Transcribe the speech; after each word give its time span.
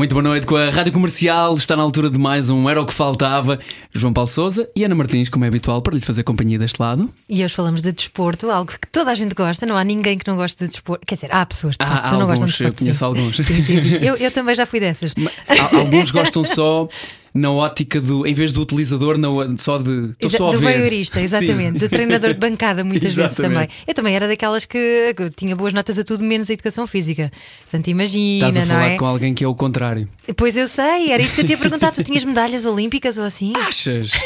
Muito 0.00 0.14
boa 0.14 0.22
noite 0.22 0.46
com 0.46 0.56
a 0.56 0.70
Rádio 0.70 0.94
Comercial. 0.94 1.54
Está 1.54 1.76
na 1.76 1.82
altura 1.82 2.08
de 2.08 2.16
mais 2.16 2.48
um 2.48 2.70
Era 2.70 2.80
o 2.80 2.86
que 2.86 2.94
Faltava. 2.94 3.60
João 3.94 4.14
Paulo 4.14 4.30
Souza 4.30 4.66
e 4.74 4.82
Ana 4.82 4.94
Martins, 4.94 5.28
como 5.28 5.44
é 5.44 5.48
habitual, 5.48 5.82
para 5.82 5.94
lhe 5.94 6.00
fazer 6.00 6.22
companhia 6.22 6.58
deste 6.58 6.80
lado. 6.80 7.10
E 7.28 7.44
hoje 7.44 7.54
falamos 7.54 7.82
de 7.82 7.92
desporto, 7.92 8.50
algo 8.50 8.72
que 8.72 8.88
toda 8.90 9.10
a 9.10 9.14
gente 9.14 9.34
gosta. 9.34 9.66
Não 9.66 9.76
há 9.76 9.84
ninguém 9.84 10.16
que 10.16 10.26
não 10.26 10.36
goste 10.38 10.64
de 10.64 10.70
desporto. 10.70 11.04
Quer 11.06 11.16
dizer, 11.16 11.28
há 11.30 11.44
pessoas 11.44 11.76
Ah, 11.78 11.84
que 11.84 12.16
não 12.16 12.26
gostam 12.26 12.26
de 12.26 12.30
alguns, 12.30 12.40
eu 12.40 12.46
desporto. 12.46 12.76
conheço 12.78 12.98
sim. 12.98 13.04
alguns. 13.04 13.36
Sim, 13.36 13.44
sim. 13.44 13.94
Eu, 14.00 14.16
eu 14.16 14.30
também 14.30 14.54
já 14.54 14.64
fui 14.64 14.80
dessas. 14.80 15.12
Há- 15.46 15.76
Alguns 15.76 16.10
gostam 16.10 16.46
só 16.46 16.88
na 17.34 17.50
ótica 17.50 18.00
do, 18.00 18.26
em 18.26 18.34
vez 18.34 18.52
do 18.52 18.60
utilizador, 18.62 19.16
na, 19.18 19.28
só 19.58 19.78
de. 19.78 20.10
Exa- 20.20 20.38
só 20.38 20.50
do 20.50 20.60
voyeurista, 20.60 21.20
exatamente. 21.20 21.72
Sim. 21.72 21.78
Do 21.78 21.88
treinador 21.88 22.34
de 22.34 22.38
bancada, 22.40 22.82
muitas 22.84 23.14
vezes 23.14 23.36
também. 23.36 23.68
Eu 23.86 23.94
também 23.94 24.14
era 24.14 24.26
daquelas 24.28 24.64
que, 24.64 25.14
que 25.16 25.30
tinha 25.30 25.54
boas 25.54 25.72
notas 25.72 25.98
a 25.98 26.04
tudo, 26.04 26.22
menos 26.24 26.50
a 26.50 26.52
educação 26.52 26.86
física. 26.86 27.30
Portanto, 27.62 27.88
imagina, 27.88 28.48
Estás 28.48 28.56
a 28.56 28.60
não 28.60 28.66
falar 28.80 28.88
é? 28.90 28.96
com 28.96 29.06
alguém 29.06 29.34
que 29.34 29.44
é 29.44 29.48
o 29.48 29.54
contrário. 29.54 30.08
Pois 30.36 30.56
eu 30.56 30.66
sei, 30.68 31.10
era 31.12 31.22
isso 31.22 31.34
que 31.34 31.40
eu 31.40 31.44
te 31.44 31.50
ia 31.52 31.58
perguntar. 31.58 31.90
Tu 31.92 32.02
tinhas 32.02 32.24
medalhas 32.24 32.66
olímpicas 32.66 33.18
ou 33.18 33.24
assim? 33.24 33.52
Achas? 33.56 34.10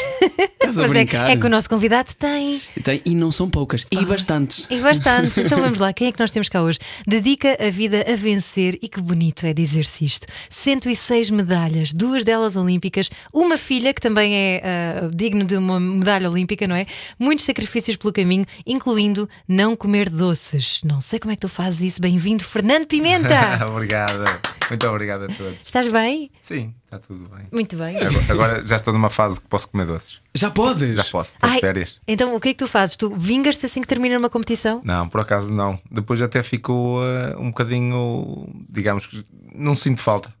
Estás 0.65 0.79
a 0.79 0.81
Mas 0.81 0.89
é, 0.91 0.93
brincar? 0.93 1.29
é 1.29 1.37
que 1.37 1.45
o 1.45 1.49
nosso 1.49 1.69
convidado 1.69 2.09
tem. 2.17 2.59
Tem- 2.83 3.01
e 3.05 3.13
não 3.13 3.31
são 3.31 3.47
poucas, 3.49 3.85
e 3.91 4.03
bastantes. 4.03 4.65
E 4.69 4.79
bastante. 4.79 5.39
Então 5.45 5.59
vamos 5.61 5.79
lá, 5.79 5.93
quem 5.93 6.07
é 6.07 6.11
que 6.11 6.19
nós 6.19 6.31
temos 6.31 6.49
cá 6.49 6.61
hoje? 6.63 6.79
Dedica 7.05 7.55
a 7.59 7.69
vida 7.69 8.03
a 8.11 8.15
vencer 8.15 8.79
e 8.81 8.87
que 8.89 8.99
bonito 8.99 9.45
é 9.45 9.53
dizer-se 9.53 10.03
isto. 10.05 10.25
106 10.49 11.29
medalhas, 11.29 11.93
duas 11.93 12.23
delas 12.23 12.55
olímpicas, 12.55 12.94
uma 13.33 13.57
filha 13.57 13.93
que 13.93 14.01
também 14.01 14.35
é 14.35 14.61
ah, 14.63 15.09
digno 15.13 15.45
de 15.45 15.57
uma 15.57 15.79
medalha 15.79 16.29
olímpica, 16.29 16.67
não 16.67 16.75
é? 16.75 16.85
Muitos 17.19 17.45
sacrifícios 17.45 17.97
pelo 17.97 18.13
caminho, 18.13 18.45
incluindo 18.65 19.29
não 19.47 19.75
comer 19.75 20.09
doces. 20.09 20.81
Não 20.83 21.01
sei 21.01 21.19
como 21.19 21.31
é 21.31 21.35
que 21.35 21.41
tu 21.41 21.49
fazes 21.49 21.81
isso. 21.81 22.01
Bem-vindo, 22.01 22.43
Fernando 22.43 22.87
Pimenta! 22.87 23.65
Obrigada, 23.69 24.23
muito 24.69 24.87
obrigado 24.87 25.25
a 25.25 25.27
todos. 25.27 25.61
Estás 25.65 25.87
bem? 25.87 26.31
Sim, 26.41 26.73
está 26.85 26.99
tudo 26.99 27.29
bem. 27.29 27.47
Muito 27.51 27.75
bem. 27.75 27.97
Agora, 27.97 28.23
agora 28.29 28.67
já 28.67 28.75
estou 28.75 28.93
numa 28.93 29.09
fase 29.09 29.39
que 29.39 29.47
posso 29.47 29.67
comer 29.67 29.85
doces. 29.85 30.19
Já 30.33 30.49
podes? 30.49 30.95
Já 30.95 31.03
posso, 31.03 31.35
estou 31.35 31.49
de 31.49 31.59
férias. 31.59 31.99
Então 32.07 32.35
o 32.35 32.39
que 32.39 32.49
é 32.49 32.53
que 32.53 32.59
tu 32.59 32.67
fazes? 32.67 32.95
Tu 32.95 33.09
vingas-te 33.09 33.65
assim 33.65 33.81
que 33.81 33.87
termina 33.87 34.17
uma 34.17 34.29
competição? 34.29 34.81
Não, 34.83 35.07
por 35.07 35.21
acaso 35.21 35.53
não. 35.53 35.79
Depois 35.89 36.21
até 36.21 36.41
fico 36.41 36.99
eh, 37.03 37.35
um 37.37 37.47
bocadinho, 37.49 38.47
digamos 38.69 39.05
que 39.05 39.23
não 39.53 39.75
sinto 39.75 40.01
falta. 40.01 40.33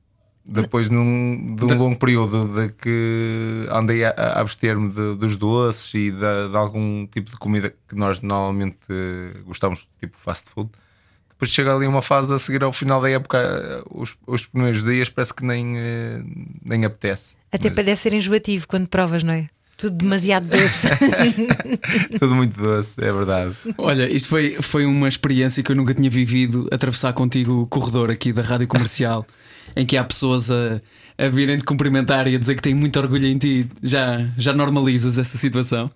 Depois 0.47 0.89
num, 0.91 1.55
de 1.55 1.65
um 1.65 1.75
longo 1.77 1.95
período 1.97 2.47
de 2.53 2.69
que 2.73 3.67
andei 3.71 4.03
a, 4.05 4.11
a 4.11 4.41
abster-me 4.41 4.89
de- 4.89 5.15
dos 5.15 5.35
doces 5.37 5.91
e 5.95 6.11
de, 6.11 6.49
de 6.49 6.55
algum 6.55 7.07
tipo 7.07 7.31
de 7.31 7.35
comida 7.37 7.73
que 7.89 7.95
nós 7.95 8.21
normalmente 8.21 8.77
gostamos, 9.45 9.87
tipo 9.99 10.15
fast 10.19 10.51
food. 10.51 10.69
Depois 11.31 11.49
chega 11.51 11.75
ali 11.75 11.87
uma 11.87 12.01
fase 12.01 12.33
a 12.33 12.37
seguir 12.37 12.63
ao 12.63 12.71
final 12.71 13.01
da 13.01 13.09
época, 13.09 13.83
os, 13.89 14.15
os 14.27 14.45
primeiros 14.45 14.83
dias 14.83 15.09
parece 15.09 15.33
que 15.33 15.43
nem, 15.43 15.77
eh, 15.77 16.21
nem 16.63 16.85
apetece. 16.85 17.35
Até 17.51 17.69
Mas 17.69 17.85
deve 17.85 17.97
ser 17.97 18.13
enjoativo 18.13 18.67
quando 18.67 18.87
provas, 18.87 19.21
não 19.23 19.33
é? 19.33 19.49
Tudo 19.77 19.97
demasiado 19.97 20.47
doce. 20.47 20.87
tudo 22.19 22.35
muito 22.35 22.57
doce, 22.61 22.95
é 22.99 23.11
verdade. 23.11 23.53
Olha, 23.77 24.09
isto 24.09 24.29
foi, 24.29 24.51
foi 24.61 24.85
uma 24.85 25.09
experiência 25.09 25.61
que 25.61 25.71
eu 25.71 25.75
nunca 25.75 25.93
tinha 25.93 26.09
vivido 26.09 26.69
atravessar 26.71 27.11
contigo 27.13 27.63
o 27.63 27.67
corredor 27.67 28.09
aqui 28.09 28.31
da 28.31 28.41
rádio 28.41 28.67
comercial, 28.67 29.25
em 29.75 29.85
que 29.85 29.97
há 29.97 30.03
pessoas 30.03 30.49
a, 30.51 30.81
a 31.17 31.27
virem 31.29 31.57
te 31.57 31.63
cumprimentar 31.65 32.27
e 32.27 32.35
a 32.35 32.39
dizer 32.39 32.55
que 32.55 32.61
têm 32.61 32.73
muito 32.73 32.97
orgulho 32.99 33.25
em 33.27 33.37
ti. 33.37 33.69
Já, 33.83 34.25
já 34.37 34.53
normalizas 34.53 35.17
essa 35.17 35.37
situação? 35.37 35.91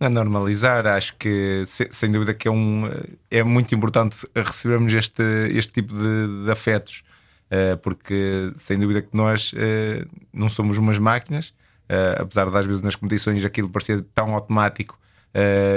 A 0.00 0.08
normalizar, 0.08 0.86
acho 0.86 1.14
que 1.16 1.62
se- 1.66 1.88
sem 1.90 2.10
dúvida 2.10 2.32
que 2.32 2.48
é, 2.48 2.50
um, 2.50 2.90
é 3.30 3.42
muito 3.42 3.74
importante 3.74 4.26
recebermos 4.34 4.94
este, 4.94 5.22
este 5.50 5.74
tipo 5.74 5.92
de, 5.94 6.44
de 6.46 6.50
afetos, 6.50 7.02
eh, 7.50 7.76
porque 7.76 8.50
sem 8.56 8.78
dúvida 8.78 9.02
que 9.02 9.14
nós 9.14 9.52
eh, 9.54 10.06
não 10.32 10.48
somos 10.48 10.78
umas 10.78 10.98
máquinas, 10.98 11.52
eh, 11.86 12.16
apesar 12.18 12.48
de 12.50 12.56
às 12.56 12.64
vezes 12.64 12.80
nas 12.80 12.94
competições 12.94 13.44
aquilo 13.44 13.68
parecer 13.68 14.02
tão 14.14 14.34
automático 14.34 14.98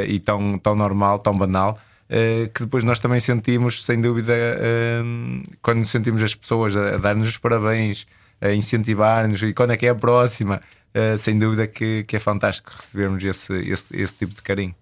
e 0.08 0.20
tão, 0.20 0.58
tão 0.58 0.74
normal, 0.76 1.20
tão 1.20 1.32
banal. 1.34 1.78
Eh, 2.10 2.50
que 2.54 2.64
depois 2.64 2.84
nós 2.84 3.00
também 3.00 3.20
sentimos, 3.20 3.84
sem 3.84 4.00
dúvida, 4.02 4.34
eh, 4.36 5.02
quando 5.62 5.86
sentimos 5.86 6.22
as 6.24 6.36
pessoas 6.36 6.76
a, 6.76 6.96
a 6.96 6.98
dar-nos 6.98 7.30
os 7.30 7.38
parabéns, 7.38 8.06
a 8.42 8.52
incentivar-nos 8.52 9.42
e 9.44 9.54
quando 9.54 9.72
é 9.72 9.78
que 9.78 9.86
é 9.86 9.90
a 9.90 9.96
próxima, 9.96 10.62
eh, 10.94 11.18
sem 11.18 11.38
dúvida 11.40 11.66
que, 11.68 12.04
que 12.04 12.16
é 12.16 12.20
fantástico 12.20 12.72
recebermos 12.76 13.24
esse, 13.24 13.54
esse, 13.70 13.96
esse 13.96 14.16
tipo 14.16 14.34
de 14.36 14.42
carinho. 14.42 14.76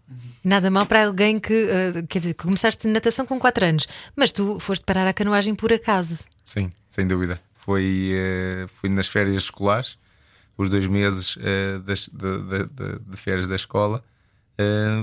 Nada 0.44 0.72
mal 0.72 0.86
para 0.88 1.06
alguém 1.06 1.40
que, 1.40 1.68
quer 2.09 2.18
dizer, 2.20 2.34
que 2.34 2.42
começaste 2.44 2.88
natação 2.88 3.26
com 3.28 3.40
4 3.40 3.64
anos, 3.66 3.88
mas 4.16 4.32
tu 4.32 4.59
foste 4.59 4.84
parar 4.84 5.06
a 5.08 5.14
canoagem 5.14 5.53
por 5.53 5.72
acaso. 5.72 6.26
Sim, 6.44 6.72
sem 6.88 7.06
dúvida. 7.06 7.40
Foi, 7.53 8.12
fui 8.74 8.90
nas 8.90 9.08
férias 9.08 9.44
escolares, 9.44 10.00
os 10.58 10.68
dois 10.68 10.88
meses 10.88 11.38
das- 11.86 12.08
de, 12.09 12.38
de- 12.40 12.66
de- 12.70 13.00
de 13.08 13.18
férias 13.18 13.48
da 13.48 13.56
escola. 13.56 14.03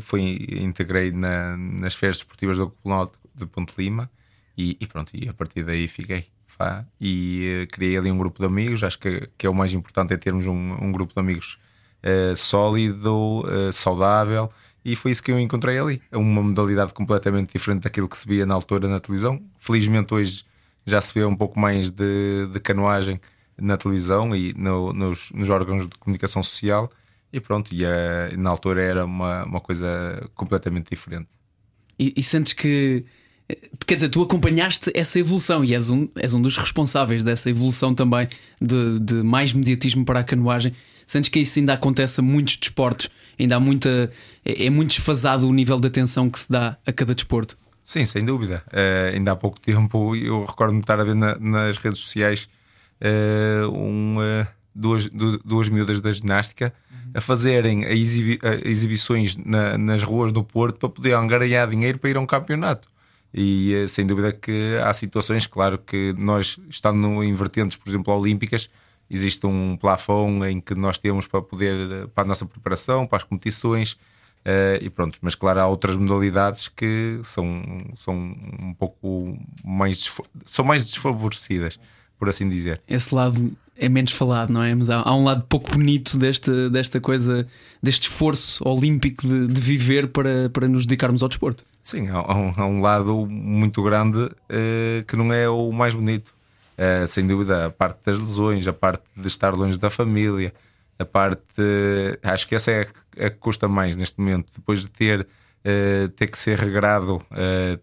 Fui, 0.03 0.47
integrei 0.61 1.11
na- 1.13 1.57
nas 1.57 1.95
férias 1.95 2.17
desportivas 2.19 2.57
do 2.59 2.71
Colonel 2.71 3.11
de 3.35 3.47
Ponte 3.47 3.75
Lima 3.79 4.11
e, 4.57 4.77
e 4.81 4.87
pronto, 4.87 5.11
e 5.15 5.29
a 5.29 5.33
partir 5.35 5.63
daí 5.65 5.89
fiquei. 5.89 6.27
E 7.01 7.63
eh, 7.63 7.67
criei 7.67 7.97
ali 7.97 8.11
um 8.11 8.19
grupo 8.19 8.41
de 8.41 8.47
amigos. 8.47 8.83
Acho 8.83 8.99
que, 8.99 9.29
que 9.39 9.47
é 9.47 9.51
o 9.51 9.55
mais 9.55 9.73
importante 9.73 10.13
é 10.13 10.17
termos 10.17 10.47
um, 10.47 10.73
um 10.85 10.91
grupo 10.93 11.13
de 11.15 11.21
amigos 11.21 11.59
eh, 12.03 12.35
sólido, 12.37 13.45
saudável. 13.73 14.51
E 14.85 14.97
foi 14.97 15.11
isso 15.13 15.23
que 15.23 15.31
eu 15.31 15.39
encontrei 15.39 15.79
ali. 15.79 16.01
Uma 16.13 16.43
modalidade 16.43 16.93
completamente 16.95 17.53
diferente 17.53 17.83
daquilo 17.83 18.09
que 18.09 18.17
se 18.17 18.27
via 18.27 18.47
na 18.47 18.55
altura 18.55 18.89
na 18.89 18.99
televisão. 19.01 19.41
Felizmente 19.59 20.13
hoje 20.15 20.45
já 20.87 21.01
se 21.01 21.13
vê 21.13 21.25
um 21.25 21.37
pouco 21.37 21.59
mais 21.61 21.91
de, 21.91 22.47
de 22.53 22.59
canoagem 22.61 23.21
na 23.57 23.77
televisão 23.77 24.35
e 24.35 24.55
no- 24.57 24.93
nos, 24.93 25.31
nos 25.33 25.49
órgãos 25.51 25.87
de 25.87 25.97
comunicação 25.99 26.43
social. 26.43 26.91
E 27.33 27.41
pronto, 27.41 27.75
e 27.75 27.85
eh, 27.85 28.35
na 28.37 28.51
altura 28.51 28.83
era 28.83 29.05
uma, 29.05 29.45
uma 29.45 29.61
coisa 29.61 30.29
completamente 30.35 30.89
diferente. 30.91 31.29
E, 31.99 32.15
e 32.17 32.23
sentes 32.23 32.53
que. 32.53 33.03
Quer 33.87 33.95
dizer, 33.95 34.09
tu 34.11 34.23
acompanhaste 34.23 34.91
essa 34.95 35.19
evolução 35.19 35.65
e 35.65 35.75
és 35.75 35.89
um, 35.89 36.07
és 36.17 36.35
um 36.35 36.41
dos 36.43 36.59
responsáveis 36.59 37.25
dessa 37.25 37.49
evolução 37.49 37.95
também 37.95 38.29
de, 38.61 38.99
de 39.01 39.15
mais 39.23 39.53
mediatismo 39.55 40.05
para 40.05 40.21
a 40.21 40.25
canoagem. 40.25 40.75
Sentes 41.07 41.31
que 41.31 41.39
isso 41.41 41.59
ainda 41.59 41.73
acontece 41.73 42.21
a 42.21 42.23
muitos 42.23 42.57
desportos, 42.59 43.09
ainda 43.41 43.57
há 43.57 43.61
muita. 43.61 44.13
É, 44.45 44.67
é 44.67 44.71
muito 44.71 44.91
desfasado 44.91 45.49
o 45.49 45.53
nível 45.53 45.81
de 45.81 45.87
atenção 45.89 46.29
que 46.29 46.39
se 46.39 46.51
dá 46.53 46.77
a 46.87 46.93
cada 46.93 47.15
desporto. 47.15 47.57
Sim, 47.83 48.05
sem 48.05 48.23
dúvida. 48.23 48.63
Eh, 48.71 49.13
ainda 49.15 49.33
há 49.33 49.37
pouco 49.37 49.59
tempo 49.59 50.15
eu 50.15 50.45
recordo-me 50.45 50.81
estar 50.81 51.01
a 51.01 51.05
ver 51.05 51.15
na- 51.15 51.39
nas 51.39 51.79
redes 51.79 52.01
sociais 52.01 52.47
eh, 53.01 53.63
um, 53.73 54.21
eh, 54.21 54.47
duas, 54.79 55.07
du- 55.07 55.39
duas 55.45 55.69
miúdas 55.69 56.01
da 56.01 56.13
ginástica 56.13 56.73
a 57.15 57.21
fazerem 57.21 57.85
a 57.85 57.93
exibi- 57.93 58.39
a 58.43 58.69
exibições 58.69 59.37
na- 59.37 59.77
nas 59.79 60.03
ruas 60.03 60.31
do 60.33 60.43
Porto 60.45 60.79
para 60.79 60.89
poder 60.89 61.15
angariar 61.15 61.69
dinheiro 61.69 61.99
para 61.99 62.11
ir 62.11 62.17
a 62.17 62.21
um 62.21 62.27
campeonato. 62.27 62.89
E 63.33 63.75
eh, 63.75 63.89
sem 63.89 64.07
dúvida 64.07 64.33
que 64.33 64.77
há 64.83 64.93
situações, 64.95 65.47
claro 65.47 65.79
que 65.79 66.15
nós, 66.19 66.59
estando 66.71 67.23
em 67.23 67.35
vertentes, 67.35 67.77
por 67.77 67.89
exemplo, 67.89 68.15
olímpicas, 68.15 68.71
existe 69.11 69.47
um 69.47 69.77
plafond 69.77 70.45
em 70.47 70.61
que 70.61 70.75
nós 70.75 70.97
temos 70.99 71.27
para 71.27 71.41
poder, 71.43 71.75
eh, 71.91 72.07
para 72.15 72.25
a 72.25 72.27
nossa 72.27 72.47
preparação, 72.47 73.07
para 73.07 73.19
as 73.19 73.25
competições. 73.25 73.99
eh, 74.45 74.79
e 74.83 74.89
pronto, 74.89 75.19
mas 75.21 75.35
claro, 75.35 75.61
há 75.61 75.67
outras 75.67 75.97
modalidades 75.97 76.69
que 76.69 77.19
são, 77.25 77.45
são 77.97 78.15
um 78.63 78.73
pouco 78.73 79.37
mais 79.65 80.09
são 80.47 80.65
mais 80.65 80.87
desfavorecidas, 80.87 81.79
por 82.19 82.29
assim 82.31 82.49
dizer. 82.49 82.81
Esse 82.89 83.15
lado 83.15 83.53
é 83.79 83.89
menos 83.89 84.13
falado, 84.13 84.53
não 84.53 84.63
é? 84.63 84.75
Mas 84.75 84.91
há, 84.91 85.03
há 85.03 85.15
um 85.15 85.25
lado 85.25 85.45
pouco 85.49 85.71
bonito 85.71 86.19
desta, 86.19 86.69
desta 86.69 87.01
coisa, 87.01 87.47
deste 87.83 88.09
esforço 88.11 88.63
olímpico 88.69 89.27
de, 89.27 89.47
de 89.47 89.61
viver 89.61 90.09
para, 90.09 90.51
para 90.51 90.67
nos 90.67 90.85
dedicarmos 90.85 91.23
ao 91.23 91.29
desporto. 91.29 91.65
Sim, 91.83 92.09
há, 92.09 92.37
um, 92.37 92.53
há 92.57 92.67
um 92.67 92.81
lado 92.81 93.25
muito 93.27 93.83
grande 93.83 94.29
eh, 94.49 95.05
que 95.07 95.17
não 95.17 95.33
é 95.33 95.49
o 95.49 95.71
mais 95.71 95.95
bonito. 95.95 96.35
Eh, 96.77 97.07
sem 97.07 97.27
dúvida, 97.27 97.67
a 97.67 97.71
parte 97.71 98.01
das 98.05 98.19
lesões, 98.19 98.67
a 98.67 98.73
parte 98.73 99.05
de 99.17 99.29
estar 99.29 99.55
longe 99.55 99.79
da 99.79 99.89
família, 99.89 100.53
a 100.99 101.05
parte. 101.05 101.43
eh, 101.57 102.19
acho 102.23 102.49
que 102.49 102.57
essa 102.57 102.73
é 102.73 102.83
a, 103.17 103.27
a 103.27 103.31
que 103.31 103.39
custa 103.39 103.69
mais 103.69 103.97
neste 103.97 104.19
momento. 104.21 104.53
Depois 104.57 104.81
de 104.81 104.89
ter, 104.89 105.27
ter 106.17 106.27
que 106.29 106.39
ser 106.39 106.59
regrado, 106.59 107.21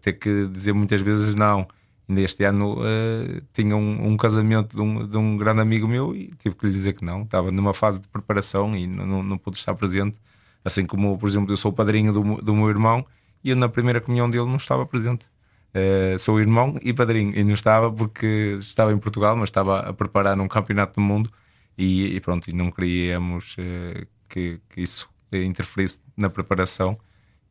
ter 0.00 0.14
que 0.14 0.48
dizer 0.48 0.72
muitas 0.72 1.00
vezes 1.00 1.34
não. 1.34 1.66
Ainda 2.08 2.20
este 2.20 2.44
ano 2.44 2.78
eh, 2.84 3.42
tinha 3.52 3.76
um, 3.76 4.12
um 4.12 4.16
casamento 4.16 4.76
de 4.76 4.82
um, 4.82 5.06
de 5.06 5.16
um 5.16 5.36
grande 5.36 5.60
amigo 5.60 5.88
meu 5.88 6.14
e 6.14 6.28
tive 6.38 6.54
que 6.54 6.66
lhe 6.66 6.72
dizer 6.72 6.92
que 6.92 7.04
não. 7.04 7.22
Estava 7.22 7.50
numa 7.50 7.74
fase 7.74 7.98
de 7.98 8.06
preparação 8.08 8.76
e 8.76 8.86
não, 8.86 9.22
não, 9.22 9.36
pude 9.36 9.56
estar 9.56 9.74
presente. 9.74 10.16
Assim 10.64 10.86
como, 10.86 11.18
por 11.18 11.28
exemplo, 11.28 11.52
eu 11.52 11.56
sou 11.56 11.72
o 11.72 11.74
padrinho 11.74 12.12
do, 12.12 12.42
do 12.42 12.54
meu 12.54 12.68
irmão 12.68 13.04
e 13.42 13.50
eu 13.50 13.56
na 13.56 13.68
primeira 13.68 14.00
comunhão 14.00 14.30
dele 14.30 14.46
não 14.46 14.56
estava 14.56 14.86
presente. 14.86 15.26
Uh, 15.74 16.18
sou 16.18 16.40
irmão 16.40 16.78
e 16.80 16.92
padrinho, 16.92 17.36
e 17.36 17.44
não 17.44 17.54
estava 17.54 17.92
porque 17.92 18.56
estava 18.60 18.92
em 18.92 18.98
Portugal, 18.98 19.36
mas 19.36 19.48
estava 19.50 19.80
a 19.80 19.92
preparar 19.92 20.38
um 20.40 20.48
campeonato 20.48 20.94
do 20.94 21.00
mundo 21.02 21.30
e, 21.76 22.16
e 22.16 22.20
pronto, 22.20 22.48
e 22.48 22.54
não 22.54 22.70
queríamos 22.70 23.56
uh, 23.58 24.06
que, 24.28 24.58
que, 24.70 24.80
isso 24.80 25.08
interferisse 25.32 26.00
na 26.16 26.30
preparação 26.30 26.98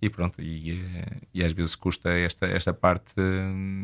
e 0.01 0.09
pronto, 0.09 0.41
e, 0.41 0.71
eh, 0.71 1.17
e 1.33 1.43
às 1.43 1.53
vezes 1.53 1.75
custa 1.75 2.09
esta, 2.09 2.45
esta 2.45 2.73
parte 2.73 3.13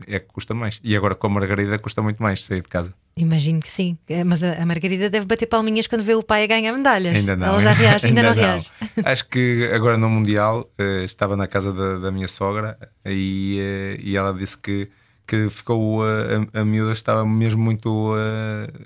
é 0.07 0.19
que 0.19 0.27
custa 0.27 0.53
mais. 0.53 0.79
E 0.83 0.95
agora 0.95 1.15
com 1.15 1.27
a 1.27 1.29
Margarida 1.29 1.79
custa 1.79 2.01
muito 2.01 2.21
mais 2.21 2.43
sair 2.43 2.61
de 2.61 2.67
casa. 2.67 2.93
Imagino 3.17 3.59
que 3.59 3.69
sim, 3.69 3.97
é, 4.07 4.23
mas 4.23 4.41
a 4.41 4.65
Margarida 4.65 5.09
deve 5.09 5.25
bater 5.25 5.45
palminhas 5.45 5.87
quando 5.87 6.01
vê 6.01 6.15
o 6.15 6.23
pai 6.23 6.43
a 6.43 6.47
ganhar 6.47 6.71
medalhas. 6.73 7.15
Ainda 7.15 7.35
não. 7.35 7.47
Ela 7.47 7.59
já 7.59 7.73
reage, 7.73 8.07
ainda, 8.07 8.21
ainda 8.21 8.35
não, 8.35 8.41
não, 8.41 8.49
reage. 8.49 8.71
Acho 9.03 9.27
que 9.27 9.69
agora 9.73 9.97
no 9.97 10.09
Mundial 10.09 10.69
uh, 10.79 11.03
estava 11.03 11.35
na 11.35 11.47
casa 11.47 11.73
da, 11.73 11.97
da 11.97 12.11
minha 12.11 12.27
sogra 12.27 12.77
e, 13.05 13.59
uh, 13.59 14.01
e 14.01 14.15
ela 14.15 14.33
disse 14.33 14.57
que, 14.57 14.89
que 15.27 15.49
ficou 15.49 16.01
uh, 16.01 16.49
a, 16.53 16.61
a 16.61 16.65
miúda 16.65 16.93
estava 16.93 17.25
mesmo 17.25 17.61
muito 17.61 18.13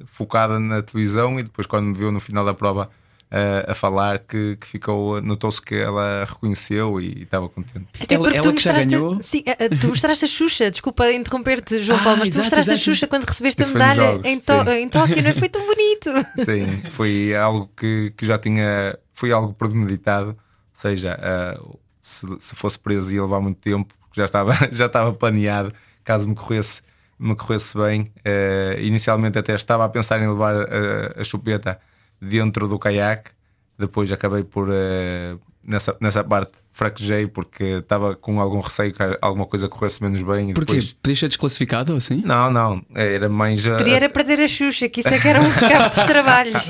focada 0.06 0.60
na 0.60 0.82
televisão 0.82 1.40
e 1.40 1.44
depois 1.44 1.68
quando 1.68 1.86
me 1.88 1.94
viu 1.94 2.12
no 2.12 2.20
final 2.20 2.44
da 2.44 2.54
prova 2.54 2.90
a, 3.36 3.72
a 3.72 3.76
falar 3.76 4.20
que, 4.20 4.56
que 4.56 4.66
ficou, 4.66 5.22
notou-se 5.22 5.62
que 5.62 5.76
ela 5.76 6.24
reconheceu 6.24 7.02
e 7.02 7.24
estava 7.24 7.50
contente. 7.50 7.86
Até 8.02 8.16
ela, 8.16 8.34
ela 8.34 8.54
que 8.54 8.62
já 8.62 8.72
ganhou. 8.72 9.22
Sim, 9.22 9.44
tu 9.82 9.90
mostraste 9.90 10.24
a 10.24 10.28
Xuxa, 10.28 10.72
desculpa 10.72 11.12
interromper-te, 11.12 11.82
João 11.82 12.00
ah, 12.00 12.04
Paulo, 12.04 12.20
mas 12.20 12.30
exato, 12.30 12.40
tu 12.40 12.44
mostraste 12.44 12.72
exato. 12.72 12.90
a 12.90 12.94
Xuxa 12.94 13.08
quando 13.08 13.26
recebeste 13.26 13.62
Isso 13.62 13.72
a 13.72 13.74
medalha 13.74 14.12
jogos, 14.12 14.26
em, 14.26 14.40
to 14.40 14.72
em 14.72 14.90
Tóquio, 14.90 15.22
não 15.22 15.30
é? 15.30 15.34
Foi 15.34 15.50
tão 15.50 15.62
bonito. 15.68 16.12
Sim, 16.38 16.82
foi 16.90 17.36
algo 17.36 17.70
que, 17.76 18.14
que 18.16 18.26
já 18.26 18.38
tinha, 18.38 18.98
foi 19.12 19.34
algo 19.34 19.54
premeditado, 19.54 20.30
ou 20.30 20.36
seja, 20.72 21.20
uh, 21.20 21.78
se, 22.00 22.26
se 22.40 22.56
fosse 22.56 22.80
preso 22.80 23.14
ia 23.14 23.22
levar 23.22 23.42
muito 23.42 23.60
tempo, 23.60 23.94
porque 24.00 24.22
já 24.22 24.26
estava, 24.26 24.54
já 24.72 24.86
estava 24.86 25.12
planeado, 25.12 25.74
caso 26.06 26.28
me 26.28 26.36
corresse 26.36 26.82
me 27.18 27.34
corresse 27.34 27.78
bem. 27.78 28.02
Uh, 28.02 28.80
inicialmente 28.82 29.40
até 29.40 29.56
estava 29.56 29.86
a 29.86 29.90
pensar 29.90 30.22
em 30.22 30.28
levar 30.28 30.54
a, 30.54 31.22
a 31.22 31.24
chupeta 31.24 31.80
dentro 32.28 32.68
do 32.68 32.80
caiaque. 32.80 33.32
Depois 33.78 34.12
acabei 34.12 34.44
por, 34.44 34.70
uh, 34.70 35.40
nessa, 35.66 35.96
nessa 36.00 36.24
parte, 36.24 36.54
fraquejei 36.72 37.28
porque 37.28 37.64
estava 37.64 38.16
com 38.16 38.40
algum 38.40 38.60
receio 38.60 38.94
que 38.94 39.02
alguma 39.22 39.46
coisa 39.46 39.68
corresse 39.68 40.02
menos 40.02 40.22
bem. 40.22 40.54
Porquê? 40.54 40.74
Depois... 40.74 40.94
Podias 40.94 41.20
ser 41.20 41.28
desclassificado 41.28 41.94
ou 41.94 41.98
assim? 41.98 42.22
Não, 42.26 42.52
não. 42.52 42.86
Era 42.94 43.28
mais. 43.28 43.66
Uh, 43.66 43.78
Podia 43.78 43.96
era 43.96 44.10
perder 44.10 44.42
a 44.42 44.48
Xuxa, 44.48 44.88
que 44.88 45.00
isso 45.00 45.10
é 45.10 45.20
que 45.20 45.28
era 45.28 45.42
um 45.42 45.50
recado 45.50 45.96
dos 45.96 46.06
trabalhos. 46.06 46.68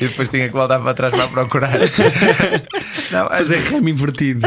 e 0.00 0.06
depois 0.06 0.28
tinha 0.28 0.46
que 0.46 0.52
voltar 0.52 0.80
para 0.80 0.94
trás 0.94 1.14
para 1.14 1.26
procurar. 1.28 1.78
não, 3.12 3.28
Fazer 3.28 3.58
remo 3.60 3.88
invertido. 3.88 4.46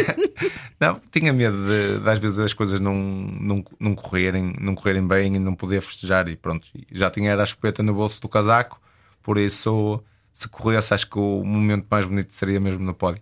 não, 0.80 1.00
tinha 1.10 1.32
medo 1.32 1.56
de, 1.66 2.00
de, 2.00 2.10
às 2.10 2.18
vezes 2.18 2.38
as 2.38 2.52
coisas 2.52 2.80
não, 2.80 2.94
não, 2.94 3.64
não, 3.78 3.94
correrem, 3.94 4.54
não 4.60 4.74
correrem 4.74 5.06
bem 5.06 5.36
e 5.36 5.38
não 5.38 5.54
poder 5.54 5.80
festejar. 5.80 6.28
E 6.28 6.36
pronto, 6.36 6.68
já 6.90 7.10
tinha 7.10 7.30
era 7.30 7.42
a 7.42 7.44
escopeta 7.44 7.82
no 7.82 7.94
bolso 7.94 8.20
do 8.20 8.28
casaco 8.28 8.80
por 9.26 9.38
isso, 9.38 10.00
se 10.32 10.48
corresse, 10.48 10.94
acho 10.94 11.10
que 11.10 11.18
o 11.18 11.42
momento 11.44 11.84
mais 11.90 12.06
bonito 12.06 12.32
seria 12.32 12.60
mesmo 12.60 12.84
no 12.84 12.94
pódio. 12.94 13.20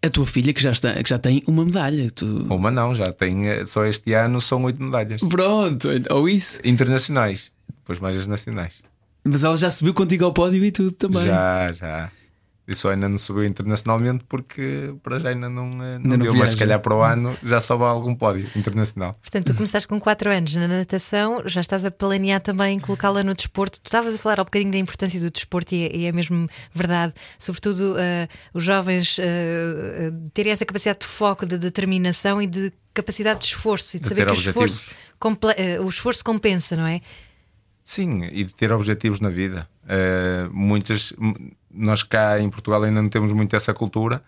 A 0.00 0.08
tua 0.08 0.24
filha 0.24 0.52
que 0.52 0.62
já, 0.62 0.70
está, 0.70 0.94
que 1.02 1.10
já 1.10 1.18
tem 1.18 1.42
uma 1.48 1.64
medalha. 1.64 2.08
Tu... 2.12 2.26
Uma 2.48 2.70
não, 2.70 2.94
já 2.94 3.12
tem. 3.12 3.48
Eh, 3.48 3.66
só 3.66 3.84
este 3.84 4.12
ano 4.12 4.40
são 4.40 4.62
oito 4.64 4.80
medalhas. 4.80 5.20
Pronto, 5.20 5.88
ou 6.10 6.28
isso. 6.28 6.60
Internacionais, 6.64 7.50
depois 7.80 7.98
mais 7.98 8.16
as 8.16 8.28
nacionais. 8.28 8.82
Mas 9.24 9.42
ela 9.42 9.56
já 9.56 9.68
subiu 9.68 9.94
contigo 9.94 10.24
ao 10.24 10.32
pódio 10.32 10.64
e 10.64 10.70
tudo 10.70 10.92
também. 10.92 11.24
Já, 11.24 11.72
já. 11.72 12.12
Isso 12.70 12.88
ainda 12.88 13.08
não 13.08 13.18
subiu 13.18 13.44
internacionalmente 13.44 14.24
porque 14.28 14.94
para 15.02 15.18
já 15.18 15.30
ainda 15.30 15.48
não, 15.48 15.66
eh, 15.84 15.98
não, 15.98 16.16
não 16.16 16.18
deu, 16.18 16.32
mas 16.34 16.50
se 16.50 16.56
calhar 16.56 16.78
para 16.78 16.94
o 16.94 17.02
ano 17.02 17.36
já 17.42 17.60
sobe 17.60 17.82
algum 17.82 18.14
pódio 18.14 18.48
internacional. 18.54 19.10
Portanto, 19.20 19.46
tu 19.46 19.54
começaste 19.54 19.88
com 19.88 19.98
4 19.98 20.30
anos 20.30 20.54
na 20.54 20.68
natação, 20.68 21.42
já 21.46 21.60
estás 21.60 21.84
a 21.84 21.90
planear 21.90 22.40
também 22.40 22.78
colocá-la 22.78 23.24
no 23.24 23.34
desporto. 23.34 23.80
Tu 23.80 23.86
estavas 23.86 24.14
a 24.14 24.18
falar 24.18 24.38
um 24.38 24.44
bocadinho 24.44 24.70
da 24.70 24.78
importância 24.78 25.18
do 25.18 25.32
desporto 25.32 25.74
e 25.74 25.84
é, 25.84 25.96
e 25.96 26.06
é 26.06 26.12
mesmo 26.12 26.48
verdade, 26.72 27.12
sobretudo 27.40 27.94
uh, 27.94 28.28
os 28.54 28.62
jovens 28.62 29.18
uh, 29.18 30.30
terem 30.32 30.52
essa 30.52 30.64
capacidade 30.64 31.00
de 31.00 31.06
foco, 31.06 31.44
de 31.44 31.58
determinação 31.58 32.40
e 32.40 32.46
de 32.46 32.72
capacidade 32.94 33.40
de 33.40 33.46
esforço 33.46 33.96
e 33.96 33.98
de, 33.98 34.04
de 34.04 34.08
saber 34.10 34.26
que 34.26 34.30
o 34.30 34.34
esforço, 34.34 34.94
uh, 35.20 35.84
o 35.84 35.88
esforço 35.88 36.22
compensa, 36.22 36.76
não 36.76 36.86
é? 36.86 37.00
Sim, 37.82 38.24
e 38.24 38.44
de 38.44 38.54
ter 38.54 38.72
objetivos 38.72 39.20
na 39.20 39.30
vida. 39.30 39.68
muitas 40.52 41.12
nós 41.70 42.02
cá 42.02 42.40
em 42.40 42.50
Portugal 42.50 42.82
ainda 42.82 43.00
não 43.00 43.08
temos 43.08 43.32
muito 43.32 43.54
essa 43.54 43.72
cultura, 43.72 44.22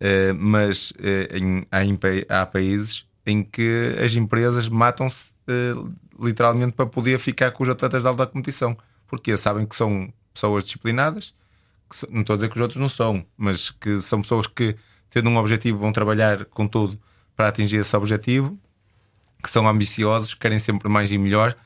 uh, 0.00 0.34
mas 0.34 0.90
uh, 0.92 1.36
em, 1.36 1.66
há, 1.70 1.84
em, 1.84 1.98
há, 2.28 2.46
países 2.46 3.06
em 3.24 3.42
que 3.42 3.96
as 4.02 4.14
empresas 4.14 4.68
matam-se 4.68 5.26
uh, 5.48 5.92
literalmente 6.18 6.72
para 6.72 6.86
poder 6.86 7.18
ficar 7.18 7.50
com 7.50 7.62
os 7.62 7.68
atletas 7.68 8.02
de 8.02 8.08
alta 8.08 8.26
competição. 8.26 8.76
Porque 9.06 9.36
sabem 9.36 9.66
que 9.66 9.76
são 9.76 10.12
pessoas 10.32 10.64
disciplinadas, 10.64 11.34
que, 11.88 12.12
não 12.12 12.22
estou 12.22 12.34
a 12.34 12.36
dizer 12.36 12.48
que 12.48 12.56
os 12.56 12.60
outros 12.60 12.80
não 12.80 12.88
são, 12.88 13.24
mas 13.36 13.70
que 13.70 13.98
são 13.98 14.22
pessoas 14.22 14.46
que, 14.46 14.74
tendo 15.10 15.28
um 15.28 15.36
objetivo, 15.36 15.78
vão 15.78 15.92
trabalhar 15.92 16.44
com 16.46 16.66
tudo 16.66 16.98
para 17.36 17.48
atingir 17.48 17.76
esse 17.76 17.96
objetivo, 17.96 18.58
que 19.42 19.50
são 19.50 19.68
ambiciosos, 19.68 20.34
querem 20.34 20.58
sempre 20.58 20.88
mais 20.88 21.12
e 21.12 21.18
melhor. 21.18 21.56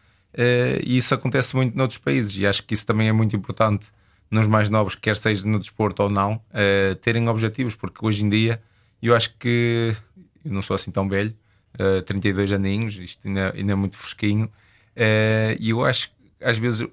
E 0.85 0.97
isso 0.97 1.15
acontece 1.15 1.57
muito 1.57 1.77
noutros 1.77 1.99
países, 1.99 2.37
e 2.37 2.47
acho 2.47 2.65
que 2.65 2.75
isso 2.75 2.87
também 2.87 3.09
é 3.09 3.13
muito 3.13 3.35
importante 3.35 3.87
nos 4.31 4.47
mais 4.47 4.71
novos, 4.71 4.95
quer 4.95 5.17
seja 5.17 5.47
no 5.47 5.59
desporto 5.59 6.05
ou 6.05 6.09
não, 6.09 6.35
uh, 6.35 6.95
terem 6.97 7.29
objetivos, 7.29 7.75
porque 7.75 8.05
hoje 8.05 8.25
em 8.25 8.29
dia 8.29 8.63
eu 9.03 9.15
acho 9.15 9.35
que 9.37 9.95
eu 10.45 10.53
não 10.53 10.63
sou 10.63 10.75
assim 10.75 10.91
tão 10.91 11.09
velho, 11.09 11.35
uh, 11.81 11.99
eh, 11.99 12.03
32 12.03 12.53
aninhos, 12.53 12.97
isto 12.97 13.27
ainda, 13.27 13.53
ainda 13.57 13.73
é 13.73 13.75
muito 13.75 13.97
fresquinho, 13.97 14.51
e 15.59 15.71
eu 15.71 15.85
acho 15.85 16.11
às 16.43 16.59
vezes 16.59 16.87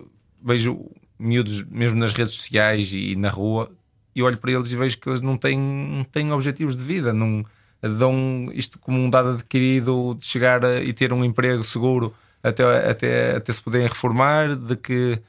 vejo 0.43 0.89
miúdos 1.19 1.63
mesmo 1.63 1.97
nas 1.97 2.13
redes 2.13 2.33
sociais 2.33 2.91
e 2.93 3.15
na 3.15 3.29
rua 3.29 3.71
e 4.15 4.23
olho 4.23 4.37
para 4.37 4.51
eles 4.51 4.71
e 4.71 4.75
vejo 4.75 4.97
que 4.97 5.09
eles 5.09 5.21
não 5.21 5.37
têm, 5.37 5.59
não 5.59 6.03
têm 6.03 6.31
objetivos 6.31 6.75
de 6.75 6.83
vida, 6.83 7.13
não 7.13 7.45
dão 7.81 8.49
isto 8.53 8.79
como 8.79 8.97
um 8.99 9.09
dado 9.09 9.29
adquirido 9.29 10.15
de 10.15 10.25
chegar 10.25 10.63
a, 10.63 10.81
e 10.81 10.93
ter 10.93 11.13
um 11.13 11.23
emprego 11.23 11.63
seguro 11.63 12.13
até, 12.47 12.89
até, 12.89 13.35
até 13.37 13.53
se 13.53 13.61
poderem 13.61 13.87
reformar, 13.87 14.55
de 14.55 14.75
que 14.75 15.21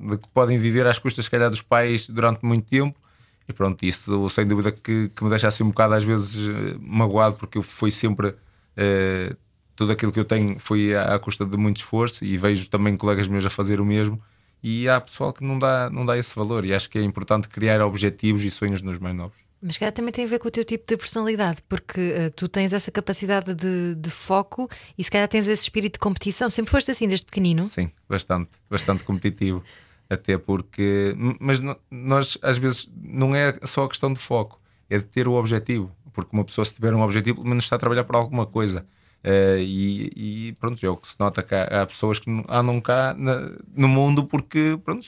de 0.00 0.16
que 0.16 0.28
podem 0.32 0.58
viver 0.58 0.86
às 0.86 0.98
custas, 0.98 1.26
se 1.26 1.30
calhar, 1.30 1.50
dos 1.50 1.62
pais 1.62 2.08
durante 2.08 2.44
muito 2.44 2.66
tempo. 2.66 2.98
E 3.48 3.52
pronto, 3.52 3.84
isso 3.84 4.28
sem 4.30 4.46
dúvida 4.46 4.72
que, 4.72 5.10
que 5.14 5.22
me 5.24 5.30
deixa 5.30 5.46
assim 5.48 5.62
um 5.64 5.68
bocado 5.68 5.94
às 5.94 6.02
vezes 6.02 6.48
eh, 6.48 6.76
magoado, 6.80 7.36
porque 7.36 7.58
eu 7.58 7.62
fui 7.62 7.90
sempre. 7.90 8.28
Uh, 8.28 9.36
tudo 9.74 9.92
aquilo 9.92 10.10
que 10.10 10.18
eu 10.18 10.24
tenho 10.24 10.58
foi 10.58 10.94
à, 10.94 11.14
à, 11.14 11.18
custa 11.18 11.44
de 11.44 11.56
muito 11.56 11.78
esforço 11.78 12.24
e 12.24 12.36
vejo 12.36 12.68
também 12.68 12.96
colegas 12.96 13.28
meus 13.28 13.44
a 13.46 13.50
fazer 13.50 13.80
o 13.80 13.84
mesmo. 13.84 14.20
E 14.62 14.88
há 14.88 15.00
pessoal 15.00 15.32
que 15.32 15.44
não 15.44 15.58
dá, 15.58 15.90
não 15.90 16.04
dá 16.04 16.16
esse 16.18 16.34
valor, 16.34 16.64
e 16.64 16.74
acho 16.74 16.90
que 16.90 16.98
é 16.98 17.02
importante 17.02 17.48
criar 17.48 17.80
objetivos 17.82 18.42
e 18.42 18.50
sonhos 18.50 18.82
nos 18.82 18.98
mais 18.98 19.14
novos. 19.14 19.45
Mas 19.60 19.78
calhar 19.78 19.92
também 19.92 20.12
tem 20.12 20.24
a 20.24 20.28
ver 20.28 20.38
com 20.38 20.48
o 20.48 20.50
teu 20.50 20.64
tipo 20.64 20.84
de 20.86 20.96
personalidade, 20.96 21.62
porque 21.68 22.00
uh, 22.00 22.30
tu 22.30 22.48
tens 22.48 22.72
essa 22.72 22.90
capacidade 22.90 23.54
de, 23.54 23.94
de, 23.94 24.10
foco 24.10 24.68
e 24.96 25.02
se 25.02 25.10
calhar 25.10 25.26
tens 25.28 25.48
esse 25.48 25.62
espírito 25.62 25.94
de 25.94 25.98
competição. 25.98 26.48
Sempre 26.48 26.70
foste 26.70 26.90
assim 26.90 27.08
desde 27.08 27.24
pequenino? 27.24 27.64
Sim, 27.64 27.90
bastante, 28.08 28.50
bastante 28.68 29.02
competitivo. 29.02 29.64
Até 30.08 30.38
porque, 30.38 31.16
mas 31.40 31.60
nós 31.90 32.38
às 32.42 32.58
vezes 32.58 32.88
não 33.02 33.34
é 33.34 33.58
só 33.64 33.84
a 33.84 33.88
questão 33.88 34.12
de 34.12 34.20
foco, 34.20 34.60
é 34.88 34.98
de 34.98 35.04
ter 35.04 35.26
o 35.26 35.32
objetivo. 35.32 35.90
Porque 36.12 36.30
uma 36.32 36.44
pessoa, 36.44 36.64
se 36.64 36.74
tiver 36.74 36.94
um 36.94 37.02
objetivo, 37.02 37.36
pelo 37.36 37.48
menos 37.48 37.64
está 37.64 37.76
a 37.76 37.78
trabalhar 37.78 38.04
por 38.04 38.14
alguma 38.16 38.46
coisa. 38.46 38.86
Uh, 39.24 39.58
e, 39.58 40.48
e, 40.48 40.52
pronto, 40.60 40.84
é 40.84 40.88
o 40.88 40.96
que 40.96 41.08
se 41.08 41.16
nota 41.18 41.44
há, 41.50 41.82
há 41.82 41.86
pessoas 41.86 42.20
que 42.20 42.30
andam 42.48 42.80
cá 42.80 43.12
na, 43.18 43.50
no 43.74 43.88
mundo 43.88 44.24
porque 44.24 44.78
pronto, 44.84 45.04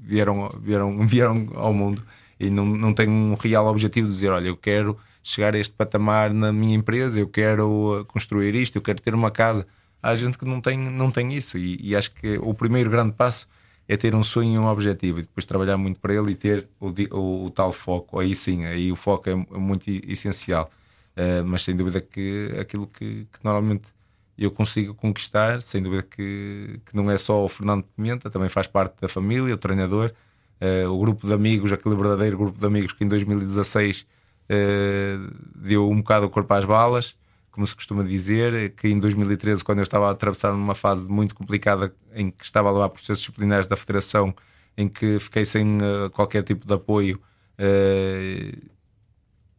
vieram, 0.00 0.48
vieram, 0.62 0.96
vieram 1.06 1.50
ao 1.54 1.74
mundo 1.74 2.02
e 2.40 2.48
não, 2.48 2.64
não 2.64 2.94
tem 2.94 3.08
um 3.08 3.34
real 3.34 3.66
objetivo 3.66 4.08
de 4.08 4.14
dizer: 4.14 4.30
olha, 4.30 4.48
eu 4.48 4.56
quero 4.56 4.98
chegar 5.22 5.54
a 5.54 5.58
este 5.58 5.74
patamar 5.74 6.32
na 6.32 6.50
minha 6.52 6.74
empresa, 6.74 7.20
eu 7.20 7.28
quero 7.28 8.06
construir 8.08 8.54
isto, 8.54 8.76
eu 8.76 8.82
quero 8.82 9.00
ter 9.02 9.14
uma 9.14 9.30
casa. 9.30 9.66
Há 10.02 10.16
gente 10.16 10.38
que 10.38 10.46
não 10.46 10.62
tem, 10.62 10.78
não 10.78 11.10
tem 11.10 11.34
isso, 11.34 11.58
e, 11.58 11.78
e 11.82 11.94
acho 11.94 12.12
que 12.14 12.38
o 12.38 12.54
primeiro 12.54 12.88
grande 12.88 13.12
passo 13.12 13.46
é 13.86 13.96
ter 13.96 14.14
um 14.14 14.24
sonho 14.24 14.54
e 14.54 14.58
um 14.58 14.66
objetivo 14.66 15.18
e 15.18 15.22
depois 15.22 15.44
trabalhar 15.44 15.76
muito 15.76 16.00
para 16.00 16.14
ele 16.14 16.32
e 16.32 16.34
ter 16.34 16.66
o, 16.80 16.88
o, 17.14 17.44
o 17.46 17.50
tal 17.50 17.72
foco. 17.72 18.18
Aí 18.18 18.34
sim, 18.34 18.64
aí 18.64 18.90
o 18.90 18.96
foco 18.96 19.28
é, 19.28 19.32
é 19.32 19.58
muito 19.58 19.90
essencial. 19.90 20.70
Uh, 21.16 21.44
mas 21.44 21.62
sem 21.62 21.76
dúvida 21.76 22.00
que 22.00 22.54
aquilo 22.58 22.86
que, 22.86 23.26
que, 23.30 23.44
normalmente 23.44 23.88
eu 24.38 24.50
consigo 24.50 24.94
conquistar, 24.94 25.60
sem 25.60 25.82
dúvida 25.82 26.02
que, 26.04 26.80
que 26.86 26.96
não 26.96 27.10
é 27.10 27.18
só 27.18 27.44
o 27.44 27.48
Fernando 27.48 27.84
Pimenta, 27.94 28.30
também 28.30 28.48
faz 28.48 28.66
parte 28.66 28.94
da 29.00 29.08
família, 29.08 29.52
o 29.54 29.58
treinador, 29.58 30.12
Uh, 30.12 30.29
o 30.90 30.98
grupo 30.98 31.26
de 31.26 31.32
amigos, 31.32 31.72
aquele 31.72 31.94
verdadeiro 31.94 32.36
grupo 32.36 32.58
de 32.58 32.66
amigos 32.66 32.92
que 32.92 33.02
em 33.04 33.08
2016 33.08 34.02
uh, 34.02 34.06
eh, 34.48 35.18
deu 35.54 35.88
um 35.88 35.96
bocado 35.98 36.26
o 36.26 36.30
corpo 36.30 36.52
às 36.52 36.64
balas, 36.64 37.16
como 37.50 37.66
se 37.66 37.74
costuma 37.74 38.02
dizer, 38.04 38.74
que 38.74 38.88
em 38.88 38.98
2013, 38.98 39.64
quando 39.64 39.78
eu 39.78 39.82
estava 39.82 40.08
a 40.08 40.10
atravessar 40.10 40.52
numa 40.52 40.74
fase 40.74 41.08
muito 41.08 41.34
complicada 41.34 41.94
em 42.14 42.30
que 42.30 42.44
estava 42.44 42.68
a 42.68 42.72
levar 42.72 42.90
processos 42.90 43.20
disciplinares 43.20 43.66
da 43.66 43.76
Federação, 43.76 44.34
em 44.76 44.88
que 44.88 45.18
fiquei 45.18 45.44
sem 45.44 45.78
qualquer 46.12 46.42
tipo 46.44 46.64
de 46.64 46.72
apoio, 46.72 47.20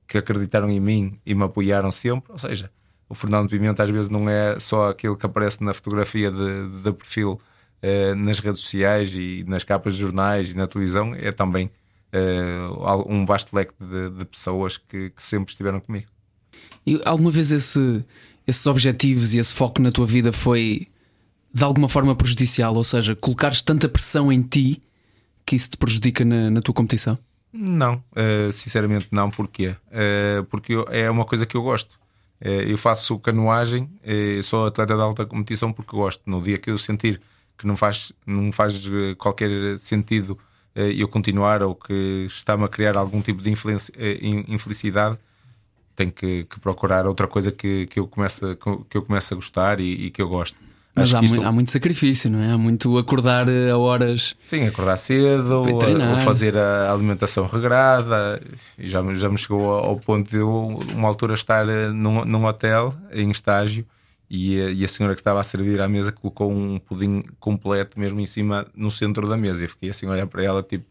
que 0.08 0.18
acreditaram 0.18 0.70
em 0.70 0.80
mim 0.80 1.20
e 1.26 1.36
me 1.36 1.44
apoiaram 1.44 1.92
sempre. 1.92 2.32
Ou 2.32 2.40
seja, 2.40 2.72
o 3.10 3.14
Fernando 3.14 3.50
Pimenta 3.50 3.84
às 3.84 3.90
vezes 3.90 4.10
não 4.10 4.30
é 4.30 4.58
só 4.58 4.90
aquele 4.90 5.18
que 5.18 5.26
aparece 5.26 5.62
na 5.62 5.74
fotografia 5.74 6.32
de, 6.32 6.82
de 6.82 6.94
perfil 6.94 7.42
uh, 7.84 8.16
nas 8.16 8.40
redes 8.40 8.62
sociais 8.62 9.14
e 9.14 9.44
nas 9.48 9.64
capas 9.64 9.96
de 9.96 10.02
jornais 10.02 10.50
e 10.50 10.54
na 10.56 10.68
televisão, 10.68 11.14
é 11.16 11.32
também 11.32 11.70
uh, 12.14 13.06
um 13.08 13.26
vasto 13.26 13.56
leque 13.56 13.74
de, 13.80 14.10
de 14.10 14.26
pessoas 14.26 14.78
que, 14.78 15.10
que, 15.12 15.24
sempre 15.24 15.52
estiveram 15.52 15.80
comigo. 15.80 16.08
E 16.86 17.00
alguma 17.06 17.32
vez 17.32 17.52
esse, 17.52 18.04
esses 18.48 18.66
objetivos 18.66 19.34
e 19.34 19.38
esse 19.38 19.54
foco 19.54 19.82
na 19.82 19.92
tua 19.92 20.06
vida 20.06 20.32
foi 20.32 20.82
de 21.54 21.64
alguma 21.64 21.90
forma 21.90 22.16
prejudicial? 22.16 22.76
Ou 22.76 22.84
seja, 22.84 23.16
colocares 23.16 23.62
tanta 23.62 23.90
pressão 23.90 24.32
em 24.32 24.42
ti 24.42 24.82
que 25.46 25.56
isso 25.56 25.72
te 25.72 25.78
prejudica 25.78 26.24
na, 26.24 26.50
na 26.50 26.62
tua 26.62 26.74
competição? 26.74 27.18
Não, 27.54 27.96
uh, 27.96 28.52
sinceramente 28.52 29.08
não. 29.12 29.30
Porquê? 29.30 29.76
Uh, 29.88 30.44
porque 30.46 30.74
é 30.90 31.10
uma 31.10 31.26
coisa 31.26 31.46
que 31.46 31.56
eu 31.56 31.62
gosto. 31.62 32.00
Uh, 32.42 32.64
eu 32.68 32.78
faço 32.78 33.20
canoagem, 33.20 33.90
sou 34.44 34.66
atleta 34.66 34.96
de 34.96 35.02
alta 35.02 35.26
competição 35.26 35.72
porque 35.72 35.96
gosto. 35.96 36.22
No 36.26 36.42
dia 36.42 36.58
que 36.58 36.72
eu 36.72 36.78
sentir 36.78 37.22
que 37.62 37.68
não 37.68 37.78
faz, 37.78 38.12
não 38.26 38.52
faz 38.52 38.82
qualquer 39.18 39.78
sentido 39.78 40.38
eu 40.74 41.08
continuar 41.08 41.62
ou 41.62 41.76
que 41.76 42.26
está-me 42.28 42.64
a 42.64 42.68
criar 42.68 42.98
algum 42.98 43.22
tipo 43.22 43.42
de 43.42 43.52
infelicidade, 44.48 45.18
tenho 45.96 46.12
que, 46.12 46.46
que, 46.46 46.60
procurar 46.60 47.06
outra 47.06 47.28
coisa 47.28 47.52
que, 47.52 47.86
que, 47.88 48.00
eu 48.00 48.08
comece, 48.08 48.58
que 48.90 48.98
eu 48.98 49.02
comece 49.04 49.34
a 49.34 49.36
gostar 49.36 49.80
e, 49.80 50.06
e 50.06 50.10
que 50.10 50.22
eu 50.22 50.30
gosto. 50.30 50.58
Mas 50.96 51.14
há, 51.14 51.22
isto... 51.22 51.42
há, 51.42 51.52
muito 51.52 51.72
sacrifício, 51.72 52.30
não 52.30 52.42
é? 52.42 52.52
Há 52.52 52.58
muito 52.58 52.98
acordar 52.98 53.48
a 53.50 53.78
horas. 53.78 54.36
Sim, 54.40 54.66
acordar 54.68 54.98
cedo, 54.98 55.62
ou 55.62 56.18
fazer 56.20 56.58
a 56.58 56.92
alimentação 56.92 57.46
regrada. 57.48 58.42
E 58.78 58.90
já, 58.90 59.02
já 59.14 59.30
me 59.30 59.38
chegou 59.38 59.72
ao 59.72 59.98
ponto 59.98 60.30
de 60.30 60.38
eu, 60.38 60.80
uma 60.94 61.08
altura, 61.08 61.34
estar 61.34 61.68
eh, 61.70 61.90
num, 61.90 62.26
num 62.26 62.46
hotel 62.46 62.94
em 63.14 63.30
estágio 63.30 63.86
e, 64.32 64.58
eh, 64.58 64.72
e, 64.72 64.86
a 64.86 64.88
senhora 64.88 65.14
que 65.14 65.20
estava 65.20 65.42
a 65.42 65.44
servir 65.44 65.82
à 65.82 65.90
mesa 65.90 66.10
colocou 66.10 66.50
um 66.50 66.80
pudim 66.80 67.22
completo 67.38 68.00
mesmo 68.00 68.18
em 68.22 68.26
cima, 68.26 68.66
no 68.74 68.90
centro 68.90 69.28
da 69.28 69.36
mesa. 69.36 69.66
E 69.66 69.68
fiquei 69.68 69.90
assim 69.90 70.08
a 70.08 70.12
olhar 70.12 70.26
para 70.26 70.42
ela, 70.42 70.64
tipo, 70.64 70.86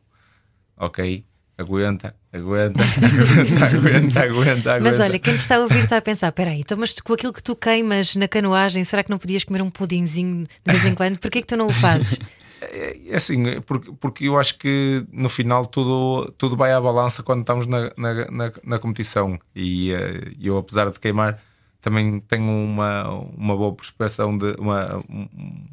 ok, 0.76 1.24
aguenta, 1.56 2.14
aguenta, 2.30 2.82
aguenta, 3.64 4.20
aguenta, 4.24 4.72
aguenta, 4.74 4.80
Mas 4.82 5.00
olha, 5.00 5.18
quem 5.18 5.34
te 5.36 5.40
está 5.40 5.56
a 5.56 5.60
ouvir 5.60 5.78
está 5.78 5.96
a 5.96 6.02
pensar: 6.02 6.30
peraí, 6.32 6.60
então, 6.60 6.76
mas 6.76 6.92
com 7.00 7.14
aquilo 7.14 7.32
que 7.32 7.42
tu 7.42 7.56
queimas 7.56 8.14
na 8.14 8.28
canoagem, 8.28 8.84
será 8.84 9.02
que 9.02 9.08
não 9.08 9.16
podias 9.16 9.42
comer 9.42 9.62
um 9.62 9.70
pudinzinho 9.70 10.46
de 10.46 10.72
vez 10.72 10.84
em 10.84 10.94
quando? 10.94 11.18
Porquê 11.18 11.40
que 11.40 11.46
tu 11.46 11.56
não 11.56 11.68
o 11.68 11.72
fazes? 11.72 12.18
É, 12.60 12.98
é 13.08 13.16
assim, 13.16 13.58
porque, 13.62 13.90
porque 13.98 14.28
eu 14.28 14.38
acho 14.38 14.58
que 14.58 15.02
no 15.10 15.30
final 15.30 15.64
tudo, 15.64 16.30
tudo 16.36 16.58
vai 16.58 16.74
à 16.74 16.80
balança 16.80 17.22
quando 17.22 17.40
estamos 17.40 17.66
na, 17.66 17.90
na, 17.96 18.30
na, 18.30 18.52
na 18.62 18.78
competição. 18.78 19.40
E 19.56 19.94
uh, 19.94 20.36
eu, 20.38 20.58
apesar 20.58 20.90
de 20.90 21.00
queimar, 21.00 21.40
também 21.80 22.20
tenho 22.20 22.50
uma, 22.50 23.08
uma 23.36 23.56
boa 23.56 23.74
prospeção 23.74 24.36
de 24.36 24.54
uma, 24.58 24.98
um, 25.08 25.64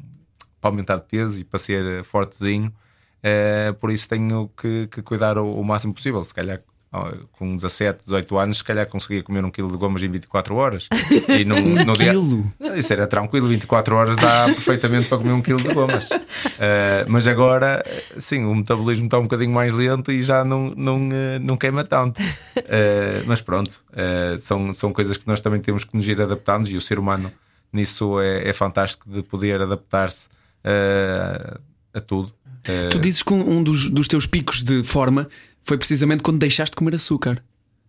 para 0.62 0.70
aumentar 0.70 0.98
de 0.98 1.04
peso 1.04 1.40
e 1.40 1.44
para 1.44 1.60
ser 1.60 2.04
fortezinho. 2.04 2.74
Uh, 3.18 3.74
por 3.76 3.92
isso 3.92 4.08
tenho 4.08 4.50
que, 4.56 4.88
que 4.88 5.02
cuidar 5.02 5.38
o, 5.38 5.52
o, 5.52 5.64
máximo 5.64 5.94
possível. 5.94 6.24
Se 6.24 6.34
calhar 6.34 6.62
com 7.34 7.56
17, 7.56 8.06
18 8.06 8.38
anos, 8.38 8.58
se 8.58 8.64
calhar 8.64 8.88
conseguia 8.88 9.22
comer 9.22 9.44
um 9.44 9.52
quilo 9.52 9.70
de 9.70 9.78
gomas 9.78 10.02
em 10.04 10.10
24 10.10 10.56
horas. 10.56 10.88
E 11.28 11.44
no, 11.44 11.56
um 11.58 11.86
no 11.86 11.94
dia... 11.94 12.12
quilo? 12.12 12.52
Isso 12.76 12.94
era 12.94 13.06
tranquilo, 13.06 13.48
24 13.48 13.96
horas 13.96 14.16
dá 14.18 14.46
perfeitamente 14.46 15.08
para 15.08 15.18
comer 15.18 15.34
um 15.34 15.42
quilo 15.42 15.62
de 15.62 15.74
gomas. 15.74 16.10
Uh, 16.10 17.06
mas 17.08 17.28
agora, 17.28 17.84
sim, 18.18 18.46
o 18.46 18.56
metabolismo 18.56 19.06
está 19.06 19.20
um 19.20 19.24
bocadinho 19.24 19.52
mais 19.52 19.74
lento 19.74 20.12
e 20.12 20.24
já 20.24 20.46
não, 20.46 20.74
não, 20.76 21.10
uh, 21.10 21.40
não 21.42 21.58
queima 21.58 21.84
tanto. 21.84 22.22
Uh, 22.22 23.24
mas 23.26 23.42
pronto, 23.42 23.82
são, 24.40 24.74
são 24.74 24.94
coisas 24.94 25.18
que 25.18 25.28
nós 25.28 25.42
também 25.42 25.60
temos 25.60 25.84
que 25.84 25.96
nos 25.96 26.08
ir 26.08 26.22
adaptando 26.22 26.70
e 26.70 26.78
o 26.78 26.82
ser 26.82 27.00
humano 27.00 27.32
nisso 27.72 28.20
é, 28.20 28.48
é 28.48 28.54
fantástico 28.54 29.10
de 29.10 29.22
poder 29.22 29.62
adaptar-se 29.62 30.30
a 31.94 32.00
tudo. 32.00 32.34
Tu 32.92 33.00
dizes 33.00 33.24
que 33.24 33.34
um 33.34 33.64
dos, 33.64 33.90
dos 33.90 34.08
teus 34.08 34.26
picos 34.26 34.62
de 34.62 34.84
forma 34.84 35.30
foi 35.68 35.78
precisamente 35.78 36.24
quando 36.24 36.40
deixaste 36.40 36.72
de 36.72 36.78
comer 36.78 36.96
açúcar. 36.96 37.44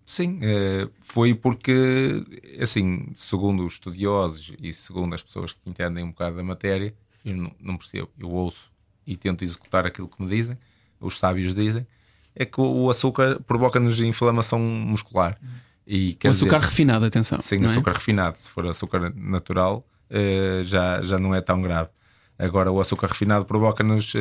Sim, 0.04 0.40
eh, 0.42 0.88
foi 1.00 1.32
porque, 1.32 2.24
assim, 2.60 3.08
segundo 3.14 3.64
os 3.64 3.74
estudiosos 3.74 4.52
e 4.60 4.72
segundo 4.72 5.14
as 5.14 5.22
pessoas 5.22 5.52
que 5.52 5.60
entendem 5.64 6.02
um 6.02 6.10
bocado 6.10 6.36
da 6.36 6.42
matéria, 6.42 6.92
eu 7.24 7.36
não, 7.36 7.52
não 7.60 7.76
percebo, 7.76 8.08
eu 8.18 8.28
ouço 8.30 8.72
e 9.06 9.16
tento 9.16 9.44
executar 9.44 9.86
aquilo 9.86 10.08
que 10.08 10.20
me 10.20 10.28
dizem, 10.28 10.58
os 11.00 11.18
sábios 11.18 11.54
dizem, 11.54 11.86
é 12.34 12.44
que 12.44 12.60
o 12.60 12.90
açúcar 12.90 13.40
provoca-nos 13.46 14.00
inflamação 14.00 14.58
muscular. 14.58 15.38
E, 15.86 16.18
o 16.24 16.28
açúcar 16.28 16.58
dizer, 16.58 16.70
refinado, 16.70 17.04
atenção. 17.04 17.38
Sim, 17.40 17.62
é? 17.62 17.64
açúcar 17.66 17.92
refinado. 17.92 18.38
Se 18.38 18.50
for 18.50 18.66
açúcar 18.66 19.12
natural, 19.14 19.86
eh, 20.10 20.60
já, 20.64 21.00
já 21.02 21.16
não 21.16 21.34
é 21.34 21.40
tão 21.40 21.62
grave. 21.62 21.90
Agora, 22.36 22.72
o 22.72 22.80
açúcar 22.80 23.06
refinado 23.06 23.44
provoca-nos 23.44 24.14
uh, 24.14 24.18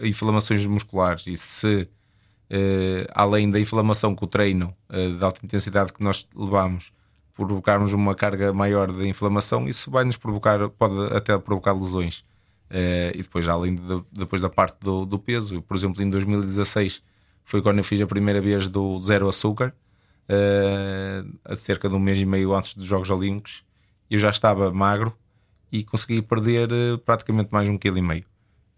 inflamações 0.00 0.64
musculares 0.66 1.26
e 1.26 1.36
se, 1.36 1.88
uh, 2.50 3.10
além 3.14 3.50
da 3.50 3.58
inflamação 3.58 4.14
com 4.14 4.24
o 4.24 4.28
treino 4.28 4.74
uh, 4.88 5.16
de 5.16 5.24
alta 5.24 5.44
intensidade 5.44 5.92
que 5.92 6.02
nós 6.02 6.28
levamos, 6.34 6.92
provocarmos 7.34 7.92
uma 7.92 8.14
carga 8.14 8.52
maior 8.52 8.92
de 8.92 9.06
inflamação, 9.08 9.68
isso 9.68 9.90
vai 9.90 10.04
nos 10.04 10.16
provocar, 10.16 10.68
pode 10.70 11.14
até 11.14 11.36
provocar 11.36 11.72
lesões. 11.72 12.24
e 13.12 13.18
depois, 13.22 13.48
além 13.48 13.74
de, 13.74 14.04
depois 14.12 14.40
da 14.40 14.48
parte 14.48 14.76
do, 14.80 15.04
do, 15.04 15.18
peso, 15.18 15.60
por 15.62 15.76
exemplo, 15.76 16.00
em 16.00 16.08
2016 16.08 17.02
foi 17.44 17.60
quando 17.60 17.78
eu 17.78 17.84
fiz 17.84 18.00
a 18.00 18.06
primeira 18.06 18.40
vez 18.40 18.68
do 18.68 19.00
zero 19.00 19.28
açúcar, 19.28 19.74
a 21.44 21.56
cerca 21.56 21.88
de 21.88 21.94
um 21.96 21.98
mês 21.98 22.18
e 22.18 22.24
meio 22.24 22.54
antes 22.54 22.74
dos 22.74 22.86
Jogos 22.86 23.10
Olímpicos. 23.10 23.64
Eu 24.08 24.18
já 24.18 24.30
estava 24.30 24.72
magro, 24.72 25.12
e 25.74 25.82
consegui 25.82 26.22
perder 26.22 26.70
eh, 26.70 26.96
praticamente 27.04 27.48
mais 27.50 27.68
um 27.68 27.76
quilo 27.76 27.98
e 27.98 28.02
meio. 28.02 28.24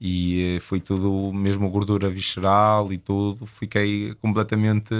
E 0.01 0.57
eh, 0.57 0.61
foi 0.61 0.81
tudo, 0.81 1.33
mesmo 1.33 1.71
gordura 1.71 2.11
visceral 2.11 2.93
e 2.93 2.99
tudo, 2.99 3.47
fiquei 3.47 4.13
completamente 4.21 4.95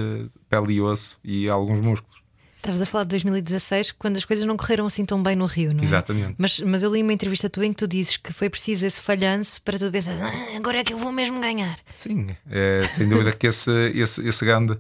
pele 0.49 0.75
e 0.75 0.81
osso 0.81 1.19
e 1.23 1.49
alguns 1.49 1.81
músculos. 1.81 2.23
Estavas 2.57 2.83
a 2.83 2.87
falar 2.87 3.05
de 3.05 3.11
2016, 3.11 3.93
quando 3.93 4.17
as 4.17 4.25
coisas 4.25 4.45
não 4.45 4.57
correram 4.57 4.87
assim 4.87 5.05
tão 5.05 5.23
bem 5.23 5.37
no 5.37 5.45
Rio, 5.47 5.73
não 5.73 5.83
é? 5.83 5.85
Exatamente. 5.85 6.35
Mas, 6.39 6.59
mas 6.61 6.83
eu 6.83 6.93
li 6.93 7.03
uma 7.03 7.13
entrevista 7.13 7.49
tua 7.49 7.65
em 7.65 7.73
que 7.73 7.79
tu 7.79 7.87
dizes 7.87 8.17
que 8.17 8.33
foi 8.33 8.51
preciso 8.51 8.85
esse 8.87 9.01
falhanço 9.01 9.63
para 9.63 9.79
tu 9.79 9.91
pensar, 9.91 10.17
ah, 10.21 10.57
agora 10.57 10.79
é 10.81 10.85
que 10.85 10.93
eu 10.93 10.99
vou 10.99 11.13
mesmo 11.13 11.41
ganhar. 11.41 11.79
Sim, 11.97 12.27
é, 12.51 12.87
sem 12.89 13.09
dúvida 13.09 13.31
que 13.31 13.47
esse, 13.47 13.71
esse, 13.95 14.27
esse 14.27 14.45
grande, 14.45 14.77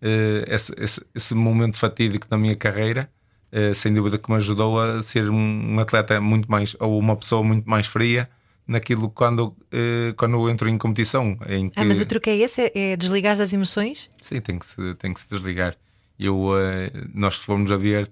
eh, 0.00 0.44
esse, 0.46 0.72
esse, 0.78 1.04
esse 1.14 1.34
momento 1.34 1.76
fatídico 1.76 2.28
na 2.30 2.38
minha 2.38 2.54
carreira 2.54 3.10
eh, 3.52 3.72
sem 3.72 3.94
dúvida 3.94 4.18
que 4.18 4.30
me 4.30 4.36
ajudou 4.36 4.78
a 4.78 5.00
ser 5.00 5.30
um 5.30 5.78
atleta 5.78 6.20
muito 6.20 6.50
mais, 6.50 6.76
ou 6.78 6.98
uma 6.98 7.16
pessoa 7.16 7.42
muito 7.42 7.68
mais 7.68 7.86
fria 7.86 8.28
naquilo 8.66 9.10
quando, 9.10 9.48
uh, 9.48 10.14
quando 10.16 10.34
eu 10.34 10.50
entro 10.50 10.68
em 10.68 10.76
competição. 10.76 11.38
Em 11.48 11.68
que... 11.68 11.78
Ah, 11.78 11.84
mas 11.84 12.00
o 12.00 12.06
truque 12.06 12.30
é 12.30 12.36
esse? 12.36 12.62
É, 12.62 12.92
é 12.92 12.96
desligar 12.96 13.40
as 13.40 13.52
emoções? 13.52 14.10
Sim, 14.20 14.40
tem 14.40 14.58
que 14.58 14.66
se, 14.66 14.94
tem 14.94 15.14
que 15.14 15.20
se 15.20 15.28
desligar. 15.30 15.76
Eu, 16.18 16.36
uh, 16.36 16.56
nós 17.14 17.36
formos 17.36 17.70
a 17.70 17.76
ver 17.76 18.10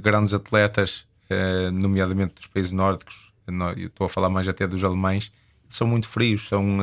grandes 0.00 0.32
atletas, 0.32 1.04
nomeadamente 1.72 2.36
dos 2.36 2.46
países 2.46 2.70
nórdicos, 2.70 3.32
eu 3.76 3.88
estou 3.88 4.04
a 4.04 4.08
falar 4.08 4.30
mais 4.30 4.46
até 4.46 4.68
dos 4.68 4.84
alemães, 4.84 5.32
são 5.68 5.84
muito 5.84 6.08
frios, 6.08 6.46
são 6.46 6.78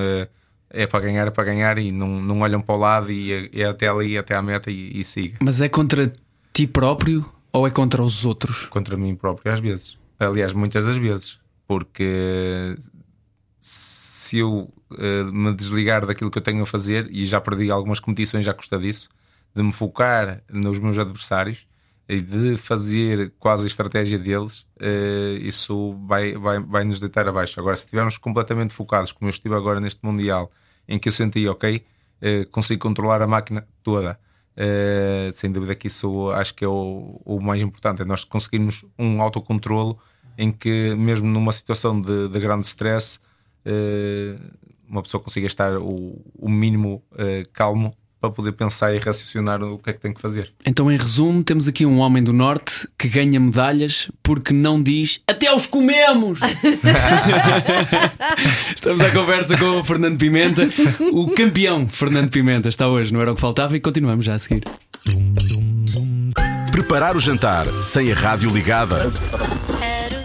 é 0.74 0.88
para 0.88 1.00
ganhar, 1.02 1.28
é 1.28 1.32
para 1.32 1.44
ganhar 1.44 1.78
e 1.78 1.92
não, 1.92 2.22
não 2.22 2.42
olham 2.42 2.62
para 2.62 2.76
o 2.76 2.78
lado 2.78 3.12
e 3.12 3.32
é, 3.32 3.62
é 3.62 3.66
até 3.66 3.88
ali, 3.88 4.18
até 4.18 4.36
à 4.36 4.42
meta 4.42 4.72
e, 4.72 5.00
e 5.00 5.04
siga. 5.04 5.38
Mas 5.42 5.62
é 5.62 5.70
contra 5.70 6.12
ti 6.54 6.66
próprio 6.66 7.24
ou 7.52 7.68
é 7.68 7.70
contra 7.70 8.02
os 8.02 8.26
outros? 8.26 8.68
Contra 8.68 8.96
mim 8.96 9.16
próprio, 9.16 9.52
às 9.52 9.60
vezes. 9.60 9.98
Aliás, 10.20 10.54
muitas 10.54 10.86
das 10.86 10.98
vezes. 10.98 11.40
Porque 11.72 12.76
se 13.58 14.40
eu 14.40 14.70
uh, 14.92 15.32
me 15.32 15.56
desligar 15.56 16.06
daquilo 16.06 16.30
que 16.30 16.38
eu 16.38 16.42
tenho 16.42 16.62
a 16.64 16.66
fazer, 16.66 17.08
e 17.10 17.26
já 17.26 17.40
perdi 17.40 17.72
algumas 17.72 17.98
competições 17.98 18.44
já 18.44 18.54
custa 18.54 18.78
disso, 18.78 19.08
de 19.56 19.64
me 19.64 19.72
focar 19.72 20.44
nos 20.52 20.80
meus 20.80 20.98
adversários 20.98 21.66
e 22.10 22.20
de 22.20 22.58
fazer 22.58 23.32
quase 23.40 23.64
a 23.64 23.68
estratégia 23.68 24.20
deles, 24.20 24.68
uh, 24.82 25.38
isso 25.40 25.98
vai, 26.06 26.34
vai, 26.34 26.60
vai 26.60 26.84
nos 26.84 27.00
deitar 27.00 27.26
abaixo. 27.26 27.58
Agora, 27.58 27.78
se 27.78 27.86
estivermos 27.86 28.18
completamente 28.18 28.74
focados, 28.74 29.14
como 29.14 29.28
eu 29.28 29.32
estive 29.32 29.56
agora 29.56 29.80
neste 29.80 30.04
Mundial, 30.06 30.52
em 30.86 31.00
que 31.00 31.08
eu 31.08 31.14
senti, 31.14 31.48
ok, 31.48 31.86
uh, 32.22 32.50
consigo 32.52 32.82
controlar 32.82 33.22
a 33.22 33.28
máquina 33.28 33.66
toda 33.82 34.20
sem 35.34 35.50
dúvida 35.50 35.74
que 35.74 35.88
isso 35.88 36.30
acho 36.32 36.54
que 36.54 36.64
é 36.64 36.68
o, 36.68 37.20
o, 37.24 37.40
mais 37.40 37.62
importante, 37.62 38.02
é 38.02 38.06
nós 38.06 38.26
conseguirmos 38.26 38.86
um 39.00 39.22
autocontrolo 39.22 39.98
em 40.38 40.52
que 40.52 40.96
mesmo 40.96 41.28
numa 41.28 41.52
situação 41.52 42.00
de, 42.02 42.30
de 42.30 42.40
grande 42.40 42.66
stress 42.66 43.20
uh, 43.66 44.40
uma 44.88 45.02
pessoa 45.02 45.22
consiga 45.22 45.48
estar 45.48 45.78
o, 45.78 46.22
o 46.36 46.50
mínimo 46.50 47.02
uh, 47.14 47.50
calmo 47.54 47.94
para 48.22 48.30
poder 48.30 48.52
pensar 48.52 48.94
e 48.94 49.00
raciocinar 49.00 49.64
o 49.64 49.80
que 49.80 49.90
é 49.90 49.94
que 49.94 50.00
tem 50.00 50.14
que 50.14 50.22
fazer. 50.22 50.54
Então, 50.64 50.92
em 50.92 50.98
resumo, 50.98 51.44
temos 51.44 51.68
aqui 51.68 51.88
um 51.88 51.98
homem 51.98 52.24
do 52.24 52.32
Norte 52.32 52.88
que 52.96 53.10
ganha 53.10 53.40
medalhas 53.40 54.12
porque 54.22 54.54
não 54.54 54.82
diz 54.82 55.20
até 55.26 55.52
os 55.54 55.66
comemos! 55.66 56.38
Estamos 58.76 59.02
à 59.02 59.10
conversa 59.10 59.58
com 59.58 59.80
o 59.80 59.84
Fernando 59.84 60.20
Pimenta, 60.20 60.70
o 61.12 61.32
campeão 61.32 61.88
Fernando 61.88 62.30
Pimenta. 62.30 62.70
Está 62.70 62.88
hoje, 62.88 63.12
não 63.12 63.22
era 63.22 63.32
o 63.32 63.36
que 63.36 63.42
faltava, 63.42 63.76
e 63.76 63.80
continuamos 63.80 64.24
já 64.24 64.36
a 64.36 64.40
seguir. 64.40 64.64
Preparar 66.72 67.18
o 67.18 67.20
jantar 67.20 67.66
sem 67.82 68.12
a 68.12 68.16
rádio 68.16 68.52
ligada. 68.52 69.12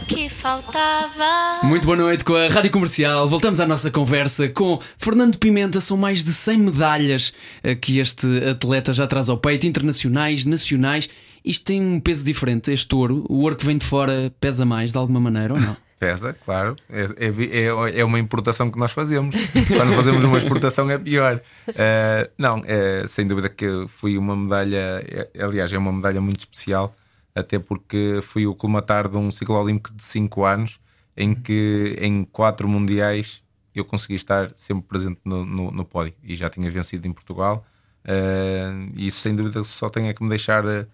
Que 0.09 0.31
faltava. 0.31 1.67
Muito 1.67 1.85
boa 1.85 1.97
noite 1.97 2.25
com 2.25 2.35
a 2.35 2.49
Rádio 2.49 2.71
Comercial. 2.71 3.27
Voltamos 3.27 3.59
à 3.59 3.67
nossa 3.67 3.91
conversa 3.91 4.49
com 4.49 4.81
Fernando 4.97 5.37
Pimenta. 5.37 5.81
São 5.81 5.97
mais 5.97 6.23
de 6.23 6.33
100 6.33 6.59
medalhas 6.59 7.33
eh, 7.63 7.75
que 7.75 7.99
este 7.99 8.27
atleta 8.49 8.93
já 8.93 9.07
traz 9.07 9.29
ao 9.29 9.37
peito, 9.37 9.67
internacionais, 9.67 10.45
nacionais. 10.45 11.09
Isto 11.45 11.65
tem 11.65 11.83
um 11.83 11.99
peso 11.99 12.25
diferente. 12.25 12.73
Este 12.73 12.95
ouro, 12.95 13.27
o 13.29 13.43
ouro 13.43 13.57
que 13.57 13.67
vem 13.67 13.79
de 13.79 13.85
fora, 13.85 14.33
pesa 14.41 14.65
mais 14.65 14.93
de 14.93 14.99
alguma 14.99 15.19
maneira 15.19 15.55
ou 15.55 15.61
não? 15.61 15.77
Pesa, 15.99 16.37
claro. 16.45 16.77
É, 16.91 17.05
é, 17.17 17.29
é, 17.29 18.01
é 18.01 18.05
uma 18.05 18.19
importação 18.19 18.71
que 18.71 18.79
nós 18.79 18.93
fazemos. 18.93 19.35
Quando 19.67 19.95
fazemos 19.95 20.23
uma 20.25 20.37
exportação 20.37 20.91
é 20.91 20.99
pior. 20.99 21.41
Uh, 21.69 22.31
não, 22.37 22.63
é, 22.67 23.07
sem 23.07 23.27
dúvida 23.27 23.49
que 23.49 23.87
foi 23.89 24.19
uma 24.19 24.37
medalha, 24.37 25.03
é, 25.09 25.43
aliás, 25.43 25.73
é 25.73 25.79
uma 25.79 25.91
medalha 25.91 26.21
muito 26.21 26.41
especial, 26.41 26.95
até 27.37 27.59
porque 27.59 28.21
fui 28.23 28.47
o 28.47 28.55
colmatar 28.55 29.09
de 29.09 29.19
um 29.19 29.31
ciclo 29.31 29.57
olímpico 29.57 29.95
de 29.95 30.03
5 30.03 30.45
anos, 30.45 30.81
em 31.15 31.35
que 31.35 31.95
em 32.01 32.25
quatro 32.25 32.67
mundiais 32.67 33.43
eu 33.75 33.85
consegui 33.85 34.15
estar 34.15 34.51
sempre 34.57 34.89
presente 34.89 35.21
no, 35.23 35.45
no, 35.45 35.71
no 35.71 35.85
pódio. 35.85 36.15
E 36.23 36.35
já 36.35 36.49
tinha 36.49 36.71
vencido 36.71 37.07
em 37.07 37.13
Portugal. 37.13 37.63
Uh, 38.05 38.91
e 38.97 39.11
sem 39.11 39.37
dúvida 39.37 39.63
só 39.65 39.91
tenho 39.91 40.09
é 40.09 40.15
que 40.15 40.23
me 40.23 40.31
deixar 40.31 40.65
uh, 40.65 40.89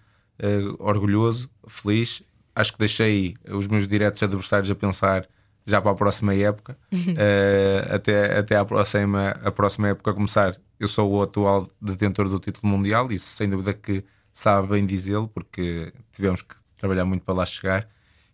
orgulhoso, 0.79 1.49
feliz. 1.65 2.21
Acho 2.53 2.73
que 2.73 2.79
deixei 2.79 3.37
os 3.49 3.67
meus 3.67 3.87
diretos 3.87 4.21
adversários 4.21 4.69
a 4.69 4.75
pensar 4.75 5.25
já 5.65 5.81
para 5.81 5.91
a 5.91 5.95
próxima 5.95 6.35
época, 6.35 6.77
uh, 6.91 7.95
até, 7.95 8.37
até 8.37 8.57
a, 8.57 8.65
próxima, 8.65 9.29
a 9.41 9.51
próxima 9.51 9.87
época 9.89 10.13
começar. 10.13 10.59
Eu 10.77 10.89
sou 10.89 11.09
o 11.09 11.21
atual 11.21 11.69
detentor 11.81 12.27
do 12.27 12.37
título 12.37 12.67
mundial, 12.67 13.09
isso 13.13 13.27
sem 13.37 13.47
dúvida 13.47 13.73
que 13.73 14.03
sabe 14.33 14.67
bem 14.67 14.85
dizê-lo, 14.85 15.29
porque 15.29 15.93
tivemos 16.13 16.41
que 16.41 16.55
trabalhar 16.77 17.05
muito 17.05 17.23
para 17.23 17.33
lá 17.33 17.45
chegar. 17.45 17.87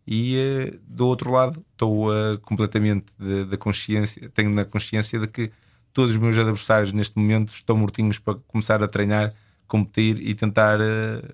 E 0.05 0.35
uh, 0.73 0.79
do 0.87 1.07
outro 1.07 1.31
lado, 1.31 1.63
estou 1.71 2.09
uh, 2.09 2.37
completamente 2.41 3.05
da 3.49 3.57
consciência, 3.57 4.29
tenho 4.29 4.49
na 4.49 4.65
consciência 4.65 5.19
de 5.19 5.27
que 5.27 5.51
todos 5.93 6.13
os 6.13 6.17
meus 6.17 6.37
adversários 6.37 6.91
neste 6.91 7.17
momento 7.17 7.49
estão 7.49 7.77
mortinhos 7.77 8.19
para 8.19 8.35
começar 8.47 8.81
a 8.83 8.87
treinar, 8.87 9.33
competir 9.67 10.19
e 10.19 10.33
tentar 10.33 10.79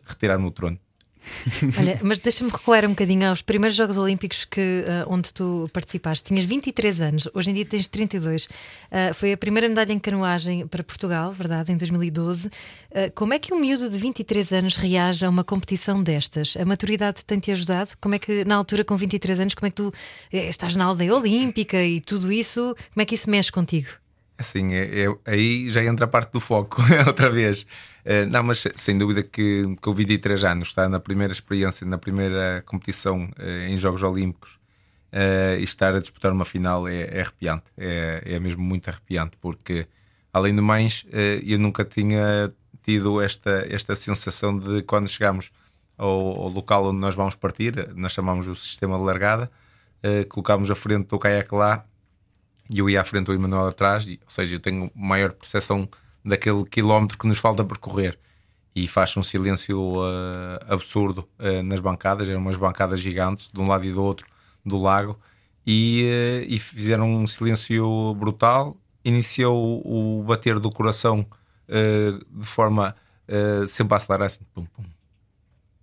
retirar-me 0.06 0.46
o 0.46 0.52
trono. 0.52 0.80
Olha, 1.80 2.00
mas 2.04 2.20
deixa-me 2.20 2.50
recuar 2.50 2.86
um 2.86 2.90
bocadinho 2.90 3.28
aos 3.28 3.42
primeiros 3.42 3.76
Jogos 3.76 3.98
Olímpicos 3.98 4.46
que, 4.46 4.84
uh, 4.88 5.12
onde 5.12 5.34
tu 5.34 5.70
participaste. 5.74 6.24
Tinhas 6.24 6.46
23 6.46 7.02
anos, 7.02 7.28
hoje 7.34 7.52
em 7.52 7.54
dia 7.54 7.66
tens 7.66 7.88
32. 7.88 8.46
Uh, 8.46 8.50
eh, 8.92 9.14
foi 9.14 9.34
a 9.34 9.38
primeira 9.38 9.68
medalha 9.68 9.92
em 9.92 10.00
canoagem 10.00 10.68
para 10.68 10.84
Portugal, 10.84 11.32
verdade, 11.32 11.72
em 11.72 11.78
2012. 11.78 12.48
Uh, 12.48 12.52
eh, 12.92 13.10
como 13.10 13.34
é 13.34 13.40
que 13.40 13.54
um 13.54 13.60
miúdo 13.60 13.90
de 13.90 13.98
23 13.98 14.54
anos 14.54 14.76
reage 14.76 15.26
a 15.26 15.30
uma 15.30 15.44
competição 15.44 16.02
destas? 16.04 16.56
A 16.58 16.66
maturidade 16.66 17.26
tem-te 17.26 17.52
ajudado? 17.52 17.92
Como 18.00 18.16
é 18.16 18.20
que, 18.20 18.46
na 18.46 18.56
altura, 18.56 18.84
com 18.84 18.96
23 18.96 19.40
anos, 19.40 19.54
como 19.54 19.68
é 19.68 19.70
que 19.70 19.76
tu 19.78 19.94
estás 20.32 20.76
na 20.76 20.86
aldeia 20.86 21.16
olímpica 21.16 21.84
e 21.84 22.02
tudo 22.02 22.32
isso? 22.32 22.76
Como 22.94 23.02
é 23.02 23.06
que 23.06 23.16
isso 23.16 23.30
mexe 23.30 23.52
contigo? 23.52 23.90
Assim, 24.38 24.74
é, 24.74 25.06
é, 25.06 25.16
aí 25.26 25.72
já 25.72 25.84
entra 25.84 26.06
a 26.06 26.08
parte 26.08 26.32
do 26.32 26.40
foco, 26.40 26.82
outra 27.08 27.30
vez. 27.30 27.66
Uh, 28.06 28.30
não, 28.30 28.44
mas 28.44 28.64
sem 28.76 28.96
dúvida 28.96 29.24
que 29.24 29.64
com 29.82 29.92
23 29.92 30.44
anos, 30.44 30.68
está 30.68 30.88
na 30.88 31.00
primeira 31.00 31.34
experiência, 31.34 31.88
na 31.88 31.98
primeira 31.98 32.64
competição 32.68 33.24
uh, 33.24 33.68
em 33.68 33.76
Jogos 33.78 34.04
Olímpicos 34.04 34.60
uh, 35.12 35.58
e 35.60 35.64
estar 35.64 35.96
a 35.96 36.00
disputar 36.00 36.32
uma 36.32 36.46
final 36.46 36.88
é, 36.88 37.02
é 37.02 37.22
arrepiante. 37.22 37.64
É, 37.76 38.22
é, 38.24 38.40
mesmo 38.40 38.64
muito 38.64 38.90
arrepiante, 38.90 39.38
porque 39.42 39.88
além 40.32 40.56
do 40.56 40.62
mais, 40.62 41.06
eu 41.44 41.58
nunca 41.58 41.84
tinha 41.84 42.54
tido 42.84 43.22
esta, 43.22 43.66
esta 43.70 43.96
sensação 43.96 44.56
de 44.60 44.84
quando 44.84 45.08
chegamos 45.08 45.50
ao, 45.98 46.10
ao 46.10 46.50
local 46.50 46.88
onde 46.88 47.00
nós 47.00 47.16
vamos 47.16 47.36
partir, 47.36 47.90
nós 47.96 48.12
chamamos 48.12 48.46
o 48.48 48.54
sistema 48.54 48.98
de 48.98 49.04
largada, 49.04 49.50
colocámos 50.28 50.70
a 50.70 50.76
frente 50.76 51.08
do 51.08 51.18
caiaque 51.18 51.56
lá 51.56 51.86
e 52.70 52.80
eu 52.80 52.90
ia 52.90 53.00
à 53.02 53.04
frente, 53.06 53.32
o 53.32 53.34
Emanuel 53.34 53.68
atrás, 53.68 54.06
ou 54.06 54.30
seja, 54.30 54.56
eu 54.56 54.60
tenho 54.60 54.92
maior 54.94 55.32
percepção 55.32 55.88
daquele 56.26 56.66
quilómetro 56.66 57.18
que 57.18 57.28
nos 57.28 57.38
falta 57.38 57.64
percorrer. 57.64 58.18
E 58.76 58.88
faz 58.88 59.16
um 59.16 59.24
silêncio 59.24 59.80
uh, 59.80 60.60
absurdo 60.68 61.30
uh, 61.40 61.64
nas 61.64 61.80
bancadas, 61.80 62.28
eram 62.28 62.42
umas 62.42 62.58
bancadas 62.58 63.00
gigantes, 63.00 63.50
de 63.54 63.62
um 63.62 63.68
lado 63.68 63.86
e 63.86 63.92
do 63.92 64.04
outro 64.04 64.28
do 64.66 64.78
lago, 64.78 65.18
e, 65.66 66.04
uh, 66.04 66.46
e 66.50 66.60
fizeram 66.60 67.10
um 67.10 67.28
silêncio 67.28 68.14
brutal. 68.16 68.76
Iniciou 69.06 69.82
o, 69.86 70.24
bater 70.24 70.60
do 70.60 70.72
coração 70.72 71.26
de 71.68 72.46
forma 72.46 72.96
sempre 73.68 73.94
a 73.94 73.98
acelerar, 73.98 74.26
assim, 74.26 74.44
pum, 74.52 74.66
pum, 74.66 74.84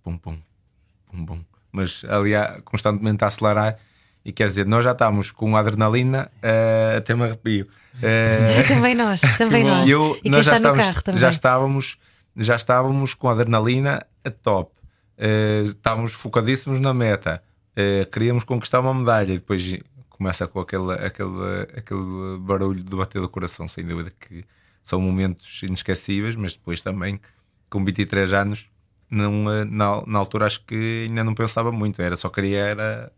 pum, 0.03 0.17
pum, 0.17 0.37
pum, 1.09 1.25
pum, 1.25 1.45
mas 1.71 2.03
ali 2.05 2.31
constantemente 2.65 3.23
a 3.23 3.27
acelerar 3.27 3.77
e 4.25 4.33
quer 4.33 4.47
dizer, 4.47 4.65
nós 4.65 4.83
já 4.83 4.91
estamos 4.91 5.31
com 5.31 5.55
adrenalina 5.55 6.29
até 6.97 7.15
me 7.15 7.23
arrepio. 7.23 7.67
Uh, 7.97 8.65
também 8.67 8.95
nós, 8.95 9.21
também 9.37 9.63
nós. 9.63 9.87
Eu, 9.87 10.19
e 10.23 10.29
nós 10.29 10.45
já 10.45 10.55
estávamos, 10.55 10.85
já 11.15 11.29
estávamos, 11.29 11.97
já 12.35 12.55
estávamos 12.55 13.13
com 13.13 13.29
adrenalina 13.29 14.05
a 14.23 14.31
top. 14.31 14.71
Uh, 15.17 15.63
estávamos 15.63 16.13
focadíssimos 16.13 16.79
na 16.79 16.93
meta. 16.93 17.41
Uh, 17.71 18.09
queríamos 18.09 18.43
conquistar 18.43 18.79
uma 18.79 18.93
medalha 18.93 19.33
e 19.33 19.37
depois 19.37 19.77
começa 20.09 20.47
com 20.47 20.59
aquele, 20.59 20.93
aquele, 20.93 21.67
aquele 21.75 22.37
barulho 22.39 22.83
de 22.83 22.95
bater 22.95 23.21
do 23.21 23.29
coração, 23.29 23.67
sem 23.67 23.85
dúvida 23.85 24.11
que 24.19 24.45
são 24.81 24.99
momentos 25.01 25.61
inesquecíveis, 25.63 26.35
mas 26.35 26.55
depois 26.55 26.81
também 26.81 27.19
com 27.69 27.83
23 27.83 28.33
anos 28.33 28.69
não, 29.13 29.43
na, 29.65 30.03
na 30.05 30.19
altura 30.19 30.45
acho 30.45 30.63
que 30.65 31.05
ainda 31.07 31.23
não 31.23 31.35
pensava 31.35 31.71
muito, 31.71 32.01
era 32.01 32.15
só 32.15 32.29
queria 32.29 32.59
era 32.59 33.11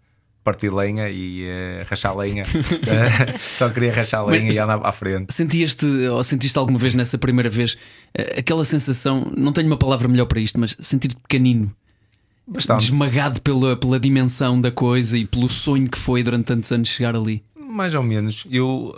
partir 0.45 0.71
lenha 0.71 1.10
e 1.10 1.43
uh, 1.43 1.86
rachar 1.89 2.15
lenha. 2.15 2.43
uh, 2.43 3.39
só 3.58 3.67
queria 3.67 3.91
rachar 3.91 4.23
lenha 4.25 4.45
Mas, 4.45 4.55
e 4.55 4.60
andar 4.60 4.79
à 4.86 4.91
frente. 4.91 5.34
Sentieste 5.34 5.86
ou 5.86 6.23
sentiste 6.23 6.58
alguma 6.58 6.77
vez 6.77 6.93
nessa 6.93 7.17
primeira 7.17 7.49
vez 7.49 7.73
uh, 7.73 8.39
aquela 8.39 8.63
sensação? 8.63 9.29
Não 9.36 9.51
tenho 9.51 9.67
uma 9.67 9.77
palavra 9.77 10.08
melhor 10.08 10.27
para 10.27 10.39
isto, 10.39 10.60
mas 10.60 10.77
sentir-te 10.79 11.17
pequenino. 11.17 11.75
Bastante. 12.47 12.81
Desmagado 12.81 13.41
pela, 13.41 13.75
pela 13.75 13.99
dimensão 13.99 14.62
da 14.62 14.69
coisa 14.69 15.17
e 15.17 15.25
pelo 15.25 15.49
sonho 15.49 15.89
que 15.89 15.97
foi 15.97 16.21
durante 16.21 16.45
tantos 16.45 16.71
anos 16.71 16.89
chegar 16.89 17.15
ali. 17.15 17.41
Mais 17.58 17.95
ou 17.95 18.03
menos. 18.03 18.45
Eu, 18.51 18.95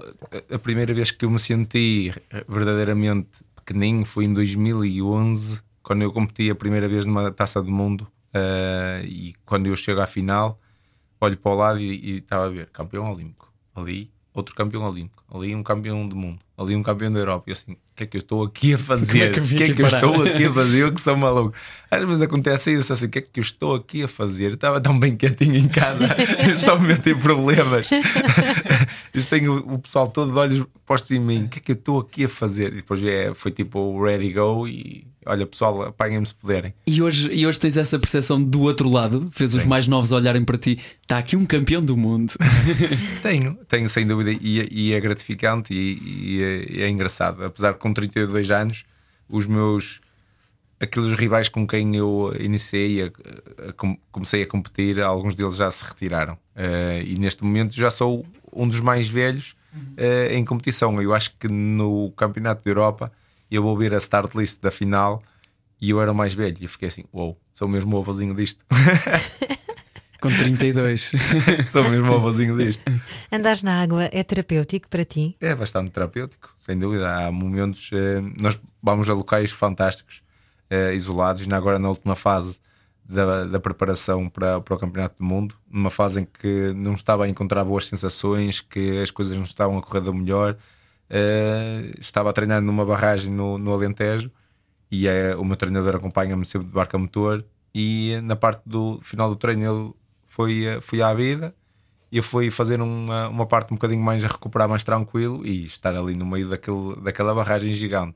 a 0.51 0.59
primeira 0.59 0.93
vez 0.93 1.11
que 1.11 1.23
eu 1.23 1.31
me 1.31 1.39
senti 1.39 2.13
verdadeiramente 2.47 3.27
pequenino 3.55 4.03
foi 4.03 4.25
em 4.25 4.33
2011, 4.33 5.61
quando 5.81 6.01
eu 6.01 6.11
competi 6.11 6.49
a 6.49 6.55
primeira 6.55 6.89
vez 6.89 7.05
numa 7.05 7.31
taça 7.31 7.63
do 7.63 7.71
mundo. 7.71 8.05
Uh, 8.35 9.05
e 9.05 9.33
quando 9.45 9.67
eu 9.67 9.75
chego 9.77 10.01
à 10.01 10.05
final, 10.05 10.59
olho 11.19 11.37
para 11.37 11.51
o 11.51 11.55
lado 11.55 11.79
e 11.79 12.17
estava 12.17 12.45
a 12.45 12.49
ver 12.49 12.67
campeão 12.67 13.11
olímpico, 13.11 13.51
ali 13.75 14.11
outro 14.37 14.53
campeão 14.53 14.83
olímpico, 14.83 15.23
ali 15.33 15.55
um 15.55 15.63
campeão 15.63 16.07
do 16.07 16.15
mundo, 16.15 16.39
ali 16.57 16.75
um 16.75 16.83
campeão 16.83 17.11
da 17.11 17.19
Europa. 17.19 17.45
E 17.47 17.53
assim, 17.53 17.71
o 17.71 17.77
que 17.95 18.03
é 18.03 18.05
que 18.05 18.17
eu 18.17 18.19
estou 18.19 18.43
aqui 18.43 18.75
a 18.75 18.77
fazer? 18.77 19.31
O 19.31 19.33
que 19.33 19.39
é 19.39 19.43
que, 19.43 19.55
que, 19.55 19.63
é 19.63 19.73
que 19.73 19.81
eu 19.81 19.85
estou 19.87 20.23
aqui 20.23 20.45
a 20.45 20.53
fazer? 20.53 20.83
Eu 20.83 20.93
que 20.93 21.01
sou 21.01 21.17
maluco. 21.17 21.55
Às 21.89 22.03
vezes 22.05 22.21
acontece 22.21 22.73
isso, 22.73 22.93
assim, 22.93 23.07
o 23.07 23.09
que 23.09 23.19
é 23.19 23.21
que 23.21 23.39
eu 23.39 23.41
estou 23.41 23.75
aqui 23.75 24.03
a 24.03 24.07
fazer? 24.07 24.45
Eu 24.45 24.53
estava 24.53 24.79
tão 24.79 24.97
bem 24.99 25.17
quietinho 25.17 25.55
em 25.55 25.67
casa, 25.67 26.07
só 26.55 26.77
me 26.77 26.89
meto 26.89 27.09
em 27.09 27.17
problemas. 27.17 27.89
tenho 29.29 29.57
o 29.57 29.79
pessoal 29.79 30.07
todo 30.07 30.31
de 30.31 30.37
olhos 30.37 30.65
postos 30.85 31.11
em 31.11 31.19
mim, 31.19 31.45
o 31.45 31.49
que 31.49 31.57
é 31.57 31.61
que 31.61 31.71
eu 31.71 31.75
estou 31.75 31.99
aqui 31.99 32.25
a 32.25 32.29
fazer? 32.29 32.73
E 32.73 32.77
depois 32.77 33.03
é, 33.03 33.33
foi 33.33 33.51
tipo 33.51 33.79
o 33.79 34.03
ready 34.03 34.31
go 34.31 34.67
e 34.67 35.07
olha 35.27 35.45
pessoal, 35.45 35.83
apanhem-me 35.83 36.25
se 36.25 36.33
puderem. 36.33 36.73
E 36.85 37.01
hoje, 37.01 37.29
e 37.31 37.45
hoje 37.45 37.59
tens 37.59 37.77
essa 37.77 37.99
percepção 37.99 38.41
do 38.41 38.61
outro 38.61 38.89
lado, 38.89 39.29
fez 39.31 39.53
os 39.53 39.65
mais 39.65 39.87
novos 39.87 40.11
olharem 40.11 40.43
para 40.43 40.57
ti, 40.57 40.79
está 41.01 41.17
aqui 41.17 41.35
um 41.35 41.45
campeão 41.45 41.81
do 41.81 41.95
mundo. 41.95 42.33
tenho, 43.21 43.55
tenho 43.67 43.87
sem 43.89 44.05
dúvida, 44.05 44.31
e, 44.41 44.61
é, 44.61 44.67
e 44.71 44.93
é 44.93 44.99
gratificante 44.99 45.73
e, 45.73 45.99
e 46.01 46.43
é, 46.43 46.83
é, 46.83 46.89
engraçado. 46.89 47.43
Apesar 47.43 47.73
de 47.73 47.79
com 47.79 47.93
32 47.93 48.49
anos, 48.51 48.85
os 49.29 49.45
meus 49.45 49.99
aqueles 50.79 51.11
rivais 51.13 51.49
com 51.49 51.65
quem 51.67 51.95
eu 51.95 52.33
iniciei, 52.39 53.03
a, 53.03 53.07
a, 53.07 53.73
comecei 54.11 54.43
a 54.43 54.47
competir, 54.47 55.01
alguns 55.01 55.35
deles 55.35 55.55
já 55.55 55.69
se 55.71 55.83
retiraram. 55.83 56.33
Uh, 56.55 57.01
e 57.05 57.17
neste 57.19 57.43
momento 57.43 57.73
já 57.73 57.89
sou 57.89 58.25
um 58.53 58.67
dos 58.67 58.79
mais 58.79 59.07
velhos 59.07 59.55
uh, 59.73 60.31
em 60.31 60.45
competição. 60.45 61.01
Eu 61.01 61.13
acho 61.13 61.35
que 61.39 61.47
no 61.47 62.11
Campeonato 62.11 62.63
da 62.63 62.69
Europa 62.69 63.11
eu 63.55 63.63
vou 63.63 63.77
ver 63.77 63.93
a 63.93 63.97
start 63.97 64.35
list 64.35 64.61
da 64.61 64.71
final 64.71 65.23
e 65.79 65.89
eu 65.89 66.01
era 66.01 66.11
o 66.11 66.15
mais 66.15 66.33
velho. 66.33 66.57
E 66.59 66.67
fiquei 66.67 66.87
assim: 66.87 67.05
uou, 67.13 67.27
wow, 67.27 67.37
sou 67.53 67.67
mesmo 67.67 67.95
o 67.97 67.99
avôzinho 67.99 68.33
disto. 68.33 68.65
Com 70.19 70.29
32. 70.29 71.11
sou 71.67 71.87
mesmo 71.89 72.11
o 72.11 72.15
avôzinho 72.15 72.57
disto. 72.57 72.83
Andares 73.31 73.61
na 73.61 73.81
água 73.81 74.09
é 74.11 74.23
terapêutico 74.23 74.87
para 74.89 75.05
ti? 75.05 75.35
É 75.39 75.53
bastante 75.53 75.91
terapêutico, 75.91 76.51
sem 76.57 76.77
dúvida. 76.77 77.27
Há 77.27 77.31
momentos, 77.31 77.91
eh, 77.93 78.21
nós 78.41 78.59
vamos 78.81 79.07
a 79.09 79.13
locais 79.13 79.51
fantásticos, 79.51 80.23
eh, 80.69 80.95
isolados, 80.95 81.45
e 81.45 81.53
agora 81.53 81.77
na 81.77 81.89
última 81.89 82.15
fase 82.15 82.59
da, 83.07 83.45
da, 83.45 83.59
preparação 83.59 84.27
para, 84.27 84.59
para 84.59 84.75
o 84.75 84.77
Campeonato 84.77 85.15
do 85.19 85.23
Mundo, 85.23 85.55
numa 85.69 85.89
fase 85.89 86.21
em 86.21 86.25
que 86.25 86.73
não 86.75 86.93
estava 86.93 87.25
a 87.25 87.29
encontrar 87.29 87.63
boas 87.63 87.85
sensações, 87.85 88.59
que 88.59 88.99
as 88.99 89.11
coisas 89.11 89.37
não 89.37 89.43
estavam 89.43 89.77
a 89.77 89.81
correr 89.81 90.01
da 90.01 90.11
melhor. 90.11 90.57
Uh, 91.09 91.99
estava 91.99 92.29
a 92.29 92.33
treinar 92.33 92.61
numa 92.61 92.85
barragem 92.85 93.31
no, 93.31 93.57
no 93.57 93.71
Alentejo 93.71 94.29
e 94.91 95.07
é, 95.07 95.35
o 95.35 95.43
meu 95.43 95.55
treinador 95.55 95.95
acompanha-me 95.95 96.45
sempre 96.45 96.67
de 96.67 96.73
barca 96.73 96.97
motor. 96.97 97.45
E 97.73 98.19
na 98.23 98.35
parte 98.35 98.61
do 98.65 98.99
final 99.01 99.29
do 99.29 99.35
treino, 99.35 99.63
ele 99.63 99.93
foi, 100.27 100.65
eh, 100.65 100.81
foi 100.81 101.01
à 101.01 101.13
vida 101.13 101.53
e 102.11 102.17
eu 102.17 102.23
fui 102.23 102.49
fazer 102.49 102.81
uma, 102.81 103.27
uma 103.27 103.45
parte 103.45 103.73
um 103.73 103.75
bocadinho 103.75 104.01
mais 104.01 104.23
a 104.23 104.27
recuperar 104.27 104.67
mais 104.69 104.83
tranquilo 104.83 105.45
e 105.45 105.65
estar 105.65 105.95
ali 105.95 106.15
no 106.15 106.25
meio 106.25 106.47
daquele, 106.47 106.95
daquela 107.01 107.35
barragem 107.35 107.73
gigante, 107.73 108.15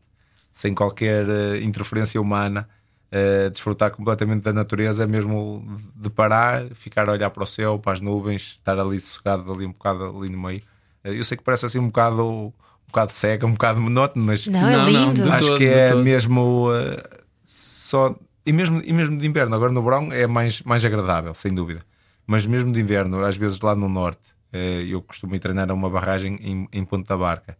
sem 0.51 0.73
qualquer 0.73 1.25
uh, 1.27 1.57
interferência 1.57 2.19
humana, 2.19 2.67
uh, 3.11 3.49
desfrutar 3.49 3.91
completamente 3.91 4.43
da 4.43 4.53
natureza, 4.53 5.05
mesmo 5.05 5.65
de 5.95 6.09
parar, 6.09 6.65
ficar 6.73 7.09
a 7.09 7.11
olhar 7.11 7.29
para 7.29 7.43
o 7.43 7.47
céu, 7.47 7.77
para 7.79 7.93
as 7.93 8.01
nuvens, 8.01 8.41
estar 8.59 8.79
ali 8.79 8.99
sossegado 8.99 9.51
ali 9.51 9.65
um 9.65 9.71
bocado 9.73 10.05
ali 10.05 10.29
no 10.29 10.39
meio. 10.41 10.61
Uh, 11.03 11.09
eu 11.09 11.23
sei 11.23 11.37
que 11.37 11.43
parece 11.43 11.65
assim 11.65 11.79
um 11.79 11.87
bocado, 11.87 12.53
um 12.91 12.93
bocado 12.93 13.11
cega, 13.11 13.45
um 13.45 13.53
bocado 13.53 13.81
monótono, 13.81 14.25
mas 14.25 14.47
não, 14.47 14.67
é 14.67 14.85
lindo. 14.85 15.31
acho 15.31 15.47
todo, 15.47 15.57
que 15.57 15.65
é 15.65 15.95
mesmo 15.95 16.67
só. 17.43 18.15
E 18.45 18.51
mesmo, 18.51 18.81
e 18.83 18.91
mesmo 18.91 19.17
de 19.17 19.27
inverno, 19.27 19.55
agora 19.55 19.71
no 19.71 19.83
verão 19.83 20.11
é 20.11 20.25
mais, 20.25 20.61
mais 20.63 20.83
agradável, 20.83 21.33
sem 21.33 21.53
dúvida 21.53 21.81
mas 22.31 22.45
mesmo 22.45 22.71
de 22.71 22.79
inverno, 22.79 23.25
às 23.25 23.35
vezes 23.35 23.59
lá 23.59 23.75
no 23.75 23.89
norte, 23.89 24.21
eh, 24.53 24.85
eu 24.87 25.01
costumo 25.01 25.35
ir 25.35 25.39
treinar 25.39 25.69
a 25.69 25.73
uma 25.73 25.89
barragem 25.89 26.37
em, 26.41 26.67
em 26.71 26.85
Ponta 26.85 27.09
da 27.09 27.17
Barca 27.17 27.57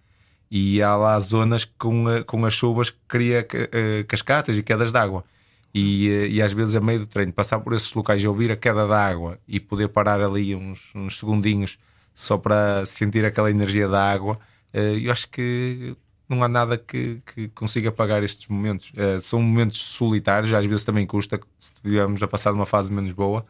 e 0.50 0.82
há 0.82 0.96
lá 0.96 1.20
zonas 1.20 1.66
com, 1.66 2.06
com 2.26 2.46
as 2.46 2.54
chuvas 2.54 2.90
que 2.90 3.00
cria 3.06 3.46
eh, 3.52 4.06
cascatas 4.08 4.58
e 4.58 4.64
quedas 4.64 4.94
de 4.94 4.98
água. 4.98 5.26
E, 5.74 6.10
eh, 6.10 6.28
e 6.28 6.42
às 6.42 6.54
vezes, 6.54 6.74
a 6.76 6.80
meio 6.80 7.00
do 7.00 7.08
treino, 7.08 7.34
passar 7.34 7.60
por 7.60 7.74
esses 7.74 7.94
locais 7.94 8.24
e 8.24 8.28
ouvir 8.30 8.50
a 8.50 8.56
queda 8.56 8.88
da 8.88 8.98
água 8.98 9.38
e 9.46 9.60
poder 9.60 9.90
parar 9.90 10.22
ali 10.22 10.56
uns, 10.56 10.96
uns 10.96 11.20
segundinhos 11.20 11.78
só 12.14 12.38
para 12.38 12.86
sentir 12.86 13.26
aquela 13.26 13.52
energia 13.52 13.90
da 13.90 14.10
água, 14.10 14.40
eu 14.74 15.12
acho 15.12 15.30
que 15.30 15.96
não 16.30 16.44
há 16.44 16.48
nada 16.48 16.78
que, 16.78 17.22
que 17.34 17.50
consiga 17.50 17.92
pagar 17.92 18.24
estes 18.24 18.48
momentos. 18.48 18.92
São 19.22 19.42
momentos 19.42 19.78
solitários, 19.78 20.54
às 20.54 20.66
vezes 20.66 20.86
também 20.86 21.06
custa, 21.06 21.40
se 21.60 21.74
estivermos 21.74 22.24
a 22.24 22.28
passar 22.28 22.54
uma 22.54 22.66
fase 22.66 22.92
menos 22.92 23.12
boa, 23.14 23.46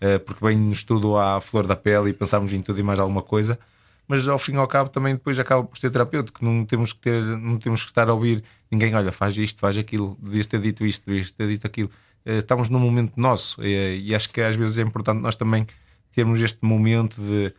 eh, 0.00 0.18
porque 0.18 0.44
bem-nos 0.44 0.84
tudo 0.84 1.16
à 1.16 1.40
flor 1.40 1.66
da 1.66 1.74
pele 1.74 2.10
e 2.10 2.12
pensamos 2.12 2.52
em 2.52 2.60
tudo 2.60 2.78
e 2.78 2.82
mais 2.82 2.98
alguma 2.98 3.22
coisa, 3.22 3.58
mas 4.06 4.28
ao 4.28 4.38
fim 4.38 4.52
e 4.54 4.56
ao 4.56 4.68
cabo 4.68 4.90
também 4.90 5.14
depois 5.14 5.38
acaba 5.38 5.64
por 5.64 5.78
ser 5.78 5.90
terapêutico, 5.90 6.44
não 6.44 6.64
temos 6.66 6.92
que 6.92 7.00
ter, 7.00 7.22
não 7.22 7.58
temos 7.58 7.82
que 7.82 7.90
estar 7.90 8.08
a 8.08 8.12
ouvir 8.12 8.44
ninguém, 8.70 8.94
olha, 8.94 9.10
faz 9.10 9.36
isto, 9.38 9.58
faz 9.58 9.76
aquilo, 9.78 10.16
devias 10.20 10.46
ter 10.46 10.60
dito 10.60 10.84
isto, 10.84 11.04
devias 11.06 11.30
ter 11.30 11.48
dito 11.48 11.66
aquilo. 11.66 11.90
Eh, 12.24 12.38
estamos 12.38 12.68
num 12.68 12.78
momento 12.78 13.14
nosso 13.16 13.62
e 13.64 14.14
acho 14.14 14.30
que 14.30 14.40
às 14.42 14.56
vezes 14.56 14.78
é 14.78 14.82
importante 14.82 15.20
nós 15.20 15.36
também 15.36 15.66
termos 16.12 16.40
este 16.42 16.58
momento 16.62 17.20
de 17.20 17.54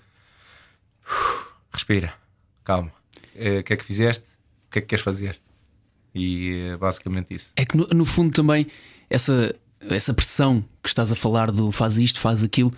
respira, 1.72 2.14
calma, 2.64 2.92
eh, 2.92 2.97
o 3.60 3.64
que 3.64 3.74
é 3.74 3.76
que 3.78 3.84
fizeste, 3.84 4.26
o 4.68 4.72
que 4.72 4.80
é 4.80 4.82
que 4.82 4.88
queres 4.88 5.04
fazer? 5.04 5.40
E 6.14 6.76
basicamente 6.80 7.34
isso. 7.34 7.52
É 7.56 7.66
que 7.66 7.78
no, 7.78 7.88
no 7.88 8.06
fundo 8.06 8.34
também 8.34 8.68
essa 9.10 9.56
essa 9.90 10.14
pressão 10.14 10.64
que 10.82 10.90
estás 10.90 11.12
a 11.12 11.16
falar 11.16 11.52
do 11.52 11.72
faz 11.72 11.98
isto, 11.98 12.20
faz 12.20 12.44
aquilo, 12.44 12.72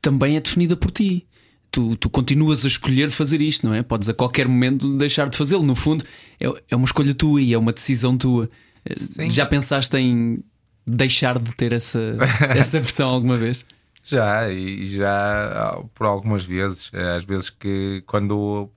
também 0.00 0.36
é 0.36 0.40
definida 0.40 0.76
por 0.76 0.90
ti. 0.90 1.26
Tu, 1.70 1.94
tu 1.96 2.10
continuas 2.10 2.64
a 2.64 2.68
escolher 2.68 3.10
fazer 3.10 3.40
isto, 3.40 3.66
não 3.66 3.74
é? 3.74 3.82
Podes 3.82 4.08
a 4.08 4.14
qualquer 4.14 4.48
momento 4.48 4.96
deixar 4.96 5.28
de 5.28 5.38
fazê-lo. 5.38 5.62
No 5.62 5.76
fundo, 5.76 6.04
é, 6.40 6.46
é 6.70 6.76
uma 6.76 6.84
escolha 6.84 7.14
tua 7.14 7.40
e 7.40 7.52
é 7.52 7.58
uma 7.58 7.72
decisão 7.72 8.16
tua. 8.16 8.48
Sim. 8.96 9.30
Já 9.30 9.46
pensaste 9.46 9.96
em 9.96 10.42
deixar 10.84 11.38
de 11.38 11.54
ter 11.54 11.72
essa, 11.72 12.16
essa 12.56 12.80
pressão 12.80 13.08
alguma 13.08 13.36
vez? 13.36 13.64
Já, 14.02 14.50
e 14.50 14.84
já 14.86 15.80
por 15.94 16.06
algumas 16.06 16.44
vezes. 16.44 16.90
Às 16.92 17.24
vezes 17.24 17.50
que 17.50 18.02
quando, 18.04 18.68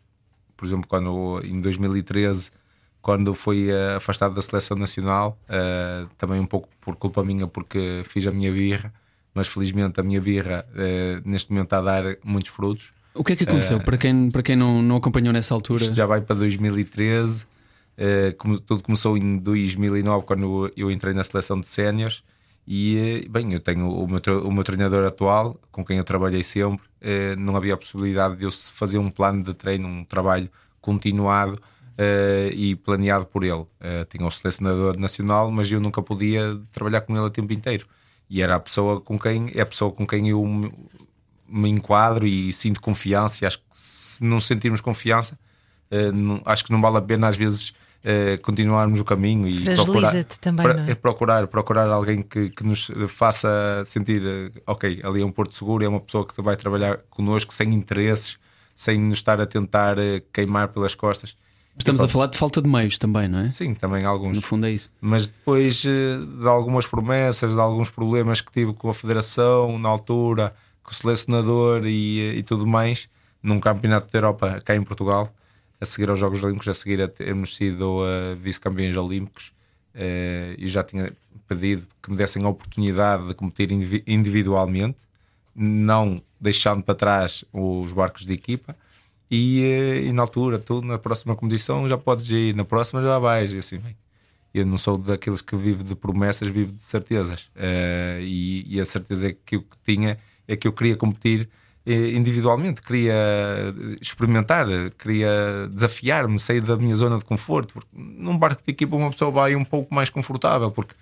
por 0.55 0.65
exemplo, 0.65 0.87
quando 0.87 1.41
em 1.43 1.59
2013 1.59 2.51
quando 3.03 3.33
fui 3.33 3.69
eh, 3.69 3.95
afastado 3.97 4.33
da 4.33 4.41
seleção 4.41 4.77
nacional, 4.77 5.37
uh, 5.49 6.09
também 6.17 6.39
um 6.39 6.45
pouco 6.45 6.69
por 6.79 6.95
culpa 6.95 7.21
minha, 7.21 7.45
porque 7.45 8.01
fiz 8.05 8.25
a 8.25 8.31
minha 8.31 8.49
birra, 8.49 8.93
mas 9.33 9.45
felizmente 9.49 9.99
a 9.99 10.03
minha 10.03 10.21
birra 10.21 10.65
uh, 10.69 11.29
neste 11.29 11.51
momento 11.51 11.65
está 11.65 11.79
a 11.79 11.81
dar 11.81 12.17
muitos 12.23 12.49
frutos. 12.49 12.93
O 13.13 13.21
que 13.21 13.33
é 13.33 13.35
que 13.35 13.43
aconteceu? 13.43 13.77
Uh, 13.77 13.83
para 13.83 13.97
quem, 13.97 14.31
para 14.31 14.41
quem 14.41 14.55
não, 14.55 14.81
não 14.81 14.95
acompanhou 14.95 15.33
nessa 15.33 15.53
altura? 15.53 15.83
Isto 15.83 15.93
já 15.93 16.05
vai 16.05 16.21
para 16.21 16.33
2013. 16.37 17.45
como, 18.37 18.57
tudo 18.57 18.81
começou 18.81 19.17
em 19.17 19.33
2009, 19.33 20.25
quando 20.25 20.71
eu 20.77 20.89
entrei 20.89 21.13
na 21.13 21.25
seleção 21.25 21.59
de 21.59 21.67
séniores. 21.67 22.23
E 22.65 23.27
bem, 23.29 23.53
eu 23.53 23.59
tenho 23.59 23.89
o 23.89 24.07
meu, 24.07 24.21
o 24.45 24.51
meu 24.51 24.63
treinador 24.63 25.05
atual, 25.05 25.59
com 25.71 25.83
quem 25.83 25.97
eu 25.97 26.03
trabalhei 26.03 26.43
sempre. 26.43 26.85
não 27.37 27.55
havia 27.57 27.73
a 27.73 27.77
possibilidade 27.77 28.37
de 28.37 28.45
eu 28.45 28.51
fazer 28.51 28.97
um 28.97 29.09
plano 29.09 29.43
de 29.43 29.53
treino, 29.53 29.87
um 29.87 30.05
trabalho 30.05 30.49
continuado 30.79 31.59
uh, 31.93 32.53
e 32.53 32.75
planeado 32.75 33.25
por 33.25 33.43
ele. 33.43 33.53
Uh, 33.53 34.05
tinha 34.09 34.25
um 34.25 34.29
selecionador 34.29 34.97
nacional, 34.97 35.49
mas 35.51 35.71
eu 35.71 35.79
nunca 35.79 36.01
podia 36.01 36.59
trabalhar 36.71 37.01
com 37.01 37.15
ele 37.15 37.25
o 37.25 37.29
tempo 37.29 37.53
inteiro. 37.53 37.87
E 38.29 38.41
era 38.41 38.55
a 38.55 38.59
pessoa 38.59 39.01
com 39.01 39.17
quem 39.17 39.51
é 39.53 39.61
a 39.61 39.65
pessoa 39.65 39.91
com 39.91 40.05
quem 40.05 40.29
eu 40.29 40.43
me, 41.47 41.69
enquadro 41.69 42.25
e 42.25 42.51
sinto 42.51 42.81
confiança. 42.81 43.43
E 43.43 43.47
acho 43.47 43.59
que 43.59 43.65
se 43.71 44.23
não 44.23 44.39
sentirmos 44.39 44.81
confiança, 44.81 45.37
acho 46.45 46.65
que 46.65 46.71
não 46.71 46.81
vale 46.81 46.97
a 46.97 47.01
pena 47.01 47.27
às 47.27 47.37
vezes 47.37 47.73
continuarmos 48.41 48.99
o 48.99 49.05
caminho 49.05 49.47
e 49.47 49.63
procurar, 49.63 50.23
também, 50.41 50.65
pra, 50.65 50.91
é? 50.91 50.95
procurar, 50.95 51.47
procurar 51.47 51.89
alguém 51.89 52.21
que, 52.21 52.49
que 52.49 52.63
nos 52.63 52.91
faça 53.07 53.83
sentir 53.85 54.21
ok, 54.67 55.01
ali 55.03 55.21
é 55.21 55.25
um 55.25 55.29
porto 55.29 55.55
seguro, 55.55 55.85
é 55.85 55.87
uma 55.87 56.01
pessoa 56.01 56.27
que 56.27 56.41
vai 56.41 56.57
trabalhar 56.57 56.97
connosco 57.09 57.53
sem 57.53 57.73
interesses, 57.73 58.37
sem 58.75 58.99
nos 58.99 59.19
estar 59.19 59.39
a 59.39 59.45
tentar 59.45 59.95
queimar 60.33 60.67
pelas 60.67 60.95
costas. 60.95 61.37
Estamos 61.77 62.01
a 62.01 62.07
falar 62.07 62.27
de 62.27 62.37
falta 62.37 62.61
de 62.61 62.69
meios 62.69 62.97
também, 62.97 63.27
não 63.27 63.39
é? 63.39 63.49
Sim, 63.49 63.73
também 63.73 64.05
alguns. 64.05 64.37
No 64.37 64.43
fundo 64.43 64.65
é 64.67 64.71
isso. 64.71 64.89
Mas 65.01 65.27
depois 65.27 65.83
eh, 65.85 66.17
de 66.39 66.47
algumas 66.47 66.85
promessas, 66.85 67.51
de 67.51 67.59
alguns 67.59 67.89
problemas 67.89 68.41
que 68.41 68.51
tive 68.51 68.73
com 68.73 68.89
a 68.89 68.93
Federação 68.93 69.79
na 69.79 69.89
altura, 69.89 70.53
com 70.83 70.91
o 70.91 70.93
selecionador 70.93 71.85
e, 71.85 72.19
eh, 72.19 72.35
e 72.35 72.43
tudo 72.43 72.67
mais, 72.67 73.09
num 73.41 73.59
campeonato 73.59 74.11
da 74.11 74.19
Europa 74.19 74.61
cá 74.63 74.75
em 74.75 74.83
Portugal, 74.83 75.33
a 75.83 75.85
seguir 75.85 76.09
aos 76.09 76.17
Jogos 76.17 76.41
Olímpicos, 76.41 76.67
a 76.67 76.73
seguir 76.73 77.01
a 77.01 77.07
termos 77.07 77.55
sido 77.55 78.01
uh, 78.01 78.35
vice-campeões 78.37 78.97
olímpicos, 78.97 79.53
uh, 79.93 80.55
e 80.57 80.67
já 80.67 80.83
tinha 80.83 81.11
pedido 81.47 81.85
que 82.01 82.09
me 82.09 82.17
dessem 82.17 82.43
a 82.43 82.47
oportunidade 82.47 83.27
de 83.27 83.33
competir 83.33 83.69
individualmente, 84.07 84.97
não 85.55 86.21
deixando 86.39 86.81
para 86.81 86.95
trás 86.95 87.45
os 87.53 87.93
barcos 87.93 88.25
de 88.25 88.33
equipa 88.33 88.75
e, 89.35 89.63
eh, 89.63 90.05
e 90.05 90.13
na 90.13 90.21
altura, 90.21 90.59
tu 90.59 90.81
na 90.81 90.99
próxima 90.99 91.35
competição 91.35 91.89
já 91.89 91.97
podes 91.97 92.29
ir, 92.29 92.55
na 92.55 92.63
próxima 92.63 93.01
já 93.01 93.17
vais. 93.17 93.51
E 93.51 93.57
assim, 93.57 93.79
bem, 93.79 93.95
eu 94.53 94.63
não 94.63 94.77
sou 94.77 94.95
daqueles 94.95 95.41
que 95.41 95.55
vive 95.55 95.83
de 95.83 95.95
promessas, 95.95 96.47
vivo 96.49 96.71
de 96.71 96.83
certezas. 96.83 97.49
Uh, 97.55 98.21
e, 98.21 98.75
e, 98.75 98.79
a 98.79 98.85
certeza 98.85 99.31
que 99.33 99.55
eu 99.55 99.65
tinha 99.83 100.19
é 100.47 100.55
que 100.55 100.67
eu 100.67 100.73
queria 100.73 100.95
competir 100.95 101.49
individualmente, 101.85 102.81
queria 102.81 103.13
experimentar, 104.01 104.67
queria 104.97 105.67
desafiar-me, 105.69 106.39
sair 106.39 106.61
da 106.61 106.77
minha 106.77 106.95
zona 106.95 107.17
de 107.17 107.25
conforto. 107.25 107.73
Porque 107.73 107.89
num 107.93 108.37
barco 108.37 108.61
de 108.65 108.71
equipa 108.71 108.95
uma 108.95 109.11
pessoa 109.11 109.31
vai 109.31 109.55
um 109.55 109.65
pouco 109.65 109.93
mais 109.93 110.09
confortável, 110.09 110.71
porque 110.71 110.95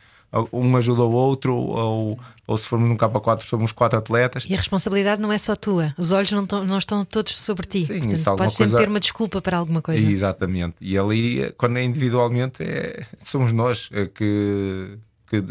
um 0.52 0.78
ajuda 0.78 1.04
o 1.04 1.12
outro, 1.12 1.54
ou, 1.54 2.20
ou 2.48 2.58
se 2.58 2.68
formos 2.68 2.88
num 2.88 2.96
K4 2.96 3.42
somos 3.42 3.72
quatro 3.72 4.00
atletas. 4.00 4.46
E 4.48 4.54
a 4.54 4.58
responsabilidade 4.58 5.22
não 5.22 5.32
é 5.32 5.38
só 5.38 5.56
tua, 5.56 5.94
os 5.98 6.12
olhos 6.12 6.32
não, 6.32 6.44
estão, 6.44 6.64
não 6.64 6.78
estão 6.78 7.04
todos 7.04 7.38
sobre 7.38 7.68
ti. 7.68 7.86
Sim, 7.86 8.00
Portanto, 8.00 8.14
isso 8.14 8.36
podes 8.36 8.58
coisa... 8.58 8.72
sempre 8.72 8.86
ter 8.86 8.90
uma 8.90 9.00
desculpa 9.00 9.42
para 9.42 9.58
alguma 9.58 9.82
coisa. 9.82 10.06
Exatamente. 10.06 10.76
E 10.80 10.98
ali, 10.98 11.54
quando 11.58 11.78
é 11.78 11.84
individualmente, 11.84 12.64
é... 12.64 13.06
somos 13.20 13.52
nós 13.52 13.90
é 13.92 14.06
que, 14.06 14.98
que, 15.28 15.44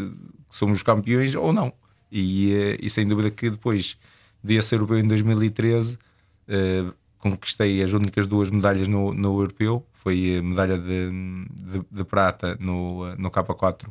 somos 0.49 0.79
os 0.79 0.83
campeões 0.83 1.35
ou 1.35 1.53
não. 1.53 1.71
E, 2.11 2.53
é, 2.53 2.77
e 2.81 2.89
sem 2.89 3.07
dúvida 3.07 3.29
que 3.29 3.49
depois 3.49 3.97
de 4.43 4.61
ser 4.61 4.75
europeu 4.75 4.97
em 4.99 5.07
2013. 5.07 5.97
Eh, 6.47 6.85
conquistei 7.17 7.81
as 7.83 7.93
únicas 7.93 8.27
duas 8.27 8.49
medalhas 8.49 8.87
no, 8.87 9.13
no 9.13 9.39
europeu. 9.39 9.85
Foi 9.93 10.37
a 10.39 10.43
medalha 10.43 10.77
de, 10.77 11.11
de, 11.63 11.85
de 11.91 12.03
prata 12.03 12.57
no, 12.59 13.15
no 13.15 13.29
K4 13.29 13.87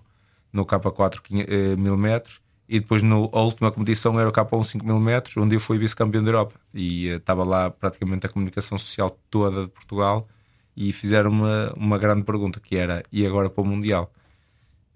no 0.53 0.67
K4 0.67 1.77
1000 1.77 1.97
metros 1.97 2.41
e 2.69 2.79
depois 2.79 3.03
no, 3.03 3.29
a 3.33 3.41
última 3.41 3.73
competição 3.73 4.19
era 4.19 4.29
o 4.29 4.33
K1 4.33 4.65
5000 4.65 5.01
metros, 5.01 5.37
onde 5.37 5.57
eu 5.57 5.61
fui 5.61 5.79
vice-campeão 5.79 6.23
da 6.23 6.31
Europa 6.31 6.55
e 6.73 7.13
uh, 7.13 7.17
estava 7.17 7.45
lá 7.45 7.69
praticamente 7.71 8.27
a 8.27 8.29
comunicação 8.29 8.79
social 8.79 9.11
toda 9.29 9.65
de 9.65 9.71
Portugal 9.71 10.29
e 10.77 10.93
fizeram 10.93 11.31
uma, 11.31 11.73
uma 11.77 11.99
grande 11.99 12.23
pergunta 12.23 12.61
que 12.61 12.77
era 12.77 13.03
e 13.11 13.27
agora 13.27 13.51
para 13.51 13.63
o 13.63 13.67
Mundial? 13.67 14.13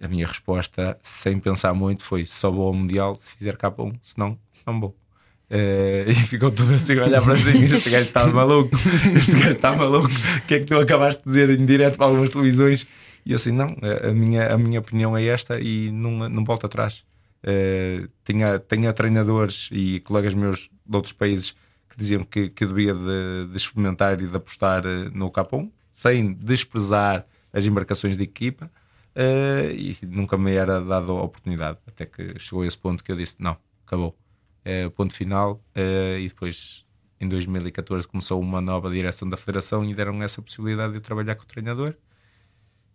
A 0.00 0.08
minha 0.08 0.26
resposta, 0.26 0.98
sem 1.02 1.38
pensar 1.38 1.74
muito, 1.74 2.04
foi 2.04 2.24
só 2.26 2.50
vou 2.50 2.66
ao 2.68 2.74
Mundial 2.74 3.14
se 3.14 3.34
fizer 3.34 3.56
K1, 3.56 3.98
senão 4.02 4.38
não 4.66 4.80
vou. 4.80 5.03
Uh, 5.50 6.08
e 6.10 6.14
ficou 6.14 6.50
tudo 6.50 6.74
assim 6.74 6.98
a 6.98 7.04
olhar 7.04 7.22
para 7.22 7.36
cima. 7.36 7.64
Este 7.64 7.90
gajo 7.90 8.04
está 8.04 8.26
maluco, 8.26 8.76
este 9.16 9.32
gajo 9.32 9.50
está 9.50 9.74
maluco. 9.74 10.08
O 10.08 10.46
que 10.46 10.54
é 10.54 10.60
que 10.60 10.66
tu 10.66 10.76
acabaste 10.76 11.22
de 11.22 11.26
dizer 11.26 11.50
em 11.50 11.64
direto 11.64 11.96
para 11.96 12.06
algumas 12.06 12.30
televisões? 12.30 12.86
E 13.26 13.32
assim, 13.32 13.52
não, 13.52 13.76
a 14.02 14.12
minha, 14.12 14.52
a 14.52 14.58
minha 14.58 14.80
opinião 14.80 15.16
é 15.16 15.24
esta 15.24 15.58
e 15.58 15.90
não, 15.90 16.28
não 16.28 16.44
volto 16.44 16.66
atrás. 16.66 17.04
Uh, 17.42 18.08
tinha, 18.24 18.58
tinha 18.58 18.92
treinadores 18.92 19.68
e 19.70 20.00
colegas 20.00 20.34
meus 20.34 20.70
de 20.86 20.96
outros 20.96 21.12
países 21.12 21.54
que 21.88 21.96
diziam 21.96 22.22
que, 22.22 22.48
que 22.48 22.64
eu 22.64 22.68
devia 22.68 22.94
de, 22.94 23.48
de 23.50 23.56
experimentar 23.56 24.20
e 24.20 24.26
de 24.26 24.36
apostar 24.36 24.84
eh, 24.84 25.10
no 25.12 25.30
Capão, 25.30 25.70
sem 25.92 26.32
desprezar 26.32 27.24
as 27.52 27.64
embarcações 27.66 28.16
de 28.16 28.24
equipa, 28.24 28.68
Uh, 29.16 29.70
e 29.70 29.96
nunca 30.06 30.36
me 30.36 30.52
era 30.52 30.80
dado 30.80 31.12
a 31.12 31.22
oportunidade. 31.22 31.78
Até 31.86 32.04
que 32.04 32.36
chegou 32.38 32.62
a 32.62 32.66
esse 32.66 32.76
ponto 32.76 33.02
que 33.04 33.12
eu 33.12 33.16
disse: 33.16 33.36
não, 33.38 33.56
acabou. 33.86 34.16
É 34.64 34.88
ponto 34.88 35.14
final. 35.14 35.62
Uh, 35.76 36.18
e 36.18 36.28
depois, 36.28 36.84
em 37.20 37.28
2014, 37.28 38.08
começou 38.08 38.40
uma 38.40 38.60
nova 38.60 38.90
direção 38.90 39.28
da 39.28 39.36
federação 39.36 39.84
e 39.84 39.94
deram 39.94 40.22
essa 40.22 40.40
possibilidade 40.40 40.92
de 40.92 40.98
eu 40.98 41.02
trabalhar 41.02 41.34
com 41.34 41.42
o 41.42 41.46
treinador. 41.46 41.94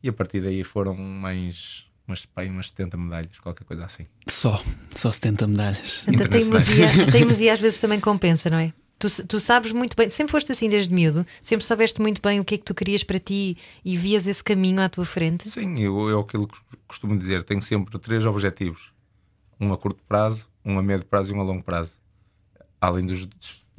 E 0.02 0.10
a 0.10 0.14
partir 0.14 0.42
daí 0.42 0.64
foram 0.64 0.96
mais 0.96 1.90
umas, 2.08 2.26
pai, 2.26 2.50
umas 2.50 2.70
70 2.70 2.98
medalhas, 2.98 3.40
qualquer 3.40 3.64
coisa 3.66 3.86
assim. 3.86 4.08
Só, 4.28 4.62
só 4.94 5.12
70 5.12 5.48
medalhas. 5.48 6.06
A 6.08 6.28
teimosia, 6.28 7.12
teimosia 7.12 7.54
às 7.54 7.60
vezes 7.60 7.80
também 7.80 8.00
compensa, 8.00 8.50
não 8.50 8.58
é? 8.58 8.74
Tu, 8.98 9.08
tu, 9.28 9.40
sabes 9.40 9.72
muito 9.72 9.96
bem, 9.96 10.10
sempre 10.10 10.32
foste 10.32 10.52
assim 10.52 10.68
desde 10.68 10.94
miúdo, 10.94 11.26
sempre 11.42 11.66
soubeste 11.66 12.02
muito 12.02 12.22
bem 12.22 12.38
o 12.42 12.44
que 12.44 12.56
é 12.56 12.58
que 12.58 12.66
tu 12.66 12.76
querias 12.76 13.02
para 13.02 13.18
ti 13.18 13.56
e 13.84 13.96
vias 13.96 14.28
esse 14.28 14.44
caminho 14.44 14.82
à 14.82 14.90
tua 14.90 15.06
frente? 15.06 15.50
Sim, 15.50 15.80
eu, 15.80 16.10
eu 16.10 16.20
aquilo 16.20 16.46
que 16.46 16.58
costumo 16.86 17.18
dizer, 17.18 17.46
tenho 17.46 17.62
sempre 17.62 17.98
três 17.98 18.26
objetivos: 18.26 18.92
um 19.58 19.72
a 19.72 19.78
curto 19.78 20.04
prazo, 20.06 20.49
um 20.64 20.78
a 20.78 20.82
médio 20.82 21.06
prazo 21.06 21.34
e 21.34 21.38
um 21.38 21.42
a 21.42 21.44
longo 21.44 21.64
prazo. 21.64 22.00
Além 22.82 23.06
dos 23.06 23.28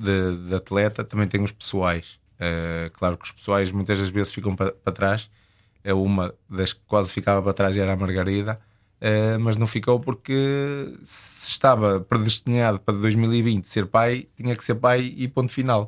de, 0.01 0.49
de 0.49 0.55
atleta, 0.55 1.05
também 1.05 1.29
tenho 1.29 1.45
os 1.45 1.53
pessoais. 1.53 2.19
Uh, 2.37 2.91
claro 2.93 3.19
que 3.19 3.25
os 3.25 3.33
pessoais 3.33 3.71
muitas 3.71 3.99
das 4.01 4.09
vezes 4.09 4.33
ficam 4.33 4.57
para 4.57 4.73
pa 4.73 4.91
trás 4.91 5.31
é 5.85 5.93
uma 5.93 6.35
das 6.49 6.73
que 6.73 6.81
quase 6.87 7.13
ficava 7.13 7.43
para 7.43 7.53
trás 7.53 7.77
era 7.77 7.93
a 7.93 7.97
Margarida, 7.97 8.59
uh, 9.01 9.39
mas 9.41 9.57
não 9.57 9.67
ficou 9.67 10.01
porque 10.01 10.95
se 11.03 11.51
estava 11.51 12.01
predestinado 12.01 12.81
para 12.81 12.95
2020 12.95 13.67
ser 13.67 13.87
pai, 13.87 14.27
tinha 14.37 14.57
que 14.57 14.65
ser 14.65 14.75
pai 14.77 15.15
e 15.17 15.29
ponto 15.29 15.53
final. 15.53 15.87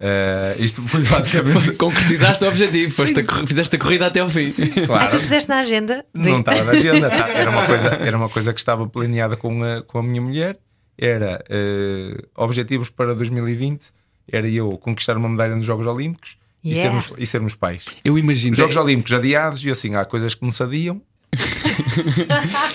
Uh, 0.00 0.62
isto 0.62 0.80
foi 0.88 1.02
basicamente. 1.08 1.72
Concretizaste 1.72 2.42
o 2.42 2.48
objetivo, 2.48 2.94
sim, 2.94 3.12
a, 3.20 3.46
fizeste 3.46 3.76
a 3.76 3.78
corrida 3.78 4.06
até 4.06 4.20
ao 4.20 4.30
fim. 4.30 4.48
Sim, 4.48 4.68
claro. 4.86 5.04
Ah, 5.04 5.08
tu 5.08 5.20
puseste 5.20 5.48
na 5.48 5.58
agenda? 5.58 6.04
Não 6.14 6.40
estava 6.40 6.64
na 6.64 6.72
agenda, 6.72 7.10
tá. 7.10 7.28
era, 7.36 7.50
uma 7.50 7.66
coisa, 7.66 7.88
era 7.88 8.16
uma 8.16 8.28
coisa 8.30 8.52
que 8.54 8.58
estava 8.58 8.88
planeada 8.88 9.36
com 9.36 9.62
a, 9.62 9.82
com 9.82 9.98
a 9.98 10.02
minha 10.02 10.22
mulher. 10.22 10.58
Era 10.96 11.42
uh, 11.48 12.42
objetivos 12.42 12.88
para 12.90 13.14
2020, 13.14 13.86
era 14.30 14.48
eu 14.48 14.76
conquistar 14.78 15.16
uma 15.16 15.28
medalha 15.28 15.54
nos 15.54 15.64
Jogos 15.64 15.86
Olímpicos 15.86 16.36
yeah. 16.64 16.78
e, 16.78 16.82
sermos, 16.82 17.12
e 17.18 17.26
sermos 17.26 17.54
pais. 17.54 17.84
Eu 18.04 18.18
imagino. 18.18 18.56
Jogos 18.56 18.76
Olímpicos 18.76 19.12
adiados 19.12 19.64
e 19.64 19.70
assim, 19.70 19.94
há 19.94 20.04
coisas 20.04 20.34
que 20.34 20.42
não 20.42 20.50
se 20.50 20.62
adiam. 20.62 21.00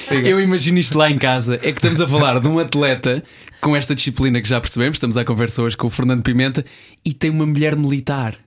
Eu 0.10 0.40
imagino 0.40 0.80
isto 0.80 0.98
lá 0.98 1.10
em 1.10 1.18
casa. 1.18 1.56
É 1.56 1.72
que 1.72 1.78
estamos 1.78 2.02
a 2.02 2.08
falar 2.08 2.40
de 2.40 2.48
um 2.48 2.60
atleta 2.60 3.24
com 3.66 3.76
esta 3.76 3.96
disciplina 3.96 4.40
que 4.40 4.48
já 4.48 4.62
percebemos. 4.62 4.98
Estamos 4.98 5.18
à 5.18 5.26
conversa 5.26 5.60
hoje 5.64 5.76
com 5.76 5.88
o 5.88 5.90
Fernando 5.90 6.22
Pimenta 6.22 6.64
e 7.04 7.16
tem 7.16 7.32
uma 7.32 7.48
mulher 7.48 7.76
militar. 7.76 8.38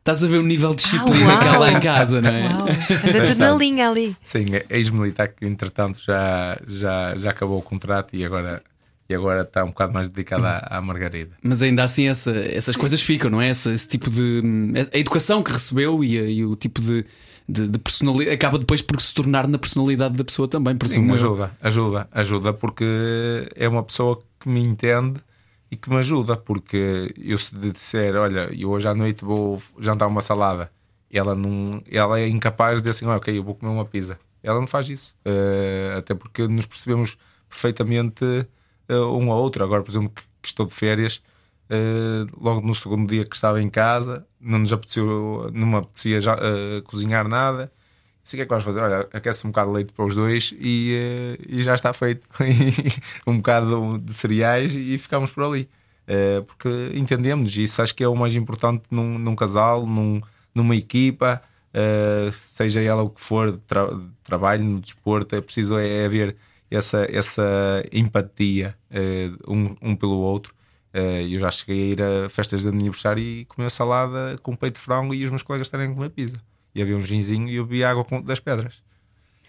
Estás 0.00 0.24
a 0.24 0.26
ver 0.26 0.38
o 0.38 0.42
nível 0.42 0.74
de 0.74 0.82
disciplina 0.82 1.32
ah, 1.32 1.38
que 1.38 1.48
há 1.48 1.58
lá 1.58 1.72
em 1.72 1.80
casa, 1.80 2.20
não 2.20 2.28
é? 2.28 2.46
Anda 3.08 3.24
tudo 3.24 3.38
na 3.38 3.52
linha 3.52 3.88
ali. 3.88 4.16
Sim, 4.20 4.46
é 4.52 4.66
ex-militar 4.70 5.28
que 5.28 5.46
entretanto 5.46 6.02
já, 6.04 6.58
já, 6.66 7.14
já 7.16 7.30
acabou 7.30 7.60
o 7.60 7.62
contrato 7.62 8.16
e 8.16 8.24
agora 8.24 8.60
e 9.08 9.14
agora 9.14 9.42
está 9.42 9.62
um 9.62 9.68
bocado 9.68 9.92
mais 9.92 10.08
dedicada 10.08 10.48
à, 10.48 10.78
à 10.78 10.82
Margarida. 10.82 11.30
Mas 11.40 11.62
ainda 11.62 11.84
assim 11.84 12.08
essa, 12.08 12.32
essas 12.32 12.74
Sim. 12.74 12.80
coisas 12.80 13.00
ficam, 13.00 13.30
não 13.30 13.40
é? 13.40 13.50
Esse, 13.50 13.72
esse, 13.72 13.86
tipo 13.86 14.10
de. 14.10 14.42
A 14.92 14.98
educação 14.98 15.40
que 15.40 15.52
recebeu 15.52 16.02
e, 16.02 16.16
e 16.16 16.44
o 16.44 16.56
tipo 16.56 16.80
de, 16.80 17.04
de, 17.48 17.68
de, 17.68 17.78
personalidade 17.78 18.34
acaba 18.34 18.58
depois 18.58 18.82
por 18.82 19.00
se 19.00 19.14
tornar 19.14 19.46
na 19.46 19.56
personalidade 19.56 20.14
da 20.14 20.24
pessoa 20.24 20.48
também. 20.48 20.76
Sim, 20.82 21.12
ajuda, 21.12 21.52
ajuda, 21.62 22.08
ajuda, 22.10 22.52
porque 22.52 22.84
é 23.54 23.68
uma 23.68 23.84
pessoa 23.84 24.16
que 24.16 24.33
me 24.48 24.60
entende 24.60 25.20
e 25.70 25.76
que 25.76 25.90
me 25.90 25.96
ajuda, 25.96 26.36
porque 26.36 27.12
eu 27.16 27.36
se 27.38 27.54
disser, 27.56 28.14
olha, 28.16 28.48
eu 28.52 28.70
hoje 28.70 28.86
à 28.88 28.94
noite 28.94 29.24
vou 29.24 29.60
jantar 29.78 30.06
uma 30.06 30.20
salada, 30.20 30.70
ela 31.10 31.34
não, 31.34 31.82
ela 31.90 32.20
é 32.20 32.28
incapaz 32.28 32.76
de 32.76 32.88
dizer 32.88 32.90
assim, 32.90 33.06
ok, 33.06 33.36
eu 33.36 33.42
vou 33.42 33.54
comer 33.54 33.72
uma 33.72 33.84
pizza. 33.84 34.18
Ela 34.42 34.60
não 34.60 34.66
faz 34.66 34.88
isso, 34.88 35.16
uh, 35.26 35.98
até 35.98 36.14
porque 36.14 36.46
nos 36.46 36.66
percebemos 36.66 37.16
perfeitamente 37.48 38.24
uh, 38.90 39.16
um 39.16 39.32
ao 39.32 39.38
outro. 39.40 39.64
Agora, 39.64 39.82
por 39.82 39.90
exemplo, 39.90 40.10
que, 40.10 40.22
que 40.42 40.48
estou 40.48 40.66
de 40.66 40.74
férias, 40.74 41.22
uh, 41.70 42.26
logo 42.38 42.60
no 42.60 42.74
segundo 42.74 43.08
dia 43.08 43.24
que 43.24 43.34
estava 43.34 43.62
em 43.62 43.70
casa, 43.70 44.26
não 44.38 44.58
nos 44.58 44.72
apeteceu, 44.72 45.50
não 45.54 45.66
me 45.66 45.76
apetecia 45.76 46.20
já, 46.20 46.36
cozinhar 46.84 47.26
nada. 47.26 47.72
Assim, 48.24 48.36
o 48.36 48.38
que 48.38 48.42
é 48.42 48.44
que 48.46 48.50
vais 48.50 48.64
fazer? 48.64 48.80
Olha, 48.80 49.06
aquece 49.12 49.46
um 49.46 49.50
bocado 49.50 49.70
de 49.70 49.76
leite 49.76 49.92
para 49.92 50.04
os 50.04 50.14
dois 50.14 50.54
e, 50.58 51.38
e 51.46 51.62
já 51.62 51.74
está 51.74 51.92
feito. 51.92 52.26
um 53.26 53.36
bocado 53.36 53.98
de 53.98 54.14
cereais 54.14 54.74
e 54.74 54.96
ficamos 54.96 55.30
por 55.30 55.44
ali. 55.44 55.68
porque 56.46 56.68
entendemos, 56.94 57.54
isso 57.56 57.82
acho 57.82 57.94
que 57.94 58.02
é 58.02 58.08
o 58.08 58.16
mais 58.16 58.34
importante 58.34 58.84
num, 58.90 59.18
num 59.18 59.36
casal, 59.36 59.86
num, 59.86 60.22
numa 60.54 60.74
equipa, 60.74 61.42
seja 62.50 62.80
ela 62.80 63.02
o 63.02 63.10
que 63.10 63.20
for, 63.20 63.58
tra 63.66 63.88
trabalho, 64.22 64.64
no 64.64 64.80
desporto, 64.80 65.36
é 65.36 65.40
preciso 65.42 65.78
é 65.78 66.06
haver 66.06 66.34
essa, 66.70 67.06
essa 67.10 67.84
empatia 67.92 68.74
um, 69.46 69.74
um 69.82 69.96
pelo 69.96 70.16
outro. 70.16 70.54
Eu 70.94 71.38
já 71.40 71.50
cheguei 71.50 71.82
a 71.82 71.92
ir 71.92 72.02
a 72.02 72.28
festas 72.30 72.62
de 72.62 72.68
aniversário 72.68 73.22
e 73.22 73.44
comer 73.44 73.70
salada 73.70 74.38
com 74.42 74.56
peito 74.56 74.76
de 74.76 74.80
frango 74.80 75.12
e 75.14 75.24
os 75.24 75.30
meus 75.30 75.42
colegas 75.42 75.66
estarem 75.66 75.90
a 75.90 75.94
comer 75.94 76.08
pizza. 76.10 76.40
E 76.74 76.82
havia 76.82 76.96
um 76.96 77.00
ginzinho 77.00 77.48
e 77.48 77.56
eu 77.56 77.64
bebia 77.64 77.90
água 77.90 78.04
com, 78.04 78.20
das 78.20 78.40
pedras. 78.40 78.82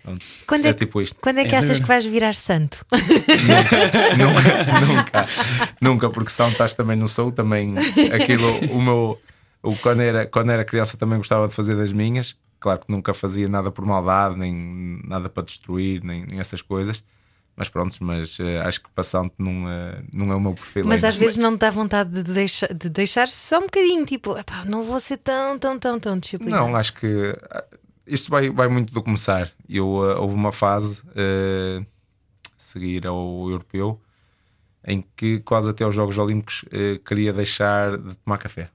Pronto. 0.04 0.24
Quando 0.46 0.66
é, 0.66 0.70
é, 0.70 0.74
tipo 0.74 1.02
isto. 1.02 1.20
Quando 1.20 1.40
é 1.40 1.46
que 1.46 1.56
é 1.56 1.58
achas 1.58 1.80
que 1.80 1.88
vais 1.88 2.06
virar 2.06 2.36
santo? 2.36 2.86
Nunca, 2.92 4.16
nunca, 4.86 4.86
nunca, 4.86 5.28
nunca, 5.82 6.10
porque 6.10 6.30
santo 6.30 6.58
também 6.76 6.96
não 6.96 7.08
sou. 7.08 7.32
Também 7.32 7.74
aquilo, 8.14 8.48
o 8.72 8.80
meu, 8.80 9.20
o, 9.64 9.76
quando, 9.78 10.02
era, 10.02 10.28
quando 10.28 10.52
era 10.52 10.64
criança 10.64 10.96
também 10.96 11.18
gostava 11.18 11.48
de 11.48 11.56
fazer 11.56 11.76
das 11.76 11.92
minhas. 11.92 12.36
Claro 12.60 12.82
que 12.82 12.92
nunca 12.92 13.16
fazia 13.16 13.50
nada 13.50 13.72
por 13.72 13.84
maldade, 13.84 14.38
nem 14.38 15.02
nada 15.04 15.28
para 15.28 15.44
destruir, 15.44 16.04
nem, 16.04 16.24
nem 16.30 16.40
essas 16.40 16.62
coisas. 16.62 17.04
Mas 17.56 17.70
pronto, 17.70 17.96
mas 18.02 18.38
uh, 18.40 18.62
acho 18.66 18.82
que 18.82 18.90
passando 18.90 19.32
não, 19.38 19.64
uh, 19.64 20.04
não 20.12 20.32
é 20.32 20.36
o 20.36 20.42
meu 20.42 20.54
perfil. 20.54 20.84
Mas 20.86 21.04
ainda. 21.04 21.08
às 21.08 21.16
vezes 21.16 21.38
não 21.38 21.54
te 21.54 21.62
dá 21.62 21.72
vontade 21.72 22.12
de, 22.12 22.24
deixa, 22.24 22.68
de 22.68 22.90
deixar 22.90 23.28
só 23.30 23.60
um 23.60 23.64
bocadinho, 23.64 24.06
tipo, 24.06 24.36
não 24.66 24.84
vou 24.84 25.00
ser 25.00 25.18
tão, 25.18 25.58
tão, 25.58 25.80
tão, 25.80 25.98
tão 25.98 26.20
disciplinado. 26.20 26.68
Não, 26.68 26.76
acho 26.76 26.94
que 26.94 27.08
uh, 27.08 27.36
isto 28.06 28.30
vai, 28.30 28.50
vai 28.50 28.68
muito 28.68 28.94
do 28.94 29.02
começar. 29.02 29.52
Eu, 29.70 29.88
houve 29.88 30.36
uma 30.36 30.52
fase, 30.52 31.02
seguir 32.58 33.08
ao 33.08 33.50
europeu, 33.50 34.02
em 34.86 35.04
que 35.16 35.40
quase 35.40 35.70
até 35.70 35.84
aos 35.84 35.96
Jogos 35.96 36.18
Olímpicos 36.18 36.66
queria 37.04 37.34
deixar 37.34 37.98
de 37.98 38.16
tomar 38.18 38.38
café. 38.38 38.70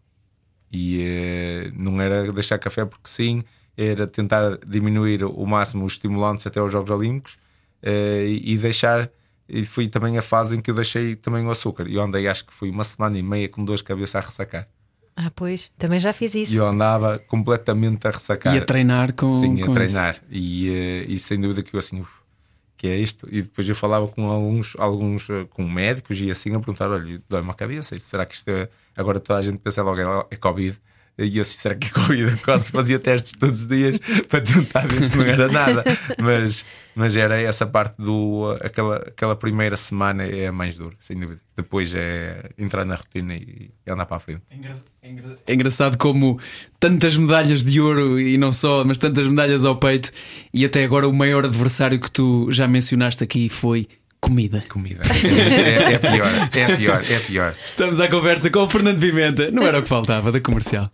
E 0.72 1.70
não 1.76 2.00
era 2.00 2.32
deixar 2.32 2.58
café 2.58 2.84
porque 2.84 3.08
sim, 3.08 3.44
era 3.76 4.06
tentar 4.06 4.58
diminuir 4.66 5.22
o 5.22 5.46
máximo 5.46 5.84
os 5.84 5.92
estimulantes 5.92 6.44
até 6.44 6.58
aos 6.58 6.72
Jogos 6.72 6.90
Olímpicos 6.90 7.34
uh, 7.34 7.49
e 7.82 8.56
deixar. 8.58 9.10
E 9.48 9.64
foi 9.64 9.88
também 9.88 10.16
a 10.16 10.22
fase 10.22 10.56
em 10.56 10.60
que 10.60 10.70
eu 10.70 10.74
deixei 10.74 11.16
também 11.16 11.44
o 11.44 11.50
açúcar. 11.50 11.88
E 11.88 11.94
eu 11.94 12.02
andei, 12.02 12.28
acho 12.28 12.44
que 12.44 12.52
foi 12.52 12.70
uma 12.70 12.84
semana 12.84 13.18
e 13.18 13.22
meia 13.22 13.48
com 13.48 13.64
dores 13.64 13.80
de 13.80 13.84
cabeça 13.84 14.18
a 14.18 14.20
ressacar. 14.20 14.68
Ah, 15.16 15.30
pois, 15.34 15.70
também 15.76 15.98
já 15.98 16.12
fiz 16.12 16.34
isso. 16.34 16.54
E 16.54 16.56
eu 16.56 16.66
andava 16.66 17.18
completamente 17.18 18.06
a 18.06 18.10
ressacar. 18.10 18.54
E 18.54 18.58
a 18.58 18.64
treinar 18.64 19.12
com. 19.12 19.28
Sim, 19.38 19.56
com 19.58 19.72
a 19.72 19.74
treinar. 19.74 20.22
E, 20.30 20.70
uh, 20.70 21.12
e 21.12 21.18
sem 21.18 21.38
dúvida 21.38 21.62
que 21.62 21.74
eu 21.74 21.78
assim, 21.78 22.00
uf, 22.00 22.20
que 22.76 22.86
é 22.86 22.96
isto? 22.96 23.28
E 23.30 23.42
depois 23.42 23.68
eu 23.68 23.74
falava 23.74 24.08
com 24.08 24.30
alguns, 24.30 24.74
alguns 24.78 25.28
uh, 25.28 25.46
com 25.50 25.68
médicos 25.68 26.18
e 26.20 26.30
assim 26.30 26.54
a 26.54 26.58
perguntar: 26.58 26.90
olha, 26.90 27.20
dói-me 27.28 27.50
a 27.50 27.54
cabeça, 27.54 27.98
será 27.98 28.24
que 28.24 28.34
isto 28.34 28.48
é. 28.48 28.68
Agora 28.96 29.20
toda 29.20 29.38
a 29.38 29.42
gente 29.42 29.58
pensa 29.58 29.82
logo 29.82 30.00
é, 30.00 30.26
é 30.30 30.36
Covid. 30.36 30.80
E 31.20 31.36
eu 31.36 31.42
assim, 31.42 31.58
será 31.58 31.74
que 31.74 31.88
é 31.88 31.90
Covid? 31.90 32.36
Quase 32.42 32.72
fazia 32.72 32.98
testes 32.98 33.32
todos 33.32 33.60
os 33.60 33.66
dias 33.66 33.98
para 34.28 34.40
tentar 34.40 34.86
ver 34.86 35.02
se 35.02 35.16
não 35.16 35.24
era 35.24 35.48
nada. 35.48 35.84
Mas, 36.18 36.64
mas 36.94 37.16
era 37.16 37.40
essa 37.40 37.66
parte 37.66 37.96
do. 37.98 38.56
Aquela, 38.62 38.96
aquela 38.96 39.36
primeira 39.36 39.76
semana 39.76 40.24
é 40.24 40.46
a 40.46 40.52
mais 40.52 40.76
dura, 40.76 40.96
sem 40.98 41.18
dúvida. 41.18 41.40
Depois 41.56 41.94
é 41.94 42.50
entrar 42.56 42.86
na 42.86 42.94
rotina 42.94 43.34
e, 43.34 43.70
e 43.86 43.90
andar 43.90 44.06
para 44.06 44.16
a 44.16 44.20
frente. 44.20 44.42
É, 45.02 45.12
é 45.46 45.54
engraçado 45.54 45.98
como 45.98 46.40
tantas 46.78 47.16
medalhas 47.16 47.66
de 47.66 47.80
ouro 47.80 48.18
e 48.18 48.38
não 48.38 48.50
só, 48.50 48.82
mas 48.82 48.96
tantas 48.96 49.28
medalhas 49.28 49.64
ao 49.64 49.76
peito. 49.76 50.10
E 50.54 50.64
até 50.64 50.82
agora 50.84 51.06
o 51.06 51.12
maior 51.12 51.44
adversário 51.44 52.00
que 52.00 52.10
tu 52.10 52.50
já 52.50 52.66
mencionaste 52.66 53.22
aqui 53.22 53.48
foi 53.50 53.86
Comida. 54.20 54.62
Comida. 54.68 55.02
É, 55.10 55.94
é, 55.94 55.98
pior, 55.98 56.30
é 56.52 56.76
pior, 56.76 57.02
é 57.02 57.18
pior. 57.20 57.54
Estamos 57.66 58.00
à 58.00 58.08
conversa 58.08 58.50
com 58.50 58.60
o 58.60 58.68
Fernando 58.68 59.00
Pimenta. 59.00 59.50
Não 59.50 59.62
era 59.62 59.78
o 59.78 59.82
que 59.82 59.88
faltava 59.88 60.30
da 60.30 60.40
comercial. 60.40 60.90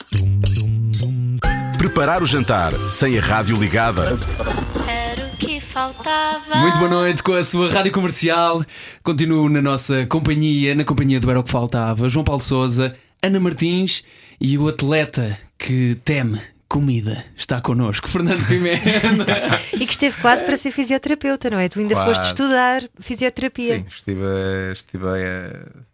Preparar 1.77 2.23
o 2.23 2.27
jantar 2.27 2.73
sem 2.89 3.19
a 3.19 3.21
rádio 3.21 3.57
ligada. 3.57 4.17
Era 4.89 5.27
o 5.27 5.37
que 5.37 5.61
faltava. 5.61 6.57
Muito 6.57 6.79
boa 6.79 6.91
noite 6.91 7.23
com 7.23 7.33
a 7.33 7.43
sua 7.43 7.71
rádio 7.71 7.93
comercial. 7.93 8.65
Continuo 9.03 9.49
na 9.49 9.61
nossa 9.61 10.07
companhia, 10.07 10.75
na 10.75 10.85
companhia 10.85 11.19
do 11.19 11.31
Era 11.31 11.41
o 11.41 11.45
que 11.45 11.51
Faltava. 11.51 12.09
João 12.09 12.25
Paulo 12.25 12.41
Souza, 12.41 12.97
Ana 13.23 13.41
Martins 13.41 14.05
e 14.41 14.57
o 14.57 14.69
atleta 14.69 15.39
que 15.59 15.97
teme 16.05 16.41
comida 16.69 17.25
está 17.37 17.61
connosco, 17.61 18.09
Fernando 18.09 18.47
Pimenta. 18.47 19.61
e 19.75 19.87
que 19.87 19.93
esteve 19.93 20.21
quase 20.21 20.45
para 20.45 20.57
ser 20.57 20.71
fisioterapeuta, 20.71 21.51
não 21.51 21.59
é? 21.59 21.69
Tu 21.69 21.81
ainda 21.81 21.95
quase. 21.95 22.15
foste 22.15 22.29
estudar 22.29 22.83
fisioterapia. 23.01 23.79
Sim, 23.79 23.87
estive, 23.89 24.23
estive, 24.73 25.07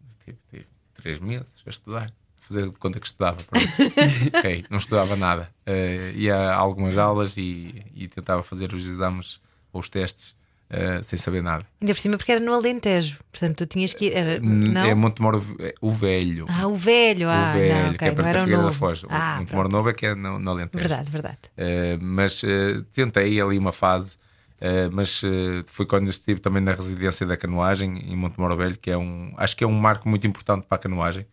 estive, 0.08 0.37
estive 0.38 0.66
três 0.94 1.18
meses 1.18 1.46
a 1.66 1.70
estudar 1.70 2.12
fazer 2.52 2.70
de 2.70 2.78
conta 2.78 3.00
que 3.00 3.06
estudava. 3.06 3.38
ok, 4.37 4.64
não 4.68 4.78
estudava 4.78 5.16
nada. 5.16 5.48
Eh, 5.64 6.12
ia 6.14 6.37
a 6.37 6.54
algumas 6.54 6.98
aulas 6.98 7.37
e, 7.37 7.82
e 7.94 8.08
tentava 8.08 8.42
fazer 8.42 8.74
os 8.74 8.87
exames 8.87 9.40
ou 9.72 9.80
os 9.80 9.88
testes 9.88 10.35
eh, 10.72 11.00
sem 11.02 11.18
saber 11.18 11.42
nada. 11.42 11.64
Ainda 11.80 11.94
por 11.94 12.00
cima, 12.00 12.16
porque 12.16 12.32
era 12.32 12.40
no 12.40 12.52
Alentejo. 12.54 13.18
Portanto, 13.30 13.56
tu 13.58 13.66
tinhas 13.66 13.92
que 13.92 14.06
ir. 14.06 14.12
Era, 14.14 14.40
não? 14.40 14.80
É 14.85 14.94
Montemor 14.94 15.42
o 15.80 15.90
Velho. 15.92 16.46
Ah, 16.48 16.66
o 16.66 16.74
velho. 16.74 17.28
Ah, 17.28 17.50
o 17.54 17.58
velho, 17.58 17.74
não, 17.74 17.85
ok, 17.87 17.98
que 17.98 18.04
é 18.04 18.08
não 18.08 18.14
para 18.16 18.28
era 18.30 18.40
a 18.40 18.44
o 18.44 18.50
da 18.50 18.56
novo. 18.62 18.72
Foz. 18.78 19.02
Ah, 19.08 19.37
Montemor. 19.38 19.68
Novo 19.68 19.90
é 19.90 19.92
que 19.92 20.06
é 20.06 20.14
no, 20.14 20.38
no 20.38 20.50
Alentejo. 20.50 20.78
Verdade, 20.80 21.11
verdade. 21.11 21.38
Uh, 21.58 21.98
mas 22.00 22.42
uh, 22.42 22.82
tentei 22.94 23.40
ali 23.40 23.58
uma 23.58 23.72
fase, 23.72 24.16
uh, 24.61 24.90
mas 24.90 25.22
uh, 25.22 25.28
foi 25.66 25.85
quando 25.87 26.08
estive 26.08 26.40
também 26.40 26.62
na 26.62 26.72
residência 26.72 27.26
da 27.26 27.37
canoagem 27.37 27.98
em 28.11 28.16
Montemoro 28.16 28.56
Velho, 28.56 28.78
que 28.78 28.90
é 28.90 28.96
um, 28.96 29.32
acho 29.37 29.54
que 29.56 29.62
é 29.64 29.66
um 29.66 29.72
marco 29.78 30.08
muito 30.08 30.26
importante 30.26 30.66
para 30.66 30.76
a 30.76 30.80
canoagem, 30.80 31.26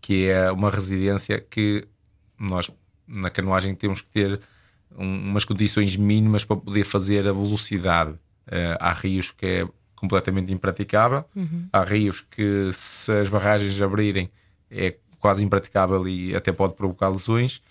que 0.00 0.28
é 0.28 0.50
uma 0.50 0.68
residência 0.70 1.38
que 1.40 1.86
nós 2.38 2.68
na 3.06 3.30
canoagem 3.30 3.74
temos 3.74 4.00
que 4.00 4.08
ter 4.08 4.40
um- 4.98 5.30
umas 5.30 5.44
condições 5.44 5.96
mínimas 5.96 6.44
para 6.44 6.56
poder 6.56 6.82
fazer 6.84 7.26
a 7.28 7.32
velocidade. 7.32 8.14
Uh, 8.52 8.76
há 8.78 8.92
rios 8.92 9.30
que 9.30 9.46
é 9.46 9.68
completamente 9.96 10.52
impraticável, 10.52 11.24
há 11.72 11.84
rios 11.84 12.20
que 12.20 12.70
se 12.72 13.10
as 13.12 13.28
barragens 13.28 13.80
abrirem 13.80 14.28
é 14.68 14.96
quase 15.20 15.44
impraticável 15.44 16.06
e 16.08 16.34
até 16.34 16.52
pode 16.52 16.74
provocar 16.74 17.08
lesões. 17.08 17.62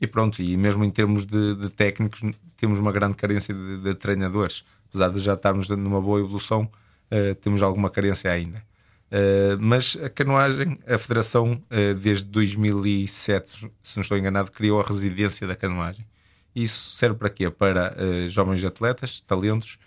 E 0.00 0.06
pronto, 0.06 0.40
e 0.42 0.56
mesmo 0.56 0.84
em 0.84 0.90
termos 0.90 1.24
de, 1.24 1.54
de 1.54 1.70
técnicos, 1.70 2.20
temos 2.56 2.78
uma 2.78 2.92
grande 2.92 3.16
carência 3.16 3.54
de, 3.54 3.78
de 3.78 3.94
treinadores. 3.94 4.64
Apesar 4.88 5.08
de 5.08 5.20
já 5.20 5.32
estarmos 5.32 5.68
numa 5.70 6.00
boa 6.00 6.20
evolução, 6.20 6.70
eh, 7.10 7.34
temos 7.34 7.62
alguma 7.62 7.90
carência 7.90 8.30
ainda. 8.30 8.62
Eh, 9.10 9.56
mas 9.58 9.96
a 10.02 10.10
canoagem, 10.10 10.78
a 10.86 10.98
Federação, 10.98 11.62
eh, 11.70 11.94
desde 11.94 12.26
2007, 12.26 13.70
se 13.82 13.96
não 13.96 14.02
estou 14.02 14.18
enganado, 14.18 14.52
criou 14.52 14.80
a 14.80 14.84
residência 14.84 15.46
da 15.46 15.56
canoagem. 15.56 16.06
Isso 16.54 16.96
serve 16.96 17.16
para 17.16 17.30
quê? 17.30 17.50
Para 17.50 17.94
eh, 17.96 18.28
jovens 18.28 18.64
atletas, 18.64 19.20
talentos, 19.26 19.78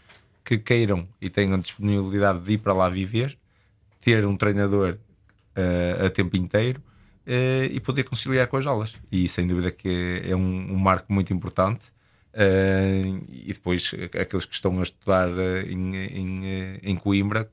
que 0.43 0.57
queiram 0.57 1.07
e 1.19 1.29
tenham 1.29 1.57
disponibilidade 1.59 2.39
de 2.39 2.53
ir 2.53 2.57
para 2.57 2.73
lá 2.73 2.89
viver, 2.89 3.37
ter 3.99 4.25
um 4.25 4.35
treinador 4.35 4.97
eh, 5.55 6.05
a 6.05 6.09
tempo 6.09 6.37
inteiro 6.37 6.81
eh, 7.25 7.69
e 7.71 7.79
poder 7.79 8.03
conciliar 8.03 8.47
com 8.47 8.57
as 8.57 8.65
aulas. 8.65 8.95
E 9.11 9.27
sem 9.27 9.45
dúvida 9.45 9.71
que 9.71 10.21
é 10.25 10.35
um, 10.35 10.73
um 10.73 10.77
marco 10.77 11.11
muito 11.13 11.33
importante. 11.33 11.85
Eh, 12.33 13.03
e 13.29 13.53
depois 13.53 13.93
aqueles 14.19 14.45
que 14.45 14.55
estão 14.55 14.79
a 14.79 14.83
estudar 14.83 15.29
em, 15.67 15.95
em, 15.95 16.79
em 16.81 16.95
Coimbra 16.95 17.49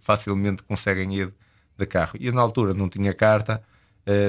facilmente 0.00 0.62
conseguem 0.62 1.14
ir 1.14 1.32
de 1.78 1.86
carro. 1.86 2.12
E 2.20 2.26
eu 2.26 2.32
na 2.32 2.40
altura 2.40 2.74
não 2.74 2.88
tinha 2.88 3.14
carta, 3.14 3.62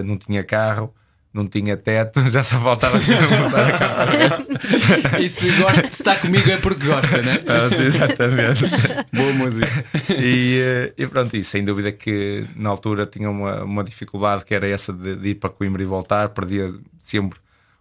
não 0.05 0.17
tinha 0.17 0.43
carro, 0.43 0.93
não 1.34 1.48
tinha 1.48 1.78
teto, 1.78 2.22
já 2.30 2.44
só 2.44 2.60
faltava 2.60 3.00
começar 3.00 3.67
a 3.67 3.78
carta. 3.78 5.22
E 5.22 5.30
se, 5.30 5.50
gosta, 5.52 5.82
se 5.84 5.88
está 5.88 6.15
comigo 6.15 6.50
é 6.50 6.58
porque 6.58 6.86
gosta, 6.86 7.22
né? 7.22 7.38
Pronto, 7.46 7.82
Exatamente. 7.82 8.65
Boa 9.13 9.34
música. 9.34 9.86
e, 10.10 10.60
eh, 10.62 10.94
e 10.98 11.08
pronto, 11.08 11.36
e 11.36 11.44
sem 11.44 11.63
dúvida 11.63 11.91
que 11.91 12.48
na 12.56 12.70
altura 12.70 13.06
tinha 13.06 13.30
uma, 13.30 13.63
uma 13.63 13.84
dificuldade 13.84 14.44
que 14.44 14.54
era 14.54 14.67
essa 14.67 14.91
de, 14.91 15.15
de 15.15 15.30
ir 15.30 15.36
para 15.36 15.50
Coimbra 15.50 15.82
e 15.82 15.86
voltar, 15.86 16.30
perdia 16.30 16.74
sempre 17.00 17.39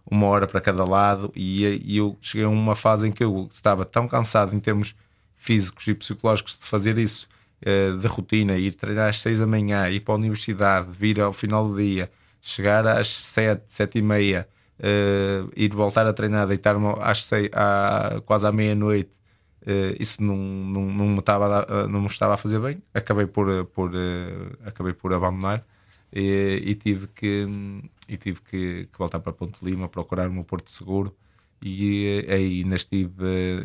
uma 0.09 0.27
hora 0.27 0.47
para 0.47 0.59
cada 0.59 0.83
lado 0.83 1.31
e, 1.35 1.81
e 1.85 1.97
eu 1.97 2.17
cheguei 2.21 2.45
a 2.45 2.49
uma 2.49 2.75
fase 2.75 3.07
em 3.07 3.11
que 3.11 3.23
eu 3.23 3.49
estava 3.53 3.85
tão 3.85 4.07
cansado 4.07 4.55
em 4.55 4.59
termos 4.59 4.95
físicos 5.35 5.87
e 5.87 5.93
psicológicos 5.93 6.57
de 6.57 6.65
fazer 6.65 6.97
isso 6.97 7.27
eh, 7.63 7.91
de 7.91 8.07
rotina, 8.07 8.57
ir 8.57 8.73
treinar 8.73 9.09
às 9.09 9.21
seis 9.21 9.39
da 9.39 9.47
manhã, 9.47 9.87
ir 9.89 9.99
para 9.99 10.13
a 10.13 10.17
universidade, 10.17 10.87
vir 10.91 11.19
ao 11.21 11.31
final 11.31 11.67
do 11.67 11.75
dia, 11.75 12.09
chegar 12.41 12.85
às 12.87 13.07
sete, 13.09 13.63
sete 13.67 13.99
e 13.99 14.01
meia, 14.01 14.47
eh, 14.79 15.43
ir 15.55 15.69
voltar 15.73 16.05
a 16.07 16.13
treinar, 16.13 16.47
deitar-me 16.47 16.87
às 16.99 17.29
à, 17.53 18.21
quase 18.25 18.47
à 18.47 18.51
meia-noite, 18.51 19.11
eh, 19.65 19.95
isso 19.99 20.23
não, 20.23 20.35
não, 20.37 20.81
não, 20.93 21.07
me 21.09 21.19
estava 21.19 21.45
a, 21.45 21.61
dar- 21.65 21.87
não 21.87 22.01
me 22.01 22.07
estava 22.07 22.33
a 22.33 22.37
fazer 22.37 22.59
bem. 22.59 22.81
Acabei 22.93 23.27
por, 23.27 23.49
eh, 23.49 23.63
por, 23.63 23.91
eh, 23.95 24.51
acabei 24.65 24.93
por 24.93 25.13
abandonar 25.13 25.63
e, 26.13 26.61
e 26.65 26.75
tive, 26.75 27.07
que, 27.07 27.47
e 28.07 28.17
tive 28.17 28.41
que, 28.41 28.87
que 28.91 28.97
voltar 28.97 29.19
para 29.19 29.33
Ponte 29.33 29.63
Lima, 29.63 29.87
procurar 29.89 30.27
o 30.27 30.33
meu 30.33 30.43
Porto 30.43 30.69
Seguro. 30.71 31.15
E 31.61 32.23
eh, 32.27 32.33
aí 32.33 32.61
ainda 32.63 32.75
estive 32.75 33.23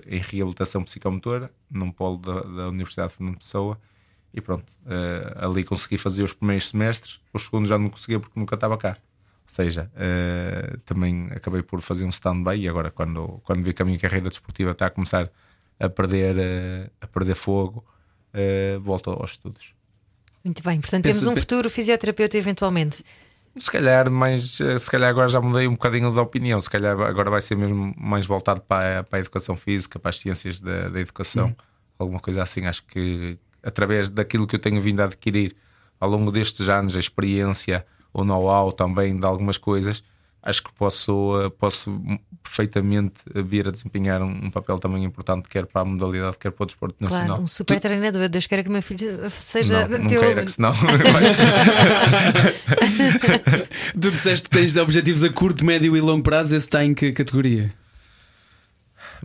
eh, 0.09 0.17
em 0.17 0.21
reabilitação 0.21 0.83
psicomotora, 0.85 1.51
num 1.71 1.91
polo 1.91 2.19
da, 2.19 2.41
da 2.43 2.69
Universidade 2.69 3.11
de 3.13 3.17
Fernando 3.17 3.39
Pessoa. 3.39 3.81
E 4.37 4.41
pronto, 4.43 4.67
eh, 4.87 5.35
ali 5.39 5.65
consegui 5.65 5.97
fazer 5.97 6.23
os 6.23 6.35
primeiros 6.35 6.69
semestres, 6.69 7.21
os 7.33 7.43
segundos 7.47 7.71
já 7.71 7.79
não 7.79 7.89
conseguia 7.89 8.21
porque 8.21 8.39
nunca 8.39 8.55
estava 8.55 8.77
cá. 8.77 8.91
Ou 9.49 9.55
seja, 9.65 9.91
eh, 9.97 10.77
também 10.85 11.29
acabei 11.35 11.63
por 11.63 11.81
fazer 11.81 12.05
um 12.05 12.11
stand-by 12.11 12.57
e 12.61 12.69
agora 12.69 12.91
quando, 12.91 13.41
quando 13.45 13.65
vi 13.65 13.73
que 13.73 13.81
a 13.81 13.85
minha 13.85 13.99
carreira 13.99 14.29
desportiva 14.29 14.73
está 14.73 14.87
a 14.87 14.91
começar 14.91 15.31
a 15.81 15.89
perder, 15.89 16.37
eh, 16.39 16.91
a 17.01 17.07
perder 17.07 17.35
fogo, 17.35 17.83
volto 18.83 19.11
aos 19.11 19.31
estudos. 19.33 19.73
Muito 20.45 20.63
bem, 20.63 20.79
portanto 20.81 21.05
temos 21.05 21.27
um 21.27 21.35
futuro 21.35 21.71
fisioterapeuta 21.71 22.37
eventualmente. 22.37 23.03
Se 23.59 23.71
calhar, 23.71 24.11
mais, 24.11 24.61
eh, 24.61 24.79
se 24.79 24.91
calhar 24.91 25.09
agora 25.09 25.31
já 25.31 25.41
mudei 25.41 25.67
um 25.67 25.71
bocadinho 25.73 26.13
de 26.13 26.19
opinião. 26.19 26.61
Se 26.61 26.69
calhar 26.69 27.01
agora 27.01 27.31
vai 27.31 27.41
ser 27.41 27.57
mesmo 27.57 27.95
mais 27.97 28.27
voltado 28.27 28.61
para, 28.61 29.01
a- 29.01 29.03
para 29.05 29.19
a 29.19 29.21
educação 29.21 29.57
física, 29.57 29.99
para 29.99 30.11
as 30.11 30.19
ciências 30.19 30.61
da, 30.61 30.91
da 30.91 31.01
educação, 31.01 31.57
alguma 31.99 32.21
coisa 32.21 32.43
assim. 32.43 32.67
Acho 32.67 32.85
que 32.85 33.39
através 33.67 34.09
daquilo 34.09 34.47
que 34.47 34.55
eu 34.57 34.61
tenho 34.61 34.81
vindo 34.81 35.01
a 35.01 35.05
adquirir 35.05 35.55
ao 36.01 36.09
longo 36.09 36.31
destes 36.31 36.69
anos, 36.69 36.95
a 36.97 37.01
experiência, 37.01 37.85
o 38.13 38.23
know-how 38.25 38.71
também 38.73 39.19
de 39.19 39.27
algumas 39.27 39.59
coisas, 39.59 40.03
acho 40.43 40.63
que 40.63 40.73
posso, 40.75 41.41
eh, 41.43 41.51
posso 41.51 41.99
perfeitamente 42.43 43.15
vir 43.35 43.67
a 43.67 43.71
desempenhar 43.73 44.23
um, 44.23 44.45
um 44.47 44.51
papel 44.51 44.79
também 44.79 45.03
importante, 45.05 45.49
quer 45.49 45.67
para 45.67 45.83
a 45.83 45.85
modalidade, 45.85 46.39
quer 46.39 46.53
para 46.53 46.63
o 46.63 46.67
desporto 46.67 46.95
Claro, 46.99 47.15
nacional. 47.15 47.41
um 47.43 47.47
super 47.49 47.81
treinador. 47.81 48.29
Deus 48.29 48.47
queira 48.47 48.63
que 48.63 48.69
o 48.69 48.73
meu 48.73 48.83
filho 48.83 49.29
seja 49.31 49.89
Não, 49.89 49.99
não 49.99 50.07
teu. 50.09 50.21
queira 50.21 50.45
que 50.45 50.51
senão 50.53 50.73
Tu 54.01 54.11
disseste 54.11 54.49
que 54.49 54.57
tens 54.57 54.77
objetivos 54.77 55.23
a 55.25 55.31
curto, 55.31 55.65
médio 55.65 55.97
e 55.97 56.01
longo 56.01 56.23
prazo. 56.23 56.55
Esse 56.57 56.67
está 56.67 56.85
em 56.85 56.95
que 56.95 57.13
categoria? 57.13 57.73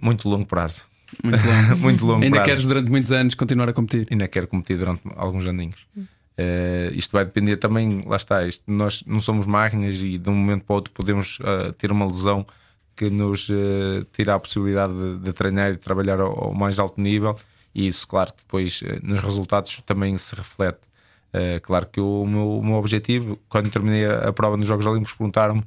muito 0.01 0.27
longo 0.27 0.45
prazo. 0.45 0.83
Muito 1.23 1.45
longo. 1.47 1.77
muito 1.77 2.05
longo 2.05 2.23
Ainda 2.23 2.35
prazo. 2.37 2.49
queres 2.49 2.67
durante 2.67 2.89
muitos 2.89 3.11
anos 3.11 3.35
continuar 3.35 3.69
a 3.69 3.73
competir? 3.73 4.07
ainda 4.09 4.27
quero 4.27 4.47
competir 4.47 4.77
durante 4.77 5.01
alguns 5.15 5.47
aninhos. 5.47 5.85
Eh, 6.37 6.91
isto 6.95 7.11
vai 7.11 7.25
depender 7.25 7.57
também, 7.57 8.01
lá 8.05 8.15
está, 8.15 8.45
isto, 8.47 8.63
nós 8.65 9.03
não 9.05 9.19
somos 9.19 9.45
máquinas 9.45 9.95
e 9.95 10.17
de 10.17 10.29
um 10.29 10.33
momento 10.33 10.63
para 10.63 10.73
o 10.73 10.75
outro 10.77 10.93
podemos 10.93 11.37
eh, 11.43 11.73
ter 11.77 11.91
uma 11.91 12.05
lesão 12.05 12.45
que 12.95 13.09
nos 13.09 13.49
eh, 13.49 14.05
tira 14.13 14.35
a 14.35 14.39
possibilidade 14.39 14.93
de, 14.93 15.17
de 15.19 15.33
treinar 15.33 15.69
e 15.69 15.73
de 15.73 15.79
trabalhar 15.79 16.19
ao, 16.19 16.45
ao 16.45 16.53
mais 16.53 16.79
alto 16.79 16.99
nível, 17.01 17.37
e 17.75 17.87
isso, 17.87 18.07
claro, 18.07 18.31
que 18.33 18.39
depois 18.43 18.81
nos 19.03 19.19
resultados 19.19 19.81
também 19.85 20.17
se 20.17 20.35
reflete. 20.35 20.79
Claro 21.63 21.85
que 21.85 22.01
o 22.01 22.25
meu, 22.25 22.57
o 22.59 22.65
meu 22.65 22.75
objetivo, 22.75 23.39
quando 23.47 23.69
terminei 23.69 24.05
a, 24.05 24.27
a 24.27 24.33
prova 24.33 24.57
nos 24.57 24.67
Jogos 24.67 24.85
Olímpicos, 24.85 25.13
perguntaram-me 25.13 25.63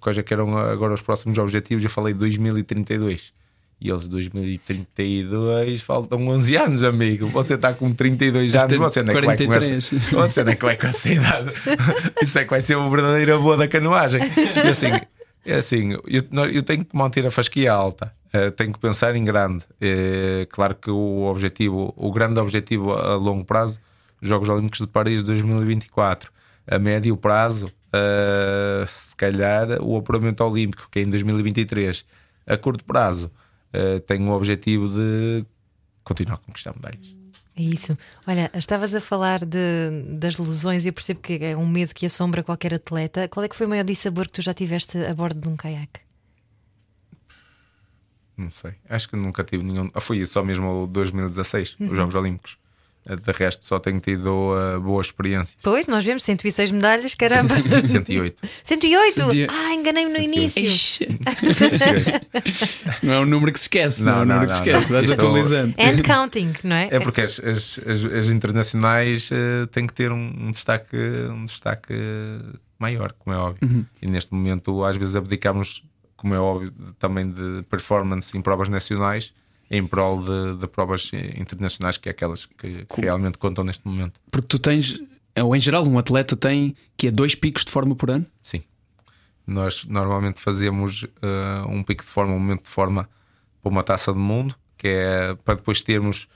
quais 0.00 0.16
é 0.16 0.22
que 0.22 0.32
eram 0.32 0.56
agora 0.56 0.94
os 0.94 1.02
próximos 1.02 1.36
objetivos. 1.36 1.84
Eu 1.84 1.90
falei 1.90 2.14
2032. 2.14 3.34
E 3.78 3.90
eles, 3.90 4.08
2032, 4.08 5.82
faltam 5.82 6.26
11 6.28 6.56
anos, 6.56 6.82
amigo. 6.82 7.26
Você 7.28 7.54
está 7.54 7.74
com 7.74 7.92
32 7.92 8.54
anos, 8.54 8.76
você 8.76 9.02
não 9.02 9.12
é 9.12 9.20
que 9.20 9.26
vai 9.26 9.36
com 9.36 9.52
essa, 9.52 9.68
43. 9.68 10.12
você 10.12 10.44
não 10.44 10.52
é 10.52 10.56
que 10.56 10.64
vai 10.64 10.76
com 10.76 10.86
essa 10.86 11.12
idade. 11.12 11.52
Isso 12.22 12.38
é 12.38 12.44
que 12.44 12.50
vai 12.50 12.60
ser 12.62 12.76
o 12.76 12.88
verdadeiro 12.90 13.34
avô 13.34 13.54
da 13.54 13.68
canoagem. 13.68 14.22
E 14.64 14.68
assim, 14.68 14.92
é 15.44 15.54
assim 15.56 15.92
eu, 15.92 16.44
eu 16.50 16.62
tenho 16.62 16.84
que 16.84 16.96
manter 16.96 17.26
a 17.26 17.30
fasquia 17.30 17.70
alta, 17.70 18.12
eh, 18.32 18.50
tenho 18.50 18.72
que 18.72 18.78
pensar 18.78 19.14
em 19.14 19.24
grande. 19.24 19.62
Eh, 19.78 20.46
claro 20.50 20.74
que 20.74 20.90
o 20.90 21.24
objetivo, 21.24 21.92
o 21.96 22.10
grande 22.10 22.40
objetivo 22.40 22.92
a 22.92 23.14
longo 23.14 23.44
prazo, 23.44 23.78
Jogos 24.22 24.48
Olímpicos 24.48 24.80
de 24.80 24.86
Paris 24.86 25.22
2024. 25.22 26.32
A 26.66 26.78
médio 26.78 27.16
prazo, 27.16 27.70
eh, 27.92 28.84
se 28.88 29.14
calhar, 29.14 29.82
o 29.82 29.96
apuramento 29.98 30.42
olímpico, 30.42 30.88
que 30.90 30.98
é 30.98 31.02
em 31.02 31.10
2023. 31.10 32.04
A 32.46 32.56
curto 32.56 32.84
prazo, 32.84 33.30
eh, 33.76 34.00
tenho 34.00 34.28
o 34.30 34.34
objetivo 34.34 34.88
de 34.88 35.44
continuar 36.02 36.36
a 36.36 36.38
conquistar 36.38 36.74
medalhas. 36.74 37.14
É 37.56 37.62
isso. 37.62 37.96
Olha, 38.26 38.50
estavas 38.54 38.94
a 38.94 39.00
falar 39.00 39.44
de, 39.44 40.02
das 40.18 40.36
lesões 40.36 40.84
e 40.84 40.88
eu 40.88 40.92
percebo 40.92 41.20
que 41.20 41.38
é 41.42 41.56
um 41.56 41.66
medo 41.66 41.94
que 41.94 42.04
assombra 42.04 42.42
qualquer 42.42 42.74
atleta. 42.74 43.28
Qual 43.28 43.44
é 43.44 43.48
que 43.48 43.56
foi 43.56 43.66
o 43.66 43.68
maior 43.70 43.84
dissabor 43.84 44.26
que 44.26 44.32
tu 44.32 44.42
já 44.42 44.52
tiveste 44.52 44.98
a 44.98 45.14
bordo 45.14 45.40
de 45.40 45.48
um 45.48 45.56
caiaque? 45.56 46.00
Não 48.36 48.50
sei. 48.50 48.74
Acho 48.88 49.08
que 49.08 49.16
nunca 49.16 49.42
tive 49.42 49.64
nenhum. 49.64 49.90
Ah, 49.94 50.00
foi 50.00 50.24
só 50.26 50.44
mesmo 50.44 50.84
o 50.84 50.86
2016, 50.86 51.76
os 51.80 51.96
Jogos 51.96 52.14
Olímpicos. 52.14 52.58
De 53.06 53.32
resto, 53.32 53.64
só 53.64 53.78
tenho 53.78 54.00
tido 54.00 54.26
uh, 54.26 54.80
boa 54.80 55.00
experiência. 55.00 55.56
Pois, 55.62 55.86
nós 55.86 56.04
vemos 56.04 56.24
106 56.24 56.72
medalhas, 56.72 57.14
caramba. 57.14 57.54
108. 57.56 58.36
108? 58.64 59.14
Cento- 59.14 59.50
Ah, 59.52 59.72
enganei-me 59.74 60.10
no 60.12 60.18
108. 60.18 60.38
início. 60.58 60.62
Ixi, 60.66 61.18
108. 61.54 62.26
Isto 62.90 63.06
não 63.06 63.12
é 63.14 63.20
um 63.20 63.26
número 63.26 63.52
que 63.52 63.58
se 63.60 63.64
esquece, 63.66 64.02
não, 64.04 64.12
Não, 64.12 64.18
é 64.18 64.22
um 64.22 64.24
não, 64.26 64.34
número 64.34 64.48
que 64.50 64.56
não, 64.58 64.64
se 64.64 64.70
esquece, 64.70 64.92
não. 64.92 64.98
vais 65.00 65.10
Isto- 65.10 65.14
atualizando. 65.26 65.74
And 65.78 66.02
counting, 66.02 66.52
não 66.64 66.76
é? 66.76 66.88
É 66.90 66.98
porque 67.00 67.20
as, 67.20 67.38
as, 67.40 67.80
as- 67.86 68.04
as 68.04 68.28
internacionais 68.28 69.30
eh, 69.32 69.66
têm 69.70 69.86
que 69.86 69.94
ter 69.94 70.10
um, 70.10 70.34
um 70.48 70.50
destaque, 70.50 70.96
um 71.30 71.44
destaque 71.44 71.94
maior, 72.78 73.12
como 73.12 73.36
é 73.36 73.38
óbvio. 73.38 73.86
E 74.02 74.06
neste 74.10 74.32
momento, 74.34 74.84
às 74.84 74.96
vezes, 74.96 75.14
abdicamos, 75.16 75.82
como 76.16 76.34
é 76.34 76.38
óbvio, 76.40 76.72
também 76.98 77.30
de 77.30 77.62
performance 77.70 78.36
em 78.36 78.40
provas 78.40 78.68
nacionais 78.68 79.32
em 79.70 79.86
prol 79.86 80.22
de, 80.22 80.58
de 80.58 80.66
provas 80.66 81.10
internacionais, 81.36 81.96
que 81.96 82.08
é 82.08 82.12
aquelas 82.12 82.46
que, 82.46 82.84
que 82.84 83.00
realmente 83.00 83.38
contam 83.38 83.64
neste 83.64 83.86
momento. 83.86 84.20
Porque 84.30 84.46
tu 84.46 84.58
tens, 84.58 85.00
ou 85.38 85.54
em 85.54 85.60
geral, 85.60 85.84
um 85.86 85.98
atleta 85.98 86.36
tem 86.36 86.76
que 86.96 87.08
é 87.08 87.10
dois 87.10 87.34
picos 87.34 87.64
de 87.64 87.70
forma 87.70 87.94
por 87.94 88.10
ano? 88.10 88.24
Sim. 88.42 88.62
Nós 89.46 89.84
normalmente 89.86 90.40
fazemos 90.40 91.02
uh, 91.02 91.68
um 91.68 91.82
pico 91.82 92.02
de 92.02 92.10
forma, 92.10 92.32
um 92.32 92.38
momento 92.38 92.64
de 92.64 92.70
forma 92.70 93.08
para 93.62 93.70
uma 93.70 93.82
taça 93.82 94.12
do 94.12 94.18
mundo, 94.18 94.54
que 94.76 94.88
é 94.88 95.34
para 95.44 95.54
depois 95.54 95.80
termos. 95.80 96.28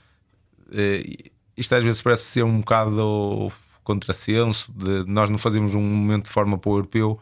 Uh, 0.68 1.30
isto 1.56 1.74
às 1.74 1.82
vezes 1.82 2.00
parece 2.00 2.24
ser 2.24 2.44
um 2.44 2.58
bocado 2.58 3.52
contrassenso 3.82 4.72
de 4.72 5.04
nós 5.06 5.28
não 5.28 5.38
fazemos 5.38 5.74
um 5.74 5.82
momento 5.82 6.24
de 6.24 6.30
forma 6.30 6.56
para 6.56 6.70
o 6.70 6.74
europeu 6.74 7.18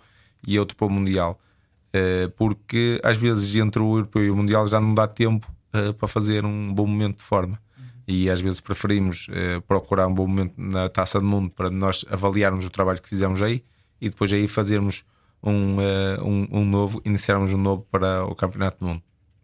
e 0.47 0.59
outro 0.59 0.77
para 0.77 0.87
o 0.87 0.91
mundial. 0.91 1.41
Uh, 1.89 2.31
porque 2.37 3.01
às 3.03 3.17
vezes 3.17 3.55
entre 3.55 3.81
o 3.81 3.97
europeu 3.97 4.25
e 4.25 4.31
o 4.31 4.37
mundial 4.37 4.67
já 4.67 4.79
não 4.79 4.95
dá 4.95 5.09
tempo 5.09 5.51
para 5.99 6.09
fazer 6.09 6.45
um 6.45 6.73
bom 6.73 6.87
momento 6.87 7.19
de 7.19 7.23
forma. 7.23 7.61
E 8.07 8.31
às 8.31 8.41
vezes 8.41 8.61
preferimos 8.61 9.27
procurar 9.67 10.07
um 10.07 10.15
bom 10.15 10.27
momento 10.27 10.55
na 10.57 10.89
taça 10.89 11.21
do 11.21 11.27
mundo 11.27 11.51
para 11.55 11.69
nós 11.69 12.05
avaliarmos 12.11 12.65
o 12.65 12.71
trabalho 12.71 13.03
que 13.03 13.09
fizemos 13.09 13.43
aí 13.43 13.63
e 14.01 14.09
depois 14.09 14.33
aí 14.33 14.49
fazermos 14.49 15.05
um, 15.43 15.77
uh, 15.77 16.25
um, 16.25 16.49
um, 16.61 16.65
novo, 16.65 17.01
iniciarmos 17.05 17.53
um 17.53 17.59
novo 17.59 17.87
para 17.91 18.25
o 18.25 18.35
Campeonato 18.35 18.79
do 18.81 18.87
Mundo. 18.87 19.03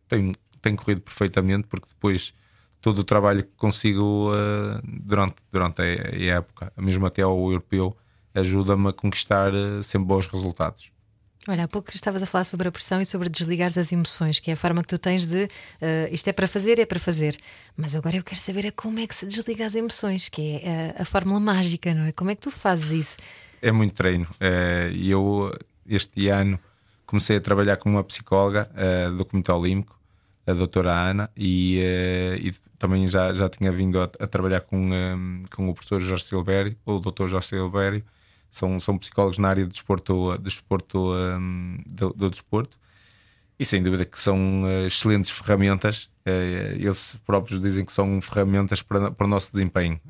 Tem, 0.08 0.32
tem 0.60 0.76
corrido 0.76 1.00
perfeitamente, 1.00 1.66
porque 1.68 1.88
depois 1.88 2.34
todo 2.80 2.98
o 2.98 3.04
trabalho 3.04 3.42
que 3.42 3.52
consigo 3.56 4.30
uh, 4.30 4.80
durante, 4.84 5.36
durante 5.50 5.82
a, 5.82 5.84
a, 5.84 6.36
época, 6.36 6.72
mesmo 6.76 7.06
até 7.06 7.22
ao 7.22 7.38
europeu, 7.50 7.96
ajuda-me 8.34 8.88
a 8.88 8.92
conquistar 8.92 9.52
uh, 9.54 9.82
sempre 9.82 10.08
bons 10.08 10.26
resultados. 10.26 10.93
Olha, 11.46 11.64
há 11.64 11.68
pouco 11.68 11.90
estavas 11.94 12.22
a 12.22 12.26
falar 12.26 12.44
sobre 12.44 12.68
a 12.68 12.72
pressão 12.72 13.00
e 13.00 13.06
sobre 13.06 13.28
desligar 13.28 13.66
as 13.66 13.92
emoções, 13.92 14.40
que 14.40 14.50
é 14.50 14.54
a 14.54 14.56
forma 14.56 14.80
que 14.82 14.88
tu 14.88 14.98
tens 14.98 15.26
de 15.26 15.44
uh, 15.44 15.48
isto 16.10 16.28
é 16.28 16.32
para 16.32 16.46
fazer, 16.46 16.78
é 16.78 16.86
para 16.86 16.98
fazer. 16.98 17.36
Mas 17.76 17.94
agora 17.94 18.16
eu 18.16 18.22
quero 18.22 18.40
saber 18.40 18.64
é 18.66 18.70
como 18.70 18.98
é 18.98 19.06
que 19.06 19.14
se 19.14 19.26
desliga 19.26 19.66
as 19.66 19.74
emoções, 19.74 20.28
que 20.28 20.60
é 20.62 20.94
a, 20.98 21.02
a 21.02 21.04
fórmula 21.04 21.38
mágica, 21.38 21.92
não 21.92 22.04
é? 22.04 22.12
Como 22.12 22.30
é 22.30 22.34
que 22.34 22.40
tu 22.40 22.50
fazes 22.50 22.90
isso? 22.90 23.16
É 23.60 23.70
muito 23.70 23.94
treino. 23.94 24.26
E 24.94 25.10
eu 25.10 25.54
este 25.86 26.28
ano 26.28 26.58
comecei 27.06 27.36
a 27.36 27.40
trabalhar 27.40 27.76
com 27.76 27.90
uma 27.90 28.04
psicóloga 28.04 28.70
do 29.16 29.24
Comitê 29.24 29.52
Olímpico, 29.52 29.98
a 30.46 30.52
doutora 30.52 30.92
Ana, 30.92 31.30
e, 31.36 31.80
e 32.40 32.52
também 32.78 33.08
já, 33.08 33.32
já 33.32 33.48
tinha 33.48 33.72
vindo 33.72 33.98
a, 33.98 34.04
a 34.04 34.26
trabalhar 34.26 34.60
com, 34.60 34.76
um, 34.76 34.92
eh, 34.92 35.48
com 35.54 35.68
o 35.68 35.74
professor 35.74 36.00
Jorge 36.00 36.24
Silvério, 36.24 36.76
ou 36.84 36.98
o 36.98 37.00
doutor 37.00 37.28
Jorge 37.28 37.48
Silvério, 37.48 38.04
são, 38.54 38.78
são 38.78 38.96
psicólogos 38.96 39.38
na 39.38 39.48
área 39.48 39.64
do 39.64 39.70
desporto, 39.70 40.38
desporto, 40.38 41.12
um, 41.12 41.78
do, 41.86 42.10
do 42.10 42.30
desporto, 42.30 42.78
e 43.58 43.64
sem 43.64 43.82
dúvida 43.82 44.04
que 44.04 44.20
são 44.20 44.64
excelentes 44.86 45.30
ferramentas. 45.30 46.08
eles 46.76 47.16
próprios 47.24 47.60
dizem 47.60 47.84
que 47.84 47.92
são 47.92 48.20
ferramentas 48.20 48.82
para, 48.82 49.10
para 49.10 49.26
o 49.26 49.28
nosso 49.28 49.52
desempenho. 49.52 50.00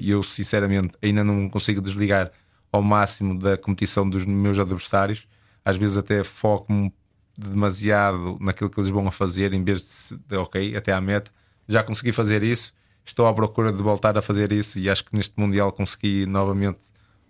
E 0.00 0.10
eu, 0.10 0.22
sinceramente, 0.22 0.96
ainda 1.02 1.22
não 1.22 1.48
consigo 1.48 1.82
desligar 1.82 2.30
ao 2.72 2.82
máximo 2.82 3.38
da 3.38 3.56
competição 3.56 4.08
dos 4.08 4.24
meus 4.24 4.58
adversários. 4.58 5.26
Às 5.64 5.76
vezes 5.76 5.96
até 5.96 6.24
foco-me 6.24 6.92
demasiado 7.36 8.38
naquilo 8.40 8.70
que 8.70 8.78
eles 8.78 8.90
vão 8.90 9.06
a 9.08 9.12
fazer, 9.12 9.52
em 9.52 9.62
vez 9.62 10.10
de, 10.10 10.18
de, 10.28 10.36
ok, 10.36 10.76
até 10.76 10.92
à 10.92 11.00
meta. 11.00 11.30
Já 11.68 11.82
consegui 11.82 12.12
fazer 12.12 12.42
isso, 12.42 12.74
estou 13.04 13.26
à 13.26 13.34
procura 13.34 13.72
de 13.72 13.82
voltar 13.82 14.16
a 14.16 14.22
fazer 14.22 14.52
isso 14.52 14.78
e 14.78 14.90
acho 14.90 15.04
que 15.04 15.16
neste 15.16 15.38
Mundial 15.38 15.72
consegui 15.72 16.26
novamente. 16.26 16.78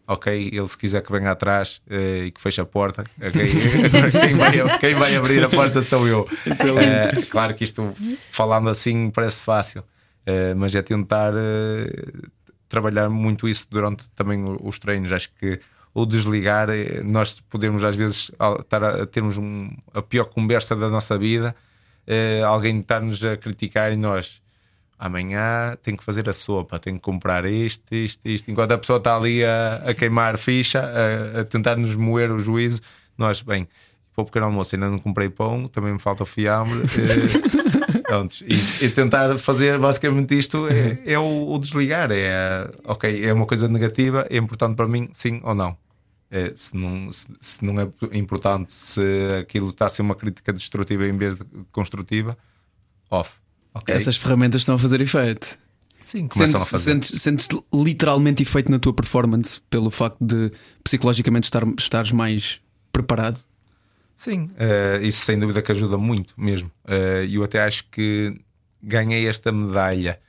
Ok, 0.07 0.51
ele 0.53 0.69
se 0.69 0.77
quiser 0.77 1.03
que 1.03 1.11
venha 1.11 1.31
atrás 1.31 1.81
eh, 1.89 2.27
e 2.27 2.31
que 2.31 2.39
feche 2.39 2.61
a 2.61 2.65
porta, 2.67 3.05
okay, 3.17 3.47
quem, 4.13 4.35
vai, 4.35 4.79
quem, 4.79 4.95
vai, 4.95 5.17
abrir 5.17 5.43
a 5.43 5.49
porta 5.49 5.81
sou 5.81 6.07
eu. 6.07 6.29
É 6.47 7.23
claro 7.23 7.55
que 7.55 7.65
isto, 7.65 7.95
falando 8.31 8.69
assim, 8.69 9.11
parece 9.11 9.43
fácil, 9.43 9.83
eh, 10.27 10.53
mas 10.55 10.75
é 10.75 10.83
tentar 10.83 11.33
trabalhar 12.69 13.09
muito 13.09 13.49
isso 13.49 13.67
durante 13.71 14.07
também 14.11 14.45
os 14.61 14.79
treinos. 14.79 15.11
Acho 15.11 15.31
que 15.41 15.59
o 15.95 16.05
desligar, 16.05 16.69
nós 17.03 17.41
podemos 17.41 17.83
às 17.83 17.97
vezes 17.97 18.31
estar 18.61 18.85
a 18.85 19.07
termos 19.07 19.39
um, 19.39 19.71
a 19.95 20.03
pior 20.03 20.27
conversa 20.27 20.77
da 20.77 20.91
nossa 20.91 21.17
vida, 21.17 21.57
alguém 22.47 22.81
estar-nos 22.81 23.25
a 23.25 23.39
criticar 23.39 23.91
e 23.91 23.97
nós 23.97 24.44
amanhã 24.99 25.77
tenho 25.83 25.97
que 25.97 26.05
fazer 26.05 26.29
a 26.29 26.33
sopa, 26.33 26.79
tenho 26.79 26.97
que 26.97 27.03
comprar 27.03 27.45
isto, 27.45 27.83
isto, 27.95 28.21
isto. 28.25 28.51
Enquanto 28.51 28.73
a 28.73 28.79
pessoa 28.79 28.99
está 28.99 29.17
ali 29.17 29.45
a, 29.45 29.83
a 29.87 29.95
queimar 29.95 30.39
ficha, 30.39 30.81
a, 30.81 31.41
a 31.41 31.45
tentar 31.45 31.77
nos 31.77 31.97
moer 31.97 32.31
o 32.31 32.39
juízo, 32.39 32.81
nós, 33.17 33.43
bem, 33.43 33.69
para 34.15 34.23
o 34.23 34.25
pequeno 34.25 34.47
almoço 34.47 34.75
ainda 34.75 34.89
não 34.89 34.99
comprei 34.99 35.29
pão, 35.29 35.67
também 35.67 35.93
me 35.93 35.99
falta 35.99 36.23
o 36.23 36.27
fiambre. 36.27 36.79
Eh, 36.83 38.45
e, 38.81 38.85
e, 38.85 38.89
tentar 38.91 39.39
fazer 39.39 39.79
basicamente 39.79 40.39
isto 40.39 40.69
é, 40.69 41.01
é 41.05 41.19
o, 41.19 41.53
o, 41.53 41.59
desligar. 41.59 42.11
É 42.13 42.71
ok, 42.85 43.25
é 43.25 43.33
uma 43.33 43.47
coisa 43.47 43.67
negativa, 43.67 44.27
é 44.31 44.37
importante 44.37 44.77
para 44.77 44.87
mim, 44.87 45.09
sim 45.13 45.41
ou 45.43 45.55
não. 45.55 45.77
É, 46.31 46.53
se, 46.57 46.77
não 46.77 47.13
se, 47.13 47.29
se, 47.41 47.65
não 47.65 47.81
é 47.81 47.89
importante, 48.13 48.73
se 48.73 49.01
aquilo 49.41 49.69
está 49.69 49.87
a 49.87 49.89
ser 49.89 50.03
uma 50.03 50.15
crítica 50.15 50.53
destrutiva 50.53 51.07
em 51.07 51.17
vez 51.17 51.37
de 51.37 51.45
construtiva, 51.71 52.37
off. 53.11 53.44
Okay. 53.75 53.95
Essas 53.95 54.17
ferramentas 54.17 54.63
estão 54.63 54.77
a 54.77 54.79
fazer 54.79 55.01
efeito. 55.01 55.59
Sim, 56.03 56.29
sentes, 56.31 56.55
a 56.55 56.59
fazer. 56.59 56.93
Sentes, 56.93 57.23
sentes 57.23 57.49
literalmente 57.73 58.43
efeito 58.43 58.71
na 58.71 58.79
tua 58.79 58.93
performance 58.93 59.61
pelo 59.71 59.91
facto 59.91 60.19
de 60.21 60.51
psicologicamente 60.83 61.45
estar, 61.45 61.65
estares 61.79 62.13
mais 62.13 62.61
preparado? 62.93 63.39
Sim, 64.15 64.45
uh, 64.45 65.03
isso 65.03 65.25
sem 65.25 65.39
dúvida 65.39 65.61
que 65.61 65.73
ajuda 65.73 65.99
muito 65.99 66.35
mesmo. 66.37 66.71
E 66.87 67.35
uh, 67.35 67.41
eu 67.41 67.43
até 67.43 67.63
acho 67.63 67.85
que 67.91 68.39
ganhei 68.83 69.27
esta 69.27 69.51
medalha 69.51 70.21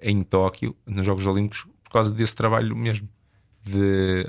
em 0.00 0.20
Tóquio, 0.22 0.76
nos 0.86 1.04
Jogos 1.04 1.26
Olímpicos, 1.26 1.66
por 1.82 1.92
causa 1.92 2.10
desse 2.10 2.36
trabalho 2.36 2.76
mesmo. 2.76 3.08
De, 3.64 4.26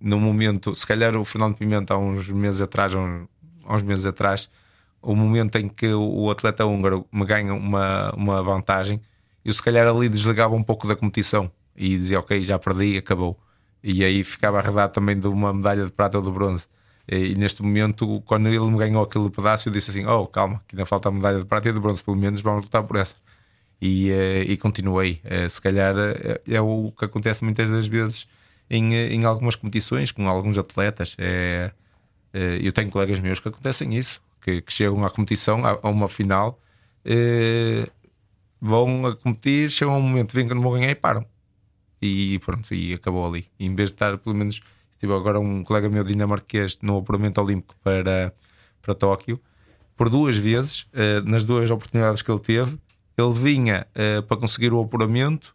no 0.00 0.20
momento, 0.20 0.74
se 0.74 0.86
calhar 0.86 1.16
o 1.16 1.24
Fernando 1.24 1.56
Pimenta, 1.56 1.94
há 1.94 1.98
uns 1.98 2.28
meses 2.28 2.60
atrás, 2.60 2.94
há 2.94 3.74
uns 3.74 3.82
meses 3.82 4.04
atrás, 4.04 4.48
o 5.02 5.14
momento 5.14 5.56
em 5.56 5.68
que 5.68 5.92
o 5.92 6.30
atleta 6.30 6.66
húngaro 6.66 7.06
me 7.12 7.24
ganha 7.24 7.54
uma, 7.54 8.10
uma 8.14 8.42
vantagem, 8.42 9.00
eu 9.44 9.52
se 9.52 9.62
calhar 9.62 9.86
ali 9.86 10.08
desligava 10.08 10.54
um 10.54 10.62
pouco 10.62 10.86
da 10.86 10.96
competição 10.96 11.50
e 11.76 11.96
dizia, 11.96 12.18
ok, 12.20 12.42
já 12.42 12.58
perdi, 12.58 12.98
acabou. 12.98 13.38
E 13.82 14.04
aí 14.04 14.24
ficava 14.24 14.58
arredado 14.58 14.92
também 14.92 15.18
de 15.18 15.28
uma 15.28 15.52
medalha 15.52 15.84
de 15.84 15.92
prata 15.92 16.18
ou 16.18 16.24
de 16.24 16.30
bronze. 16.30 16.66
E 17.08 17.34
neste 17.36 17.62
momento, 17.62 18.20
quando 18.26 18.48
ele 18.48 18.60
me 18.70 18.76
ganhou 18.76 19.02
aquele 19.02 19.30
pedaço, 19.30 19.68
eu 19.68 19.72
disse 19.72 19.90
assim: 19.90 20.04
Oh, 20.04 20.26
calma, 20.26 20.62
que 20.68 20.76
ainda 20.76 20.84
falta 20.84 21.08
a 21.08 21.12
medalha 21.12 21.38
de 21.38 21.46
prata 21.46 21.68
e 21.70 21.72
de 21.72 21.80
bronze, 21.80 22.04
pelo 22.04 22.16
menos 22.16 22.42
vamos 22.42 22.64
lutar 22.64 22.82
por 22.82 22.96
essa. 22.96 23.14
E, 23.80 24.10
eh, 24.10 24.42
e 24.42 24.56
continuei. 24.56 25.20
Eh, 25.24 25.48
se 25.48 25.60
calhar 25.60 25.94
eh, 25.98 26.40
é 26.46 26.60
o 26.60 26.92
que 26.98 27.04
acontece 27.04 27.44
muitas 27.44 27.70
das 27.70 27.86
vezes 27.86 28.28
em, 28.68 28.94
em 28.94 29.24
algumas 29.24 29.56
competições, 29.56 30.12
com 30.12 30.28
alguns 30.28 30.58
atletas. 30.58 31.16
É, 31.18 31.72
eu 32.60 32.72
tenho 32.72 32.90
colegas 32.90 33.20
meus 33.20 33.40
que 33.40 33.48
acontecem 33.48 33.96
isso, 33.96 34.20
que, 34.40 34.62
que 34.62 34.72
chegam 34.72 35.04
à 35.04 35.10
competição, 35.10 35.64
a, 35.64 35.78
a 35.82 35.88
uma 35.88 36.08
final, 36.08 36.60
vão 38.60 39.06
a 39.06 39.16
competir, 39.16 39.70
chegam 39.70 39.94
a 39.94 39.98
um 39.98 40.02
momento, 40.02 40.34
vêm 40.34 40.48
que 40.48 40.54
não 40.54 40.62
vão 40.62 40.72
ganhar 40.72 40.90
e 40.90 40.94
param. 40.94 41.24
E 42.00 42.38
pronto, 42.40 42.72
e 42.74 42.94
acabou 42.94 43.26
ali. 43.26 43.46
E 43.58 43.66
em 43.66 43.74
vez 43.74 43.90
de 43.90 43.94
estar 43.96 44.16
pelo 44.18 44.34
menos 44.34 44.60
Tive 44.98 45.14
agora 45.14 45.38
um 45.38 45.62
colega 45.62 45.88
meu 45.88 46.02
dinamarquês 46.02 46.76
no 46.82 46.98
apuramento 46.98 47.40
olímpico 47.40 47.74
para, 47.82 48.34
para 48.82 48.94
Tóquio. 48.94 49.40
Por 49.96 50.10
duas 50.10 50.36
vezes, 50.36 50.82
uh, 50.92 51.22
nas 51.24 51.44
duas 51.44 51.70
oportunidades 51.70 52.20
que 52.20 52.30
ele 52.30 52.40
teve, 52.40 52.78
ele 53.16 53.32
vinha 53.32 53.86
uh, 53.94 54.22
para 54.24 54.36
conseguir 54.36 54.72
o 54.72 54.80
apuramento. 54.80 55.54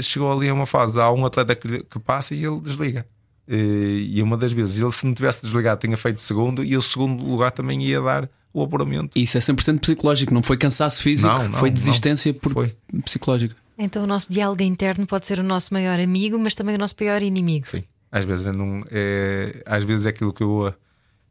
Chegou 0.00 0.32
ali 0.32 0.48
a 0.48 0.54
uma 0.54 0.66
fase, 0.66 0.98
há 0.98 1.10
um 1.10 1.24
atleta 1.24 1.54
que, 1.54 1.82
que 1.82 1.98
passa 1.98 2.34
e 2.34 2.44
ele 2.44 2.60
desliga. 2.60 3.06
Uh, 3.48 3.98
e 4.00 4.22
uma 4.22 4.36
das 4.36 4.52
vezes, 4.52 4.78
ele 4.78 4.92
se 4.92 5.06
não 5.06 5.14
tivesse 5.14 5.40
desligado, 5.40 5.80
tinha 5.80 5.96
feito 5.96 6.20
segundo, 6.20 6.62
e 6.62 6.76
o 6.76 6.82
segundo 6.82 7.24
lugar 7.24 7.50
também 7.50 7.82
ia 7.82 8.00
dar 8.00 8.28
o 8.52 8.62
apuramento. 8.62 9.18
Isso 9.18 9.38
é 9.38 9.40
100% 9.40 9.80
psicológico, 9.80 10.34
não 10.34 10.42
foi 10.42 10.58
cansaço 10.58 11.02
físico, 11.02 11.32
não, 11.32 11.48
não, 11.48 11.58
foi 11.58 11.70
desistência 11.70 12.32
não, 12.32 12.38
por 12.40 12.52
foi. 12.52 12.76
psicológica. 13.04 13.56
Então 13.78 14.04
o 14.04 14.06
nosso 14.06 14.30
diálogo 14.30 14.62
interno 14.62 15.06
pode 15.06 15.26
ser 15.26 15.38
o 15.38 15.42
nosso 15.42 15.72
maior 15.72 15.98
amigo, 15.98 16.38
mas 16.38 16.54
também 16.54 16.74
o 16.74 16.78
nosso 16.78 16.94
pior 16.94 17.22
inimigo. 17.22 17.66
Sim. 17.66 17.84
Às 18.10 18.24
vezes, 18.24 18.44
não, 18.46 18.82
é, 18.90 19.62
às 19.64 19.84
vezes 19.84 20.04
é 20.04 20.10
aquilo 20.10 20.32
que 20.32 20.42
eu, 20.42 20.74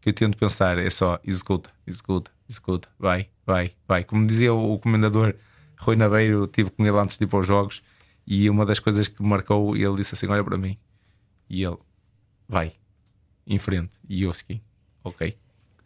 que 0.01 0.09
eu 0.09 0.13
tento 0.13 0.37
pensar, 0.37 0.77
é 0.77 0.89
só 0.89 1.19
executa, 1.23 1.69
executa, 1.85 2.31
executa, 2.49 2.87
vai, 2.97 3.27
vai, 3.45 3.71
vai. 3.87 4.03
Como 4.03 4.25
dizia 4.25 4.53
o, 4.53 4.73
o 4.73 4.79
comendador 4.79 5.35
Rui 5.77 5.95
Naveiro, 5.95 6.43
eu 6.43 6.47
tive 6.47 6.69
com 6.69 6.85
ele 6.85 6.97
antes 6.97 7.17
de 7.17 7.25
ir 7.25 7.27
para 7.27 7.39
os 7.39 7.47
jogos 7.47 7.83
e 8.25 8.49
uma 8.49 8.65
das 8.65 8.79
coisas 8.79 9.07
que 9.07 9.21
me 9.21 9.29
marcou, 9.29 9.75
ele 9.75 9.95
disse 9.95 10.13
assim: 10.13 10.27
Olha 10.27 10.43
para 10.43 10.57
mim, 10.57 10.77
e 11.49 11.63
ele 11.63 11.77
vai 12.47 12.73
em 13.45 13.57
frente. 13.57 13.91
E 14.07 14.23
eu 14.23 14.33
segui, 14.33 14.61
ok, 15.03 15.35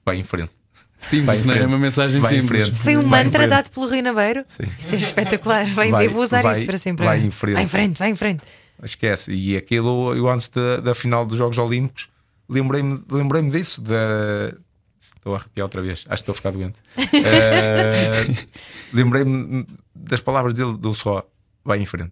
vai 0.06 0.18
em 0.18 0.24
frente. 0.24 0.52
Simples, 1.00 1.46
não 1.46 1.56
é? 1.56 1.66
uma 1.66 1.80
mensagem 1.80 2.22
vai 2.22 2.36
simples. 2.36 2.78
Foi 2.78 2.96
um 2.96 3.02
mantra 3.02 3.48
dado 3.48 3.72
pelo 3.72 3.88
Rui 3.88 4.04
Naveiro. 4.04 4.46
Sim. 4.48 4.64
Isso 4.80 4.96
é 4.96 4.98
espetacular. 5.00 5.66
Vai, 5.66 5.90
vai, 5.90 6.06
eu 6.06 6.12
vou 6.12 6.22
usar 6.22 6.44
vai, 6.44 6.58
isso 6.58 6.66
para 6.68 6.78
sempre. 6.78 7.04
Vai 7.04 7.20
em 7.20 7.32
frente. 7.32 7.56
Vai 7.56 7.64
em 7.64 7.68
frente, 7.68 7.98
vai 7.98 8.10
em 8.12 8.16
frente. 8.16 8.44
Esquece. 8.84 9.34
E 9.34 9.58
aquilo, 9.58 10.16
eu 10.16 10.30
antes 10.30 10.48
da, 10.50 10.78
da 10.78 10.94
final 10.94 11.26
dos 11.26 11.40
Jogos 11.40 11.58
Olímpicos, 11.58 12.08
lembrei-me 12.48 13.02
lembrei 13.10 13.42
disso. 13.48 13.82
Da... 13.82 14.54
Estou 15.00 15.34
a 15.34 15.38
arrepiar 15.38 15.66
outra 15.66 15.82
vez, 15.82 16.06
acho 16.08 16.24
que 16.24 16.32
estou 16.32 16.34
a 16.34 16.36
ficar 16.36 16.52
doente. 16.52 16.80
uh, 16.98 18.48
lembrei-me 18.94 19.68
das 19.96 20.20
palavras 20.20 20.54
dele, 20.54 20.78
do 20.78 20.94
só 20.94 21.28
vai 21.64 21.80
em 21.80 21.86
frente, 21.86 22.12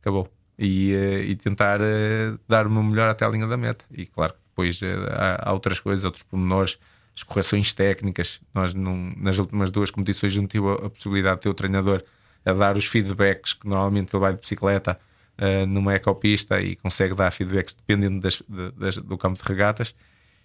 acabou. 0.00 0.30
E, 0.64 0.94
uh, 0.94 1.22
e 1.24 1.34
tentar 1.34 1.80
uh, 1.80 2.38
dar 2.46 2.68
meu 2.68 2.82
melhor 2.82 3.08
até 3.08 3.24
a 3.24 3.28
linha 3.28 3.46
da 3.46 3.56
meta. 3.56 3.84
E 3.90 4.06
claro, 4.06 4.34
depois 4.48 4.80
há, 5.10 5.48
há 5.48 5.52
outras 5.52 5.80
coisas, 5.80 6.04
outros 6.04 6.22
pormenores 6.22 6.78
as 7.14 7.22
correções 7.22 7.72
técnicas. 7.72 8.40
Nós, 8.54 8.74
num, 8.74 9.12
nas 9.16 9.38
últimas 9.38 9.70
duas 9.70 9.90
competições, 9.90 10.36
não 10.36 10.46
tive 10.46 10.66
a, 10.68 10.74
a, 10.86 10.90
possibilidade 10.90 11.36
de 11.36 11.42
ter 11.42 11.48
o 11.48 11.54
treinador 11.54 12.02
a 12.44 12.52
dar 12.52 12.76
os 12.76 12.86
feedbacks 12.86 13.54
que 13.54 13.68
normalmente 13.68 14.14
ele 14.14 14.20
vai 14.20 14.32
de 14.32 14.40
bicicleta 14.40 14.98
uh, 15.38 15.66
numa 15.66 15.94
ecopista 15.94 16.60
e 16.60 16.76
consegue 16.76 17.14
dar 17.14 17.30
feedbacks 17.30 17.74
dependendo 17.74 18.20
das, 18.20 18.42
das, 18.76 18.96
do 18.96 19.16
campo 19.16 19.40
de 19.40 19.48
regatas. 19.48 19.94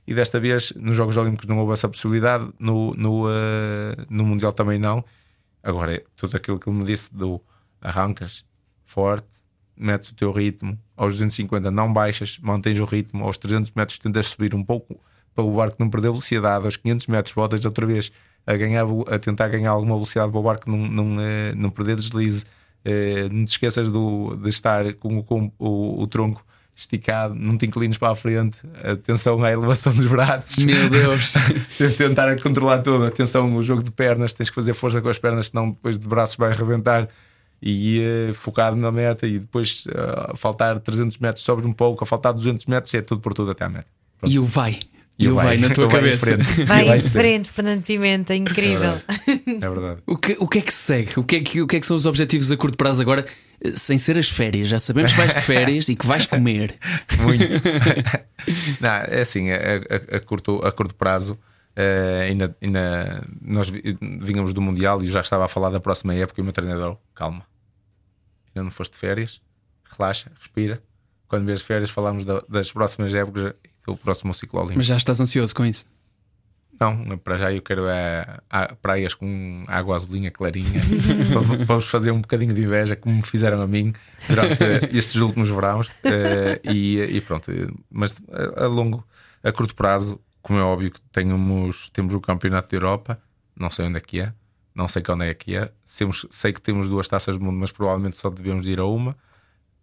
E 0.05 0.13
desta 0.13 0.39
vez, 0.39 0.71
nos 0.75 0.95
Jogos 0.95 1.17
Olímpicos, 1.17 1.47
não 1.47 1.57
houve 1.59 1.73
essa 1.73 1.89
possibilidade, 1.89 2.49
no, 2.59 2.93
no, 2.93 3.27
uh, 3.27 4.05
no 4.09 4.25
Mundial 4.25 4.53
também 4.53 4.79
não. 4.79 5.03
Agora, 5.61 6.01
tudo 6.15 6.37
aquilo 6.37 6.59
que 6.59 6.69
ele 6.69 6.77
me 6.77 6.85
disse 6.85 7.13
do 7.13 7.41
arrancas 7.81 8.45
forte, 8.85 9.27
metes 9.77 10.11
o 10.11 10.15
teu 10.15 10.31
ritmo, 10.31 10.77
aos 10.95 11.13
250 11.13 11.69
não 11.71 11.91
baixas, 11.91 12.37
mantens 12.41 12.79
o 12.79 12.85
ritmo, 12.85 13.23
aos 13.23 13.37
300 13.37 13.71
metros 13.75 13.99
tentas 13.99 14.27
subir 14.27 14.55
um 14.55 14.63
pouco 14.63 14.99
para 15.35 15.43
o 15.43 15.55
barco 15.55 15.77
não 15.79 15.89
perder 15.89 16.09
velocidade, 16.09 16.65
aos 16.65 16.75
500 16.75 17.07
metros 17.07 17.35
voltas 17.35 17.63
outra 17.63 17.85
vez 17.85 18.11
a, 18.47 18.55
ganhar, 18.55 18.85
a 19.07 19.19
tentar 19.19 19.49
ganhar 19.49 19.71
alguma 19.71 19.95
velocidade 19.95 20.31
para 20.31 20.39
o 20.39 20.43
barco 20.43 20.71
não, 20.71 20.87
não, 20.87 21.21
eh, 21.21 21.53
não 21.55 21.69
perder 21.69 21.97
deslize. 21.97 22.45
Eh, 22.85 23.27
não 23.29 23.43
te 23.43 23.49
esqueças 23.49 23.91
do, 23.91 24.37
de 24.37 24.49
estar 24.49 24.93
com, 24.93 25.21
com 25.21 25.51
o, 25.59 26.01
o, 26.01 26.07
tronco 26.07 26.45
esticado, 26.73 27.35
não 27.35 27.57
te 27.57 27.65
inclines 27.65 27.97
para 27.97 28.11
a 28.11 28.15
frente. 28.15 28.57
Atenção 28.81 29.43
à 29.43 29.51
elevação 29.51 29.93
dos 29.93 30.05
braços. 30.05 30.63
Meu 30.63 30.89
Deus! 30.89 31.33
tentar 31.97 32.39
controlar 32.41 32.79
tudo. 32.79 33.05
Atenção, 33.05 33.53
o 33.57 33.61
jogo 33.61 33.83
de 33.83 33.91
pernas, 33.91 34.31
tens 34.31 34.49
que 34.49 34.55
fazer 34.55 34.73
força 34.73 35.01
com 35.01 35.09
as 35.09 35.19
pernas, 35.19 35.47
senão 35.47 35.71
depois 35.71 35.99
de 35.99 36.07
braços 36.07 36.37
vai 36.37 36.51
arrebentar. 36.51 37.09
E 37.61 38.01
uh, 38.29 38.33
focado 38.33 38.75
na 38.75 38.91
meta, 38.91 39.25
e 39.25 39.39
depois 39.39 39.85
uh, 39.87 40.31
a 40.31 40.35
faltar 40.35 40.79
300 40.79 41.17
metros, 41.17 41.43
sobres 41.43 41.65
um 41.65 41.73
pouco, 41.73 42.03
a 42.03 42.07
faltar 42.07 42.33
200 42.33 42.65
metros, 42.67 42.93
é 42.93 43.01
tudo 43.01 43.21
por 43.21 43.33
tudo 43.33 43.51
até 43.51 43.65
à 43.65 43.69
meta. 43.69 43.87
Pronto. 44.19 44.31
E 44.31 44.37
o 44.37 44.45
vai. 44.45 44.79
E 45.19 45.27
o 45.27 45.35
vai, 45.35 45.57
na 45.57 45.69
tua 45.71 45.87
cabeça. 45.89 46.37
Vai, 46.65 46.85
vai 46.85 46.97
em 46.97 47.01
frente, 47.09 47.49
Fernando 47.49 47.81
Pimenta, 47.81 48.35
incrível. 48.35 49.01
É 49.27 49.69
verdade. 49.69 49.97
o, 50.05 50.15
que, 50.15 50.37
o 50.39 50.47
que 50.47 50.59
é 50.59 50.61
que 50.61 50.73
segue? 50.73 51.19
O 51.19 51.23
que 51.23 51.37
é 51.37 51.39
que, 51.41 51.61
o 51.61 51.67
que 51.67 51.77
é 51.77 51.79
que 51.79 51.85
são 51.85 51.97
os 51.97 52.05
objetivos 52.05 52.51
a 52.51 52.57
curto 52.57 52.77
prazo 52.77 53.01
agora? 53.01 53.25
Sem 53.73 53.97
ser 53.97 54.17
as 54.19 54.29
férias, 54.29 54.67
já 54.67 54.77
sabemos 54.77 55.11
que 55.11 55.17
vais 55.17 55.33
de 55.33 55.41
férias 55.41 55.89
e 55.89 55.95
que 55.95 56.05
vais 56.05 56.27
comer. 56.27 56.75
Muito. 57.21 57.55
Não, 58.79 58.89
é 58.89 59.21
assim, 59.21 59.49
a, 59.49 59.55
a, 59.55 60.17
a, 60.17 60.19
curto, 60.19 60.61
a 60.63 60.71
curto 60.71 60.93
prazo, 60.93 61.35
uh, 61.77 62.21
ainda, 62.23 62.57
ainda 62.61 63.23
nós 63.41 63.69
vínhamos 63.69 64.53
do 64.53 64.61
Mundial 64.61 65.03
e 65.03 65.09
já 65.09 65.21
estava 65.21 65.45
a 65.45 65.47
falar 65.47 65.69
da 65.69 65.79
próxima 65.79 66.13
época 66.13 66.39
e 66.39 66.41
o 66.41 66.43
meu 66.43 66.53
treinador, 66.53 66.97
calma. 67.13 67.45
Ainda 68.47 68.63
não 68.63 68.71
foste 68.71 68.93
de 68.93 68.97
férias, 68.97 69.41
relaxa, 69.97 70.31
respira. 70.39 70.81
Quando 71.27 71.45
vês 71.45 71.61
férias, 71.61 71.89
falamos 71.89 72.25
da, 72.25 72.41
das 72.47 72.71
próximas 72.71 73.13
épocas 73.13 73.53
o 73.87 73.95
próximo 73.95 74.33
ciclo 74.33 74.59
olímpico. 74.59 74.79
Mas 74.79 74.85
já 74.85 74.97
estás 74.97 75.19
ansioso 75.21 75.55
com 75.55 75.65
isso? 75.65 75.85
Não, 76.79 77.17
para 77.17 77.37
já 77.37 77.51
eu 77.51 77.61
quero 77.61 77.87
é, 77.87 78.39
praias 78.81 79.15
com 79.15 79.63
água 79.67 79.95
azulinha 79.95 80.29
clarinha 80.29 80.79
para, 81.33 81.65
para 81.65 81.75
vos 81.75 81.87
fazer 81.87 82.11
um 82.11 82.21
bocadinho 82.21 82.53
de 82.53 82.61
inveja, 82.61 82.95
como 82.95 83.15
me 83.15 83.23
fizeram 83.23 83.61
a 83.61 83.67
mim 83.67 83.93
durante 84.27 84.95
estes 84.95 85.15
últimos 85.15 85.49
verões. 85.49 85.87
Uh, 85.87 86.59
e, 86.63 86.99
e, 87.01 87.21
pronto, 87.21 87.51
mas 87.89 88.15
a, 88.55 88.67
longo, 88.67 89.03
a 89.41 89.51
curto 89.51 89.75
prazo, 89.75 90.19
como 90.47 90.59
é 90.59 90.63
óbvio 90.63 90.91
que 90.91 91.01
temos, 91.11 91.89
temos 91.89 92.15
o 92.15 92.21
Campeonato 92.21 92.69
da 92.69 92.77
Europa, 92.77 93.21
não 93.53 93.69
sei 93.69 93.85
onde 93.85 93.97
é 93.97 93.99
que 93.99 94.21
é, 94.21 94.33
não 94.73 94.87
sei 94.87 95.01
quando 95.01 95.25
é 95.25 95.33
que 95.33 95.57
é. 95.57 95.69
Temos, 95.97 96.25
sei 96.31 96.53
que 96.53 96.61
temos 96.61 96.87
duas 96.87 97.05
taças 97.05 97.37
do 97.37 97.43
mundo, 97.43 97.57
mas 97.57 97.69
provavelmente 97.69 98.15
só 98.15 98.29
devemos 98.29 98.65
ir 98.65 98.79
a 98.79 98.85
uma. 98.85 99.13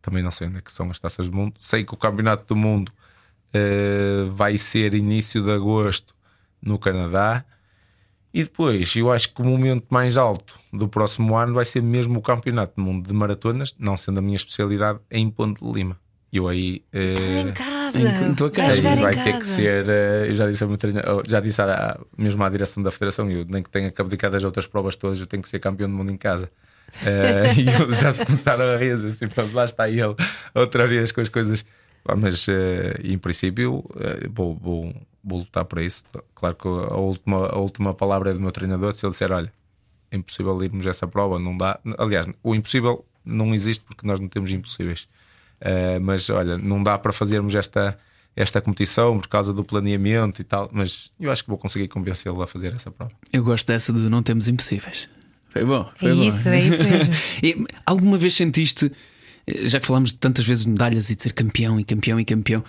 Também 0.01 0.23
não 0.23 0.31
sei 0.31 0.49
onde 0.49 0.57
é 0.57 0.61
que 0.63 0.73
são 0.73 0.91
as 0.91 0.99
taças 0.99 1.29
do 1.29 1.37
mundo. 1.37 1.55
Sei 1.59 1.85
que 1.85 1.93
o 1.93 1.99
Campeonato 1.99 2.47
do 2.47 2.57
Mundo 2.57 2.91
uh, 2.91 4.31
vai 4.31 4.57
ser 4.57 4.95
início 4.95 5.43
de 5.43 5.51
agosto 5.51 6.15
no 6.63 6.79
Canadá. 6.79 7.45
E 8.33 8.43
depois, 8.43 8.97
eu 8.97 9.13
acho 9.13 9.35
que 9.35 9.43
o 9.43 9.45
momento 9.45 9.85
mais 9.91 10.17
alto 10.17 10.59
do 10.73 10.89
próximo 10.89 11.37
ano 11.37 11.53
vai 11.53 11.67
ser 11.67 11.83
mesmo 11.83 12.21
o 12.21 12.23
Campeonato 12.23 12.77
do 12.77 12.83
Mundo 12.83 13.07
de 13.07 13.13
Maratonas, 13.13 13.75
não 13.79 13.99
sendo 13.99 14.19
a 14.19 14.23
minha 14.23 14.37
especialidade, 14.37 14.99
em 15.11 15.29
Ponte 15.29 15.63
de 15.63 15.71
Lima. 15.71 16.01
Eu 16.33 16.49
aí. 16.49 16.83
Uh, 16.95 17.74
casa. 18.03 18.25
Em 18.25 18.35
tua 18.35 18.51
casa. 18.51 18.89
Aí 18.89 19.01
vai 19.01 19.23
ter 19.23 19.39
que 19.39 19.47
ser. 19.47 19.85
Uh, 19.85 20.27
eu 20.27 20.37
já 20.37 20.47
disse, 20.49 20.65
a 20.65 20.69
já 21.27 21.41
disse 21.41 21.63
à, 21.63 21.99
mesmo 22.17 22.43
à 22.43 22.49
direção 22.49 22.83
da 22.83 22.91
Federação, 22.91 23.31
eu 23.31 23.45
nem 23.49 23.63
que 23.63 23.71
tenha 23.71 23.91
que 23.91 24.01
abdicar 24.01 24.31
das 24.31 24.45
outras 24.45 24.67
provas 24.67 24.97
todas, 24.97 25.21
eu 25.21 25.27
tenho 25.27 25.43
que 25.43 25.49
ser 25.49 25.59
campeão 25.59 25.89
do 25.89 25.97
mundo 25.97 26.11
em 26.11 26.17
casa. 26.17 26.51
Uh, 27.03 27.55
e 27.59 27.69
eles 27.69 28.01
já 28.01 28.13
se 28.13 28.25
começaram 28.25 28.65
a 28.65 28.77
rir, 28.77 28.93
assim, 28.93 29.27
pronto, 29.27 29.55
lá 29.55 29.65
está 29.65 29.89
ele 29.89 30.15
outra 30.55 30.87
vez 30.87 31.13
com 31.13 31.21
as 31.21 31.29
coisas 31.29 31.65
mas 32.17 32.47
uh, 32.49 32.53
em 33.03 33.17
princípio 33.17 33.79
uh, 33.79 34.31
vou, 34.31 34.55
vou, 34.55 34.95
vou, 35.23 35.39
lutar 35.39 35.65
por 35.65 35.81
isso. 35.81 36.05
Claro 36.35 36.55
que 36.55 36.69
a 36.69 36.97
última, 36.97 37.47
a 37.47 37.59
última 37.59 37.95
palavra 37.95 38.31
é 38.31 38.35
do 38.35 38.41
meu 38.41 38.53
treinador. 38.53 38.93
Se 38.95 39.07
ele 39.07 39.13
disser, 39.13 39.33
olha, 39.33 39.53
é 40.11 40.17
impossível 40.17 40.63
irmos 40.63 40.87
essa 40.87 41.07
prova, 41.07 41.39
não 41.39 41.57
dá. 41.57 41.81
Aliás, 41.97 42.27
o 42.43 42.55
impossível 42.55 43.05
não 43.25 43.55
existe 43.55 43.83
porque 43.85 44.07
nós 44.07 44.21
não 44.21 44.29
temos 44.29 44.51
impossíveis. 44.51 45.09
Uh, 45.65 46.01
mas 46.01 46.29
olha, 46.29 46.59
não 46.59 46.83
dá 46.83 46.99
para 46.99 47.13
fazermos 47.13 47.55
esta, 47.55 47.97
esta 48.37 48.61
competição 48.61 49.19
por 49.19 49.29
causa 49.29 49.53
do 49.53 49.65
planeamento 49.65 50.43
e 50.43 50.45
tal. 50.45 50.69
Mas 50.73 51.11
eu 51.19 51.31
acho 51.31 51.43
que 51.43 51.49
vou 51.49 51.59
conseguir 51.59 51.89
convencê-lo 51.89 52.43
a 52.43 52.47
fazer 52.47 52.75
essa 52.75 52.91
prova. 52.91 53.13
Eu 53.33 53.43
gosto 53.43 53.67
dessa 53.67 53.93
de 53.93 54.01
não 54.01 54.23
temos 54.23 54.47
impossíveis. 54.47 55.09
Foi 55.51 55.65
bom. 55.65 55.91
Foi 55.95 56.11
é 56.11 56.15
bom. 56.15 56.23
isso, 56.25 56.49
é 56.49 56.61
isso 56.61 56.85
mesmo. 56.85 57.15
e, 57.43 57.65
alguma 57.87 58.19
vez 58.19 58.35
sentiste 58.35 58.91
eh, 59.47 59.69
já 59.69 59.81
que 59.81 59.87
falamos 59.87 60.11
de 60.11 60.19
tantas 60.19 60.45
vezes 60.45 60.65
de 60.65 60.71
medalhas 60.71 61.11
e 61.11 61.17
de 61.17 61.23
ser 61.23 61.33
campeão 61.33 61.79
e 61.79 61.85
campeão 61.85 62.19
e 62.19 62.25
campeão, 62.25 62.65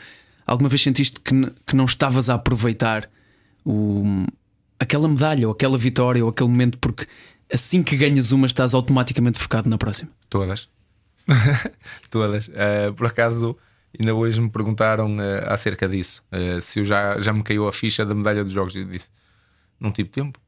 alguma 0.45 0.69
vez 0.69 0.81
sentiste 0.81 1.19
que, 1.19 1.33
que 1.65 1.75
não 1.75 1.85
estavas 1.85 2.29
a 2.29 2.35
aproveitar 2.35 3.09
o, 3.65 4.25
aquela 4.79 5.07
medalha 5.07 5.47
ou 5.47 5.53
aquela 5.53 5.77
vitória 5.77 6.23
ou 6.23 6.29
aquele 6.29 6.49
momento 6.49 6.77
porque 6.77 7.05
assim 7.51 7.83
que 7.83 7.95
ganhas 7.95 8.31
uma 8.31 8.47
estás 8.47 8.73
automaticamente 8.73 9.39
focado 9.39 9.69
na 9.69 9.77
próxima? 9.77 10.11
Todas. 10.29 10.69
Todas. 12.09 12.47
Uh, 12.47 12.93
por 12.95 13.07
acaso, 13.07 13.57
ainda 13.97 14.13
hoje 14.13 14.39
me 14.41 14.49
perguntaram 14.49 15.17
uh, 15.17 15.47
acerca 15.47 15.88
disso. 15.88 16.23
Uh, 16.32 16.61
se 16.61 16.80
eu 16.80 16.84
já, 16.84 17.19
já 17.19 17.34
me 17.34 17.43
caiu 17.43 17.67
a 17.67 17.73
ficha 17.73 18.05
da 18.05 18.13
medalha 18.13 18.43
dos 18.43 18.53
jogos. 18.53 18.76
Eu 18.76 18.86
disse: 18.86 19.09
não 19.80 19.91
tive 19.91 20.09
tempo. 20.09 20.39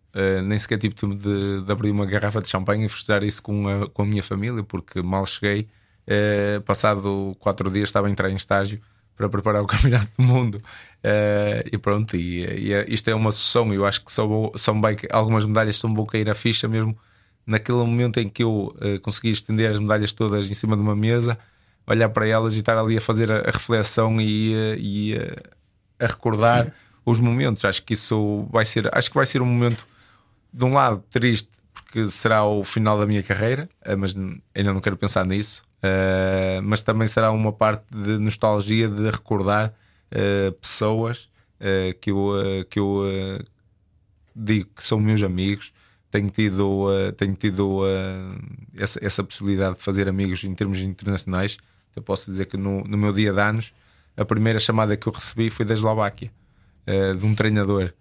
nem 0.45 0.57
sequer 0.57 0.77
tive 0.77 0.95
tempo 0.95 1.15
de, 1.15 1.61
de, 1.61 1.71
abrir 1.71 1.91
uma 1.91 2.05
garrafa 2.05 2.41
de 2.41 2.49
champanhe 2.49 2.85
e 2.85 2.89
festejar 2.89 3.23
isso 3.23 3.41
com 3.41 3.67
a, 3.67 3.89
com 3.89 4.01
a 4.01 4.05
minha 4.05 4.23
família, 4.23 4.63
porque 4.63 5.01
mal 5.01 5.25
cheguei 5.25 5.67
passado 6.65 7.35
quatro 7.37 7.69
dias 7.69 7.89
estava 7.89 8.07
a 8.07 8.09
entrar 8.09 8.29
em 8.29 8.35
estágio 8.35 8.79
para 9.17 9.27
preparar 9.27 9.61
o 9.63 9.67
Campeonato 9.67 10.09
do 10.17 10.23
Mundo. 10.23 10.61
Uh, 11.03 11.67
e 11.71 11.77
pronto, 11.77 12.15
e, 12.15 12.45
e, 12.67 12.73
é, 12.73 12.85
isto 12.87 13.09
é 13.09 13.15
uma 13.15 13.31
sessão. 13.31 13.73
Eu 13.73 13.85
acho 13.85 14.05
que 14.05 14.13
só, 14.13 14.25
vou, 14.25 14.53
só 14.55 14.71
bem, 14.73 14.95
algumas 15.11 15.45
medalhas 15.45 15.75
só 15.75 15.87
vão 15.87 16.05
cair 16.05 16.29
a 16.29 16.35
ficha 16.35 16.67
mesmo 16.67 16.97
naquele 17.47 17.77
momento 17.77 18.19
em 18.19 18.29
que 18.29 18.43
eu 18.43 18.75
uh, 18.75 18.99
consegui 19.01 19.31
estender 19.31 19.71
as 19.71 19.79
medalhas 19.79 20.11
todas 20.11 20.49
em 20.49 20.53
cima 20.53 20.75
de 20.75 20.81
uma 20.83 20.95
mesa, 20.95 21.39
olhar 21.87 22.09
para 22.09 22.27
elas 22.27 22.53
e 22.53 22.59
estar 22.59 22.77
ali 22.77 22.97
a 22.97 23.01
fazer 23.01 23.31
a, 23.31 23.39
a 23.39 23.51
reflexão 23.51 24.19
e, 24.21 24.53
e 24.77 25.15
a 25.97 26.05
recordar 26.05 26.73
os 27.05 27.19
momentos. 27.19 27.63
Acho 27.63 27.81
que 27.83 27.93
isso 27.93 28.45
vai 28.51 28.65
ser, 28.65 28.93
acho 28.95 29.09
que 29.09 29.15
vai 29.15 29.25
ser 29.25 29.41
um 29.41 29.45
momento 29.45 29.87
de 30.53 30.65
um 30.65 30.73
lado 30.73 31.01
triste 31.09 31.49
porque 31.73 32.07
será 32.07 32.43
o 32.43 32.63
final 32.63 32.99
da 32.99 33.05
minha 33.05 33.23
carreira, 33.23 33.69
mas 33.97 34.13
ainda 34.53 34.73
não 34.73 34.81
quero 34.81 34.97
pensar 34.97 35.25
nisso. 35.25 35.63
Uh, 35.77 36.61
mas 36.63 36.81
também 36.81 37.07
será 37.07 37.31
uma 37.31 37.53
parte 37.53 37.85
de 37.91 38.17
nostalgia 38.17 38.87
de 38.87 39.09
recordar 39.11 39.73
uh, 40.11 40.51
pessoas 40.53 41.29
uh, 41.61 41.97
que 42.01 42.11
eu, 42.11 42.33
que 42.69 42.79
eu 42.79 43.03
digo 44.35 44.69
que 44.75 44.83
são 44.83 44.99
meus 44.99 45.21
amigos. 45.21 45.71
Tenho 46.09 46.29
tido, 46.29 46.87
tenho 47.17 47.35
tido 47.35 47.81
essa, 48.75 49.03
essa 49.05 49.23
possibilidade 49.23 49.75
de 49.77 49.83
fazer 49.83 50.07
amigos 50.07 50.43
em 50.43 50.53
termos 50.55 50.79
internacionais. 50.79 51.57
Eu 51.95 52.01
posso 52.01 52.31
dizer 52.31 52.45
que 52.45 52.55
no, 52.55 52.83
no 52.83 52.97
meu 52.97 53.11
dia 53.11 53.33
de 53.33 53.39
anos, 53.39 53.73
a 54.15 54.23
primeira 54.23 54.59
chamada 54.59 54.95
que 54.95 55.07
eu 55.07 55.11
recebi 55.11 55.49
foi 55.49 55.65
da 55.65 55.73
Eslováquia, 55.73 56.31
de 57.17 57.25
um 57.25 57.35
treinador 57.35 57.93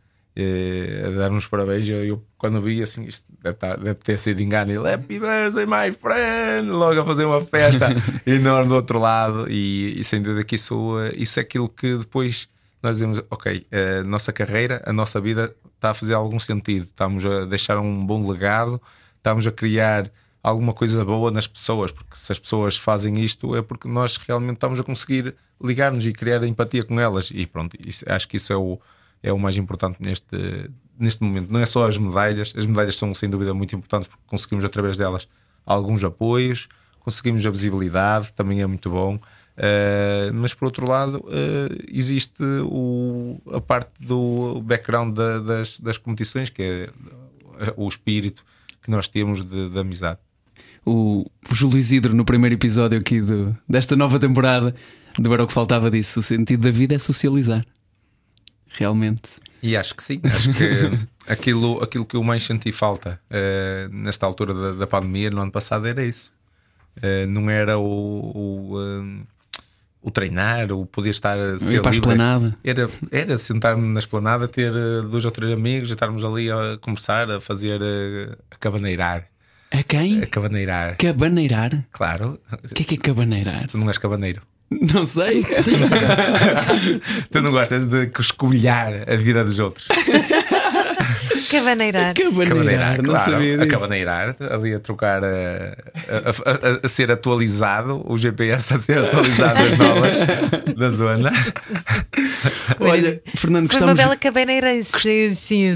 a 1.07 1.11
dar 1.19 1.31
uns 1.33 1.47
parabéns. 1.47 1.89
Eu, 1.89 2.05
eu, 2.05 2.23
quando 2.37 2.61
vi 2.61 2.83
assim, 2.83 3.05
isto 3.07 3.25
deve, 3.43 3.55
estar, 3.55 3.77
deve 3.79 3.95
ter 3.95 4.19
sido 4.19 4.41
engano. 4.41 4.71
Ele, 4.71 4.93
Happy 4.93 5.19
birthday, 5.19 5.67
my 5.67 5.93
friend! 5.93 6.69
Logo 6.69 7.01
a 7.01 7.05
fazer 7.05 7.25
uma 7.25 7.41
festa 7.41 7.89
enorme 8.27 8.69
do 8.69 8.75
outro 8.75 8.99
lado. 8.99 9.51
E, 9.51 9.99
e 9.99 10.05
sem 10.05 10.21
dúvida 10.21 10.45
que 10.45 10.57
isso, 10.57 10.95
isso 11.17 11.41
é 11.41 11.43
aquilo 11.43 11.69
que 11.69 11.97
depois 11.97 12.49
nós 12.87 12.97
dizemos: 12.97 13.23
Ok, 13.31 13.67
a 13.73 14.05
nossa 14.05 14.33
carreira, 14.33 14.83
a 14.87 14.93
nossa 14.93 15.21
vida 15.21 15.55
está 15.75 15.91
a 15.91 15.95
fazer 15.95 16.15
algum 16.15 16.39
sentido. 16.39 16.85
Estamos 16.85 17.25
a 17.27 17.45
deixar 17.45 17.79
um 17.79 18.07
bom 18.07 18.29
legado, 18.31 18.81
estamos 19.17 19.47
a 19.47 19.53
criar 19.53 20.11
alguma 20.43 20.73
coisa 20.73 21.05
boa 21.05 21.31
nas 21.31 21.47
pessoas, 21.47 21.91
porque 21.91 22.17
se 22.17 22.31
as 22.31 22.39
pessoas 22.39 22.77
fazem 22.77 23.19
isto 23.21 23.57
é 23.57 23.63
porque 23.63 23.89
nós 23.89 24.17
realmente 24.17 24.55
estamos 24.55 24.79
a 24.79 24.85
conseguir 24.85 25.35
ligar-nos 25.61 26.07
e 26.07 26.13
criar 26.13 26.45
empatia 26.45 26.85
com 26.85 27.01
elas. 27.01 27.31
E 27.35 27.45
pronto, 27.47 27.77
isso, 27.85 28.05
acho 28.09 28.29
que 28.29 28.37
isso 28.37 28.53
é 28.53 28.57
o, 28.57 28.79
é 29.23 29.33
o 29.33 29.39
mais 29.39 29.57
importante 29.57 29.99
neste, 30.01 30.71
neste 30.97 31.23
momento. 31.25 31.53
Não 31.53 31.59
é 31.59 31.67
só 31.67 31.89
as 31.89 31.99
medalhas, 31.99 32.55
as 32.57 32.65
medalhas 32.65 32.95
são 32.95 33.13
sem 33.13 33.29
dúvida 33.29 33.53
muito 33.53 33.75
importantes 33.75 34.07
porque 34.07 34.23
conseguimos 34.27 34.65
através 34.65 34.97
delas 34.97 35.29
alguns 35.65 36.05
apoios, 36.05 36.69
conseguimos 37.01 37.45
a 37.45 37.51
visibilidade, 37.51 38.33
também 38.33 38.63
é 38.63 38.67
muito 38.67 38.89
bom. 38.89 39.19
Uh, 39.57 40.35
mas 40.35 40.53
por 40.53 40.67
outro 40.67 40.87
lado, 40.87 41.19
uh, 41.19 41.85
existe 41.91 42.43
o, 42.65 43.41
a 43.53 43.61
parte 43.61 43.91
do 43.99 44.61
background 44.61 45.17
da, 45.17 45.39
das, 45.41 45.81
das 45.81 45.97
competições, 45.97 46.51
que 46.51 46.63
é 46.63 47.73
o 47.75 47.89
espírito 47.89 48.45
que 48.83 48.91
nós 48.91 49.09
temos 49.09 49.43
de, 49.45 49.71
de 49.71 49.79
amizade. 49.79 50.19
O, 50.85 51.25
o 51.51 51.55
Júlio 51.55 51.79
Isidro, 51.79 52.15
no 52.15 52.25
primeiro 52.25 52.55
episódio 52.55 52.99
aqui 52.99 53.21
do, 53.21 53.57
desta 53.67 53.97
nova 53.97 54.19
temporada, 54.19 54.75
do 55.19 55.33
Era 55.33 55.43
o 55.43 55.47
que 55.47 55.53
Faltava 55.53 55.91
disso. 55.91 56.21
O 56.21 56.23
sentido 56.23 56.61
da 56.61 56.71
vida 56.71 56.95
é 56.95 56.99
socializar. 56.99 57.65
Realmente. 58.69 59.23
E 59.63 59.75
acho 59.75 59.95
que 59.95 60.03
sim, 60.03 60.21
acho 60.23 60.53
que 60.53 61.07
aquilo, 61.27 61.83
aquilo 61.83 62.05
que 62.05 62.15
eu 62.15 62.23
mais 62.23 62.43
senti 62.43 62.71
falta 62.71 63.19
uh, 63.31 63.89
nesta 63.89 64.27
altura 64.27 64.53
da, 64.53 64.73
da, 64.73 64.87
pandemia, 64.87 65.31
no 65.31 65.41
ano 65.41 65.51
passado, 65.51 65.87
era 65.87 66.05
isso. 66.05 66.31
não 67.31 67.49
era 67.49 67.79
o, 67.79 67.83
o 67.83 69.27
o 70.07 70.11
treinar, 70.13 70.71
o 70.71 70.87
poder 70.87 71.11
estar 71.11 71.37
a 71.37 71.59
ser 71.59 71.83
para 71.83 71.91
livre. 71.91 72.23
A 72.23 72.53
era, 72.63 72.89
era 73.11 73.37
sentar-me 73.37 73.89
na 73.89 73.99
esplanada, 73.99 74.47
ter 74.47 74.73
eh, 74.73 75.03
dois 75.11 75.25
ou 75.25 75.33
três 75.33 75.53
amigos 75.53 75.91
e 75.91 75.95
estarmos 75.95 76.25
ali 76.25 76.49
a 76.49 76.79
conversar, 76.81 77.29
a 77.29 77.41
fazer 77.41 77.81
eh, 77.83 78.37
a 78.49 78.57
cabaneirar. 78.57 79.27
A 79.73 79.83
quem? 79.83 80.23
A 80.23 80.27
cabaneirar. 80.29 80.97
Cabaneirar? 80.97 81.85
Claro. 81.91 82.39
O 82.53 82.73
que 82.73 82.85
é 82.85 82.87
que 82.87 82.95
é 82.95 82.99
cabaneirar? 82.99 83.67
Tu 83.67 83.77
não 83.77 83.89
és 83.89 83.99
cabaneiro. 83.99 84.43
Não 84.71 85.05
sei. 85.05 85.45
tu 87.31 87.43
não 87.43 87.51
gostas 87.51 87.87
de 87.87 88.09
escolher 88.21 89.11
a 89.11 89.17
vida 89.17 89.45
dos 89.45 89.59
outros. 89.59 89.89
Cabaneirar. 91.51 92.15
Cabaneirar, 92.15 92.97
não 92.99 93.05
claro, 93.15 93.31
sabia 93.31 93.59
disso. 93.59 93.63
A 93.63 93.67
cabaneirar, 93.67 94.37
ali 94.51 94.75
a 94.75 94.81
trocar, 94.81 95.25
a, 95.25 95.29
a, 95.29 96.31
a, 96.51 96.87
a, 96.87 96.89
ser 96.89 97.11
atualizado, 97.11 98.03
o 98.07 98.17
GPS 98.17 98.75
a 98.75 98.79
ser 98.79 98.99
atualizado 98.99 99.61
as 99.61 99.79
novas 99.79 100.19
da 100.77 100.91
zona. 100.91 101.33
Olha, 102.81 103.21
Fernando, 103.35 103.69
Foi 103.69 103.81
gostamos. 103.81 103.83
uma 103.83 103.95
bela 103.95 104.17
cabaneirança. 104.17 104.93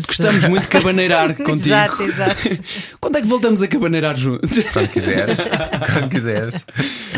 Gostamos 0.06 0.44
muito 0.44 0.62
de 0.62 0.68
cabaneirar 0.68 1.34
contigo. 1.42 1.74
Exato, 1.74 2.02
exato. 2.02 2.58
Quando 3.00 3.18
é 3.18 3.22
que 3.22 3.26
voltamos 3.26 3.62
a 3.62 3.68
cabaneirar 3.68 4.16
juntos? 4.16 4.50
Quando 4.72 4.88
quiseres. 4.88 5.36
Quando 5.36 6.08
quiseres. 6.08 6.54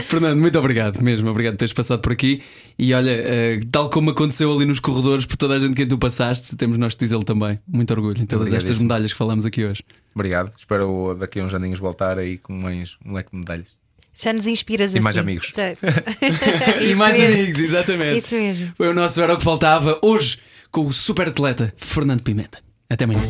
Fernando, 0.07 0.40
muito 0.40 0.59
obrigado 0.59 1.03
mesmo. 1.03 1.30
Obrigado 1.30 1.55
por 1.55 1.59
teres 1.59 1.72
passado 1.72 2.00
por 2.00 2.12
aqui. 2.12 2.42
E 2.78 2.92
olha, 2.94 3.12
uh, 3.12 3.66
tal 3.66 3.90
como 3.90 4.11
aconteceu 4.11 4.53
ali 4.53 4.64
nos 4.64 4.80
corredores, 4.80 5.26
por 5.26 5.36
toda 5.36 5.55
a 5.55 5.61
gente 5.61 5.74
que 5.74 5.86
tu 5.86 5.98
passaste, 5.98 6.57
temos 6.57 6.78
nós 6.78 6.94
de 6.94 7.00
dizê-lo 7.00 7.24
também. 7.24 7.59
Muito 7.66 7.90
orgulho 7.92 8.20
em 8.20 8.26
todas 8.45 8.55
estas 8.55 8.80
medalhas 8.82 9.12
que 9.12 9.18
falamos 9.18 9.47
aqui 9.47 9.64
hoje. 9.64 9.82
Obrigado. 10.14 10.53
Espero 10.57 11.14
daqui 11.18 11.40
a 11.40 11.45
uns 11.45 11.55
aninhos 11.55 11.78
voltar 11.78 12.18
aí 12.18 12.38
com 12.38 12.53
mais 12.53 12.97
um 13.05 13.12
leque 13.12 13.30
de 13.30 13.38
medalhas. 13.38 13.68
Já 14.14 14.32
nos 14.32 14.47
inspiras 14.47 14.93
e 14.93 14.99
assim. 14.99 15.05
mais 15.05 15.16
amigos. 15.16 15.53
e 16.82 16.95
mais 16.95 17.18
mesmo. 17.18 17.34
amigos, 17.34 17.61
exatamente. 17.61 18.18
Isso 18.18 18.34
mesmo. 18.34 18.72
Foi 18.76 18.88
o 18.88 18.95
nosso 18.95 19.20
Era 19.20 19.34
o 19.34 19.38
que 19.38 19.45
Faltava 19.45 19.99
hoje 20.03 20.38
com 20.70 20.86
o 20.86 20.93
super 20.93 21.28
atleta 21.28 21.72
Fernando 21.76 22.22
Pimenta. 22.22 22.59
Até 22.90 23.05
amanhã. 23.05 23.22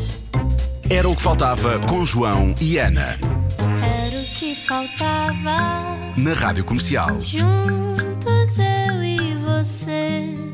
Era 0.90 1.08
o 1.08 1.16
que 1.16 1.22
faltava 1.22 1.78
com 1.80 2.04
João 2.04 2.54
e 2.60 2.78
Ana. 2.78 3.18
Era 3.82 4.22
o 4.22 4.34
que 4.34 4.54
faltava. 4.66 5.56
Na 6.16 6.34
Rádio 6.34 6.64
Comercial. 6.64 7.22
Juntos 7.22 8.58
eu 8.58 9.04
e 9.04 9.34
você. 9.36 10.51